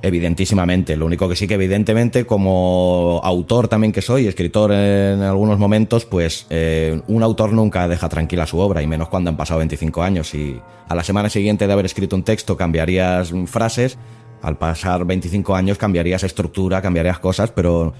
evidentísimamente. 0.02 0.96
Lo 0.96 1.06
único 1.06 1.28
que 1.28 1.36
sí 1.36 1.46
que 1.46 1.54
evidentemente 1.54 2.26
como 2.26 3.20
autor 3.22 3.68
también 3.68 3.92
que 3.92 4.02
soy, 4.02 4.26
escritor 4.26 4.72
en 4.72 5.22
algunos 5.22 5.58
momentos, 5.58 6.04
pues 6.04 6.46
eh, 6.50 7.00
un 7.06 7.22
autor 7.22 7.52
nunca 7.52 7.88
deja 7.88 8.08
tranquila 8.08 8.46
su 8.46 8.58
obra, 8.58 8.82
y 8.82 8.86
menos 8.86 9.08
cuando 9.08 9.30
han 9.30 9.36
pasado 9.36 9.58
25 9.58 10.02
años. 10.02 10.34
Y 10.34 10.60
a 10.88 10.94
la 10.94 11.04
semana 11.04 11.30
siguiente 11.30 11.66
de 11.66 11.72
haber 11.72 11.86
escrito 11.86 12.16
un 12.16 12.24
texto 12.24 12.56
cambiarías 12.56 13.32
frases, 13.46 13.96
al 14.42 14.58
pasar 14.58 15.04
25 15.04 15.54
años 15.54 15.78
cambiarías 15.78 16.24
estructura, 16.24 16.82
cambiarías 16.82 17.20
cosas, 17.20 17.52
pero 17.52 17.94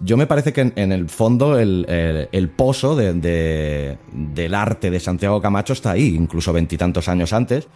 yo 0.00 0.16
me 0.16 0.26
parece 0.26 0.52
que 0.52 0.72
en, 0.74 0.92
el 0.92 1.08
fondo 1.08 1.58
el, 1.58 2.52
pozo 2.56 2.94
de, 2.94 3.98
del 4.12 4.54
arte 4.54 4.90
de 4.90 5.00
Santiago 5.00 5.42
Camacho 5.42 5.72
está 5.72 5.90
ahí, 5.90 6.14
incluso 6.14 6.52
veintitantos 6.52 7.08
años 7.08 7.32
antes. 7.32 7.66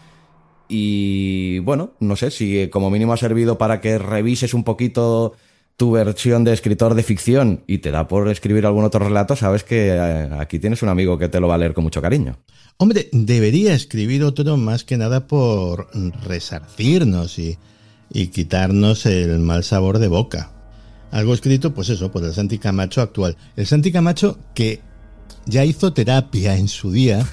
Y 0.74 1.58
bueno, 1.58 1.92
no 2.00 2.16
sé 2.16 2.30
si 2.30 2.68
como 2.68 2.88
mínimo 2.88 3.12
ha 3.12 3.18
servido 3.18 3.58
para 3.58 3.82
que 3.82 3.98
revises 3.98 4.54
un 4.54 4.64
poquito 4.64 5.34
tu 5.76 5.90
versión 5.90 6.44
de 6.44 6.54
escritor 6.54 6.94
de 6.94 7.02
ficción 7.02 7.62
y 7.66 7.78
te 7.78 7.90
da 7.90 8.08
por 8.08 8.26
escribir 8.30 8.64
algún 8.64 8.84
otro 8.84 9.04
relato, 9.04 9.36
sabes 9.36 9.64
que 9.64 9.88
eh, 9.88 10.30
aquí 10.38 10.58
tienes 10.58 10.82
un 10.82 10.88
amigo 10.88 11.18
que 11.18 11.28
te 11.28 11.40
lo 11.40 11.48
va 11.48 11.56
a 11.56 11.58
leer 11.58 11.74
con 11.74 11.84
mucho 11.84 12.00
cariño. 12.00 12.38
Hombre, 12.78 13.10
debería 13.12 13.74
escribir 13.74 14.24
otro 14.24 14.56
más 14.56 14.84
que 14.84 14.96
nada 14.96 15.26
por 15.26 15.88
resarcirnos 16.24 17.38
y, 17.38 17.58
y 18.10 18.28
quitarnos 18.28 19.04
el 19.04 19.40
mal 19.40 19.64
sabor 19.64 19.98
de 19.98 20.08
boca. 20.08 20.52
Algo 21.10 21.34
escrito, 21.34 21.74
pues 21.74 21.90
eso, 21.90 22.10
por 22.10 22.24
el 22.24 22.32
Santi 22.32 22.56
Camacho 22.56 23.02
actual. 23.02 23.36
El 23.56 23.66
Santi 23.66 23.92
Camacho 23.92 24.38
que 24.54 24.80
ya 25.44 25.66
hizo 25.66 25.92
terapia 25.92 26.56
en 26.56 26.68
su 26.68 26.92
día 26.92 27.26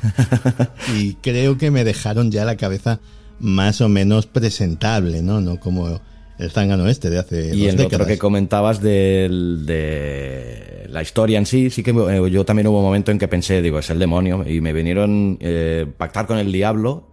y 0.98 1.14
creo 1.14 1.58
que 1.58 1.72
me 1.72 1.86
dejaron 1.86 2.32
ya 2.32 2.44
la 2.44 2.58
cabeza 2.58 3.00
más 3.40 3.82
o 3.82 3.90
menos 3.90 4.26
presentable, 4.26 5.22
¿no? 5.22 5.42
No 5.42 5.60
como 5.60 6.00
el 6.38 6.52
zángano 6.52 6.88
este 6.88 7.10
de 7.10 7.20
hace 7.20 7.56
y 7.56 7.68
el 7.68 7.80
otro 7.82 8.06
que 8.06 8.18
comentabas 8.18 8.82
de, 8.82 9.28
de, 9.66 10.88
la 10.90 11.02
historia 11.02 11.38
en 11.38 11.46
sí, 11.46 11.70
sí 11.70 11.84
que 11.84 11.92
eh, 11.92 12.32
yo 12.32 12.46
también 12.46 12.68
hubo 12.68 12.80
un 12.80 12.86
momento 12.86 13.12
en 13.12 13.20
que 13.20 13.28
pensé, 13.28 13.62
digo, 13.62 13.80
es 13.80 13.90
el 13.90 14.00
demonio, 14.00 14.46
y 14.48 14.62
me 14.62 14.72
vinieron 14.72 15.38
eh, 15.42 15.86
pactar 15.98 16.28
con 16.28 16.38
el 16.38 16.52
diablo, 16.52 17.04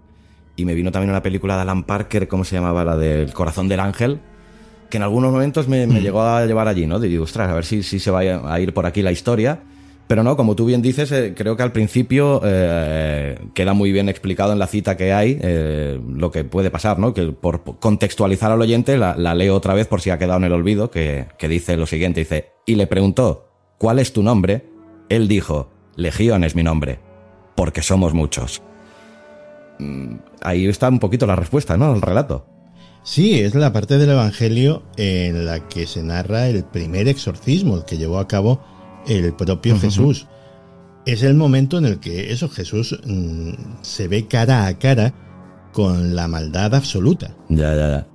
y 0.55 0.64
me 0.64 0.74
vino 0.74 0.93
también 0.93 1.11
una 1.11 1.22
película 1.22 1.57
de 1.57 1.62
Alan 1.62 1.85
Parker, 1.85 2.29
¿cómo 2.29 2.45
se 2.45 2.55
llamaba? 2.55 2.85
La 2.85 2.97
del 2.97 3.33
corazón 3.33 3.68
del 3.68 3.81
ángel, 3.81 4.20
que 4.89 4.97
en 4.97 5.03
algunos 5.03 5.33
momentos 5.33 5.66
me, 5.66 5.87
mm. 5.87 5.99
llegó 5.99 6.22
a 6.22 6.47
llevar 6.47 6.68
allí, 6.68 6.87
¿no? 6.87 7.01
Digo, 7.01 7.24
ostras, 7.24 7.51
a 7.51 7.55
ver 7.55 7.64
si, 7.64 7.83
si 7.83 7.99
se 7.99 8.11
va 8.12 8.20
a 8.20 8.61
ir 8.61 8.72
por 8.72 8.87
aquí 8.87 9.03
la 9.03 9.12
historia. 9.12 9.61
Pero 10.07 10.22
no, 10.22 10.36
como 10.36 10.54
tú 10.54 10.66
bien 10.66 10.82
dices, 10.82 11.11
eh, 11.11 11.34
creo 11.36 11.57
que 11.57 11.64
al 11.64 11.72
principio 11.72 12.40
eh, 12.44 13.38
queda 13.54 13.74
muy 13.74 13.90
bien 13.90 14.09
explicado 14.09 14.52
en 14.52 14.59
la 14.59 14.68
cita 14.68 14.96
que 14.96 15.12
hay 15.12 15.38
eh, 15.40 16.00
lo 16.09 16.30
que 16.30 16.44
puede 16.44 16.70
pasar, 16.70 16.98
¿no? 16.98 17.12
Que 17.12 17.32
por 17.32 17.64
contextualizar 17.80 18.52
al 18.52 18.61
oyente, 18.61 18.96
la, 18.98 19.34
leo 19.34 19.57
otra 19.57 19.74
vez 19.74 19.88
por 19.88 20.00
si 20.00 20.11
ha 20.11 20.18
quedado 20.18 20.38
en 20.38 20.44
el 20.44 20.52
olvido, 20.52 20.90
que, 20.90 21.26
que 21.38 21.48
dice 21.48 21.76
lo 21.76 21.86
siguiente, 21.86 22.20
dice, 22.20 22.52
y 22.66 22.76
le 22.76 22.86
preguntó, 22.86 23.48
¿cuál 23.78 23.98
es 23.98 24.12
tu 24.12 24.22
nombre? 24.22 24.64
Él 25.09 25.26
dijo, 25.26 25.70
Legión 25.96 26.44
es 26.44 26.54
mi 26.54 26.62
nombre, 26.62 27.00
porque 27.57 27.82
somos 27.82 28.14
muchos. 28.14 28.62
Mm, 29.80 30.16
ahí 30.40 30.66
está 30.66 30.88
un 30.88 31.00
poquito 31.00 31.26
la 31.26 31.36
respuesta, 31.36 31.76
¿no? 31.76 31.94
El 31.94 32.00
relato. 32.00 32.46
Sí, 33.02 33.40
es 33.40 33.54
la 33.54 33.72
parte 33.72 33.98
del 33.98 34.11
Evangelio 34.11 34.82
en 34.96 35.46
la 35.46 35.68
que 35.68 35.86
se 35.86 36.02
narra 36.02 36.48
el 36.48 36.64
primer 36.64 37.09
exorcismo 37.09 37.84
que 37.86 37.98
llevó 37.98 38.18
a 38.18 38.26
cabo 38.26 38.61
el 39.07 39.34
propio 39.34 39.78
Jesús. 39.78 40.26
Es 41.04 41.22
el 41.22 41.34
momento 41.34 41.78
en 41.78 41.86
el 41.86 42.00
que 42.00 42.32
eso, 42.32 42.48
Jesús 42.48 42.98
mm, 43.04 43.52
se 43.82 44.09
ve 44.09 44.26
cara 44.26 44.66
a 44.66 44.78
cara 44.78 45.14
con 45.72 46.16
la 46.16 46.26
maldad 46.26 46.74
absoluta. 46.74 47.36
Ya, 47.48 47.74
ya, 47.74 47.88
ya. 47.88 48.07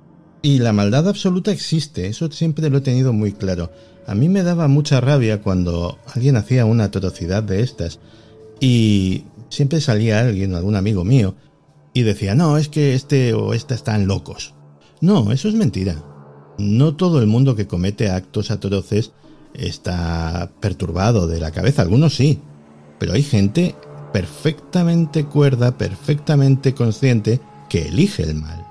Y 0.42 0.58
la 0.58 0.72
maldad 0.72 1.08
absoluta 1.08 1.52
existe, 1.52 2.08
eso 2.08 2.30
siempre 2.32 2.68
lo 2.68 2.78
he 2.78 2.80
tenido 2.80 3.12
muy 3.12 3.32
claro. 3.32 3.70
A 4.06 4.14
mí 4.14 4.28
me 4.28 4.42
daba 4.42 4.66
mucha 4.66 5.00
rabia 5.00 5.40
cuando 5.40 5.98
alguien 6.12 6.36
hacía 6.36 6.64
una 6.64 6.84
atrocidad 6.84 7.44
de 7.44 7.62
estas 7.62 8.00
y 8.58 9.24
siempre 9.48 9.80
salía 9.80 10.20
alguien, 10.20 10.54
algún 10.54 10.74
amigo 10.74 11.04
mío, 11.04 11.36
y 11.94 12.02
decía, 12.02 12.34
no, 12.34 12.56
es 12.56 12.68
que 12.68 12.94
este 12.94 13.34
o 13.34 13.54
esta 13.54 13.74
están 13.74 14.06
locos. 14.06 14.54
No, 15.00 15.30
eso 15.30 15.48
es 15.48 15.54
mentira. 15.54 16.02
No 16.58 16.96
todo 16.96 17.20
el 17.20 17.26
mundo 17.26 17.54
que 17.54 17.66
comete 17.66 18.10
actos 18.10 18.50
atroces 18.50 19.12
está 19.54 20.50
perturbado 20.60 21.26
de 21.26 21.40
la 21.40 21.50
cabeza, 21.50 21.82
algunos 21.82 22.14
sí, 22.14 22.40
pero 22.98 23.12
hay 23.12 23.22
gente 23.22 23.74
perfectamente 24.12 25.24
cuerda, 25.24 25.76
perfectamente 25.76 26.74
consciente 26.74 27.40
que 27.68 27.88
elige 27.88 28.22
el 28.22 28.34
mal. 28.34 28.66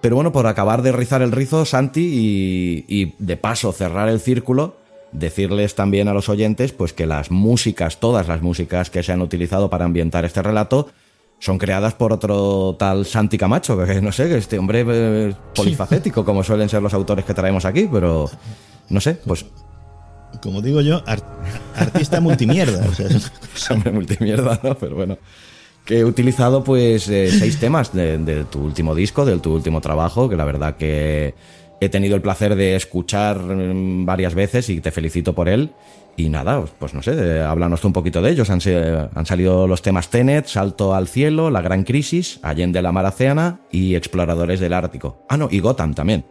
Pero 0.00 0.16
bueno, 0.16 0.32
por 0.32 0.46
acabar 0.46 0.82
de 0.82 0.92
rizar 0.92 1.22
el 1.22 1.32
rizo, 1.32 1.64
Santi, 1.64 2.84
y, 2.86 3.14
de 3.18 3.36
paso 3.36 3.72
cerrar 3.72 4.08
el 4.08 4.20
círculo, 4.20 4.76
decirles 5.12 5.74
también 5.76 6.08
a 6.08 6.12
los 6.12 6.28
oyentes 6.28 6.72
pues 6.72 6.92
que 6.92 7.06
las 7.06 7.30
músicas, 7.30 8.00
todas 8.00 8.28
las 8.28 8.42
músicas 8.42 8.90
que 8.90 9.02
se 9.02 9.12
han 9.12 9.22
utilizado 9.22 9.70
para 9.70 9.84
ambientar 9.84 10.24
este 10.24 10.42
relato, 10.42 10.88
son 11.38 11.56
creadas 11.56 11.94
por 11.94 12.12
otro 12.12 12.76
tal 12.78 13.06
Santi 13.06 13.38
Camacho, 13.38 13.82
que 13.82 14.00
no 14.02 14.12
sé, 14.12 14.28
que 14.28 14.36
este 14.36 14.58
hombre 14.58 14.84
eh, 14.86 15.34
polifacético, 15.54 16.24
como 16.24 16.42
suelen 16.42 16.68
ser 16.68 16.82
los 16.82 16.92
autores 16.92 17.24
que 17.24 17.32
traemos 17.32 17.64
aquí, 17.64 17.88
pero 17.90 18.30
no 18.90 19.00
sé, 19.00 19.14
pues 19.14 19.46
como 20.42 20.62
digo 20.62 20.80
yo, 20.80 21.02
artista 21.76 22.20
multimierda. 22.20 22.86
O 22.88 22.94
sea, 22.94 23.08
Hombre, 23.70 23.90
multimierda, 23.92 24.60
¿no? 24.62 24.74
Pero 24.76 24.96
bueno. 24.96 25.18
Que 25.84 25.98
he 25.98 26.04
utilizado 26.04 26.64
pues 26.64 27.08
eh, 27.10 27.30
seis 27.30 27.58
temas 27.58 27.92
de, 27.92 28.46
tu 28.50 28.60
último 28.60 28.94
disco, 28.94 29.26
de 29.26 29.38
tu 29.38 29.54
último 29.54 29.82
trabajo, 29.82 30.30
que 30.30 30.36
la 30.36 30.44
verdad 30.44 30.76
que 30.76 31.34
he 31.78 31.88
tenido 31.90 32.16
el 32.16 32.22
placer 32.22 32.54
de 32.54 32.74
escuchar 32.74 33.38
mm, 33.38 34.06
varias 34.06 34.34
veces 34.34 34.70
y 34.70 34.80
te 34.80 34.90
felicito 34.90 35.34
por 35.34 35.48
él. 35.48 35.72
Y 36.16 36.28
nada, 36.28 36.64
pues, 36.78 36.94
no 36.94 37.02
sé, 37.02 37.40
háblanos 37.40 37.84
un 37.84 37.92
poquito 37.92 38.22
de 38.22 38.30
ellos. 38.30 38.48
Han, 38.48 38.60
salido 38.60 39.66
los 39.66 39.82
temas 39.82 40.08
Tenet, 40.08 40.46
Salto 40.46 40.94
al 40.94 41.08
Cielo, 41.08 41.50
La 41.50 41.60
Gran 41.60 41.82
Crisis, 41.82 42.38
Allende 42.42 42.80
la 42.80 42.92
Mar 42.92 43.04
Océana 43.04 43.60
y 43.70 43.96
Exploradores 43.96 44.60
del 44.60 44.72
Ártico. 44.72 45.24
Ah, 45.28 45.36
no, 45.36 45.48
y 45.50 45.58
Gotham 45.58 45.92
también 45.92 46.24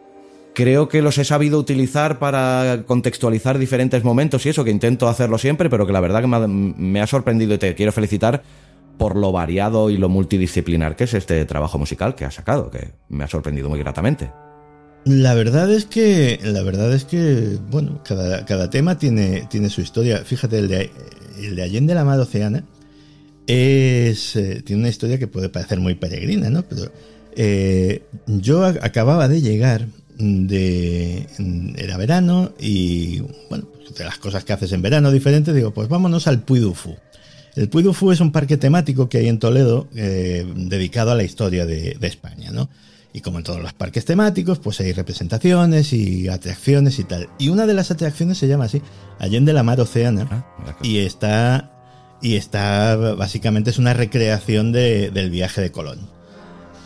creo 0.54 0.88
que 0.88 1.02
los 1.02 1.18
he 1.18 1.26
sabido 1.26 1.60
utilizar 1.60 2.20
para 2.20 2.84
contextualizar 2.86 3.58
diferentes 3.58 4.04
momentos 4.04 4.46
y 4.46 4.50
eso, 4.50 4.64
que 4.64 4.72
intento 4.72 5.08
hacerlo 5.08 5.38
siempre, 5.38 5.70
pero 5.70 5.86
que 5.86 5.94
la 5.94 6.00
verdad 6.00 6.22
que 6.22 6.28
me 6.28 7.02
ha 7.02 7.08
sorprendido 7.08 7.54
y 7.56 7.58
te 7.58 7.76
quiero 7.76 7.92
felicitar 7.92 8.44
por 8.98 9.16
lo 9.16 9.32
variado 9.32 9.90
y 9.90 9.98
lo 9.98 10.10
multidisciplinar 10.10 10.96
que 10.96 11.06
es 11.06 11.14
este 11.14 11.44
trabajo 11.46 11.78
musical 11.78 12.16
que 12.16 12.26
has 12.26 12.36
sacado, 12.36 12.70
que 12.70 12.92
me 13.10 13.24
ha 13.24 13.28
sorprendido 13.28 13.70
muy 13.70 13.80
gratamente. 13.80 14.32
La 15.06 15.34
verdad 15.34 15.70
es 15.70 15.86
que, 15.86 16.40
la 16.44 16.64
verdad 16.64 16.94
es 16.94 17.04
que, 17.04 17.58
bueno, 17.70 18.02
cada, 18.06 18.70
tema 18.70 18.98
tiene, 18.98 19.48
tiene 19.50 19.70
su 19.70 19.82
historia. 19.82 20.20
Fíjate, 20.24 20.60
el 20.60 20.70
de, 20.70 20.92
el 21.42 21.56
de 21.58 21.64
Allende 21.64 21.94
la 21.94 22.06
Mar 22.06 22.20
Oceana 22.20 22.64
es, 23.46 24.38
eh, 24.38 24.62
tiene 24.66 24.84
una 24.84 24.90
historia 24.90 25.20
que 25.20 25.28
puede 25.28 25.50
parecer 25.50 25.82
muy 25.82 25.96
peregrina, 25.96 26.50
¿no? 26.50 26.64
Pero 26.64 26.84
eh, 27.36 28.04
yo 28.28 28.64
acababa 28.64 29.28
de 29.28 29.42
llegar 29.42 29.88
de 30.18 31.28
era 31.78 31.98
verano 31.98 32.54
y 32.60 33.20
bueno, 33.50 33.66
pues, 33.76 33.96
de 33.96 34.06
las 34.06 34.18
cosas 34.18 34.44
que 34.44 34.54
haces 34.54 34.72
en 34.72 34.82
verano 34.82 35.12
diferentes, 35.12 35.54
digo, 35.54 35.72
pues 35.72 35.90
vámonos 35.90 36.28
al 36.28 36.42
Puy 36.42 36.60
du 36.60 36.74
Fou. 36.74 36.96
El 37.56 37.70
Puy 37.70 37.84
du 37.84 37.94
Fou 37.94 38.12
es 38.12 38.20
un 38.20 38.32
parque 38.32 38.58
temático 38.58 39.10
que 39.10 39.20
hay 39.20 39.28
en 39.28 39.40
Toledo 39.40 39.88
eh, 39.96 40.46
dedicado 40.56 41.12
a 41.12 41.16
la 41.16 41.24
historia 41.24 41.66
de, 41.66 41.98
España, 42.02 42.52
¿no? 42.52 42.70
Y 43.14 43.22
como 43.22 43.38
en 43.38 43.44
todos 43.44 43.62
los 43.62 43.74
parques 43.74 44.06
temáticos, 44.06 44.58
pues 44.58 44.80
hay 44.80 44.92
representaciones 44.92 45.94
y 45.94 46.30
atracciones 46.30 46.98
y 46.98 47.04
tal. 47.04 47.30
Y 47.38 47.50
una 47.50 47.68
de 47.68 47.76
las 47.76 47.92
atracciones 47.92 48.40
se 48.40 48.48
llama 48.48 48.66
así, 48.66 48.82
Allende 49.20 49.54
la 49.54 49.62
Mar 49.62 49.80
Oceana, 49.80 50.28
ah, 50.32 50.78
y 50.82 50.98
está 51.00 51.70
y 52.24 52.38
está 52.38 52.96
básicamente 52.96 53.70
es 53.70 53.78
una 53.78 53.94
recreación 53.94 54.72
del 54.72 55.30
viaje 55.30 55.62
de 55.62 55.72
Colón. 55.72 56.00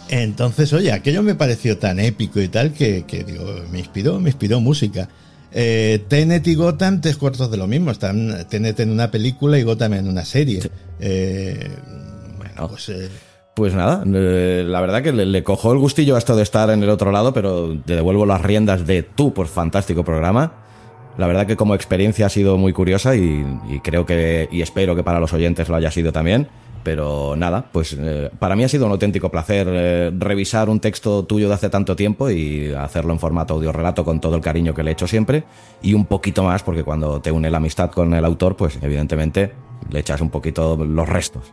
Entonces, 0.09 0.71
oye, 0.73 0.91
aquello 0.91 1.23
me 1.23 1.35
pareció 1.35 1.77
tan 1.77 1.99
épico 1.99 2.39
y 2.39 2.47
tal 2.47 2.73
que, 2.73 3.03
digo, 3.25 3.43
me 3.71 3.79
inspiró, 3.79 4.19
me 4.19 4.29
inspiró 4.29 4.59
música. 4.59 5.09
Eh, 5.51 6.03
Tenet 6.07 6.45
y 6.47 6.55
Gotham, 6.55 7.01
tres 7.01 7.17
cuartos 7.17 7.49
de 7.51 7.57
lo 7.57 7.67
mismo. 7.67 7.91
Están 7.91 8.47
Tenet 8.49 8.79
en 8.79 8.91
una 8.91 9.11
película 9.11 9.57
y 9.57 9.63
Gotham 9.63 9.93
en 9.93 10.07
una 10.07 10.23
serie. 10.23 10.61
Eh, 10.99 11.69
bueno, 12.37 12.69
pues, 12.69 12.89
eh, 12.89 13.09
pues 13.53 13.73
nada, 13.73 14.03
la 14.05 14.81
verdad 14.81 15.01
que 15.01 15.11
le, 15.11 15.43
cojo 15.43 15.73
el 15.73 15.79
gustillo 15.79 16.15
a 16.15 16.19
esto 16.19 16.35
de 16.35 16.43
estar 16.43 16.69
en 16.69 16.83
el 16.83 16.89
otro 16.89 17.11
lado, 17.11 17.33
pero 17.33 17.75
te 17.85 17.95
devuelvo 17.95 18.25
las 18.25 18.41
riendas 18.41 18.85
de 18.85 19.03
tu 19.03 19.33
por 19.33 19.47
fantástico 19.47 20.03
programa. 20.03 20.53
La 21.17 21.25
verdad 21.25 21.47
que 21.47 21.55
como 21.55 21.73
experiencia 21.73 22.27
ha 22.27 22.29
sido 22.29 22.57
muy 22.57 22.71
curiosa 22.71 23.15
y, 23.15 23.43
y 23.67 23.79
creo 23.79 24.05
que, 24.05 24.47
y 24.51 24.61
espero 24.61 24.95
que 24.95 25.01
para 25.01 25.19
los 25.19 25.33
oyentes 25.33 25.67
lo 25.69 25.75
haya 25.75 25.89
sido 25.89 26.11
también. 26.11 26.47
Pero 26.87 27.35
nada, 27.35 27.69
pues 27.69 27.97
eh, 27.99 28.29
para 28.39 28.55
mí 28.55 28.63
ha 28.63 28.69
sido 28.69 28.85
un 28.85 28.93
auténtico 28.93 29.29
placer 29.29 29.67
eh, 29.69 30.09
revisar 30.17 30.69
un 30.69 30.79
texto 30.79 31.25
tuyo 31.25 31.49
de 31.49 31.53
hace 31.53 31.69
tanto 31.69 31.97
tiempo 31.97 32.29
y 32.29 32.71
hacerlo 32.71 33.11
en 33.11 33.19
formato 33.19 33.55
audio 33.55 33.73
relato 33.73 34.05
con 34.05 34.21
todo 34.21 34.37
el 34.37 34.41
cariño 34.41 34.73
que 34.73 34.83
le 34.83 34.91
he 34.91 34.93
hecho 34.93 35.05
siempre 35.05 35.43
y 35.81 35.95
un 35.95 36.05
poquito 36.05 36.45
más 36.45 36.63
porque 36.63 36.85
cuando 36.85 37.19
te 37.19 37.29
une 37.29 37.51
la 37.51 37.57
amistad 37.57 37.91
con 37.91 38.13
el 38.13 38.23
autor, 38.23 38.55
pues 38.55 38.79
evidentemente 38.81 39.51
le 39.91 39.99
echas 39.99 40.21
un 40.21 40.29
poquito 40.29 40.77
los 40.77 41.09
restos. 41.09 41.51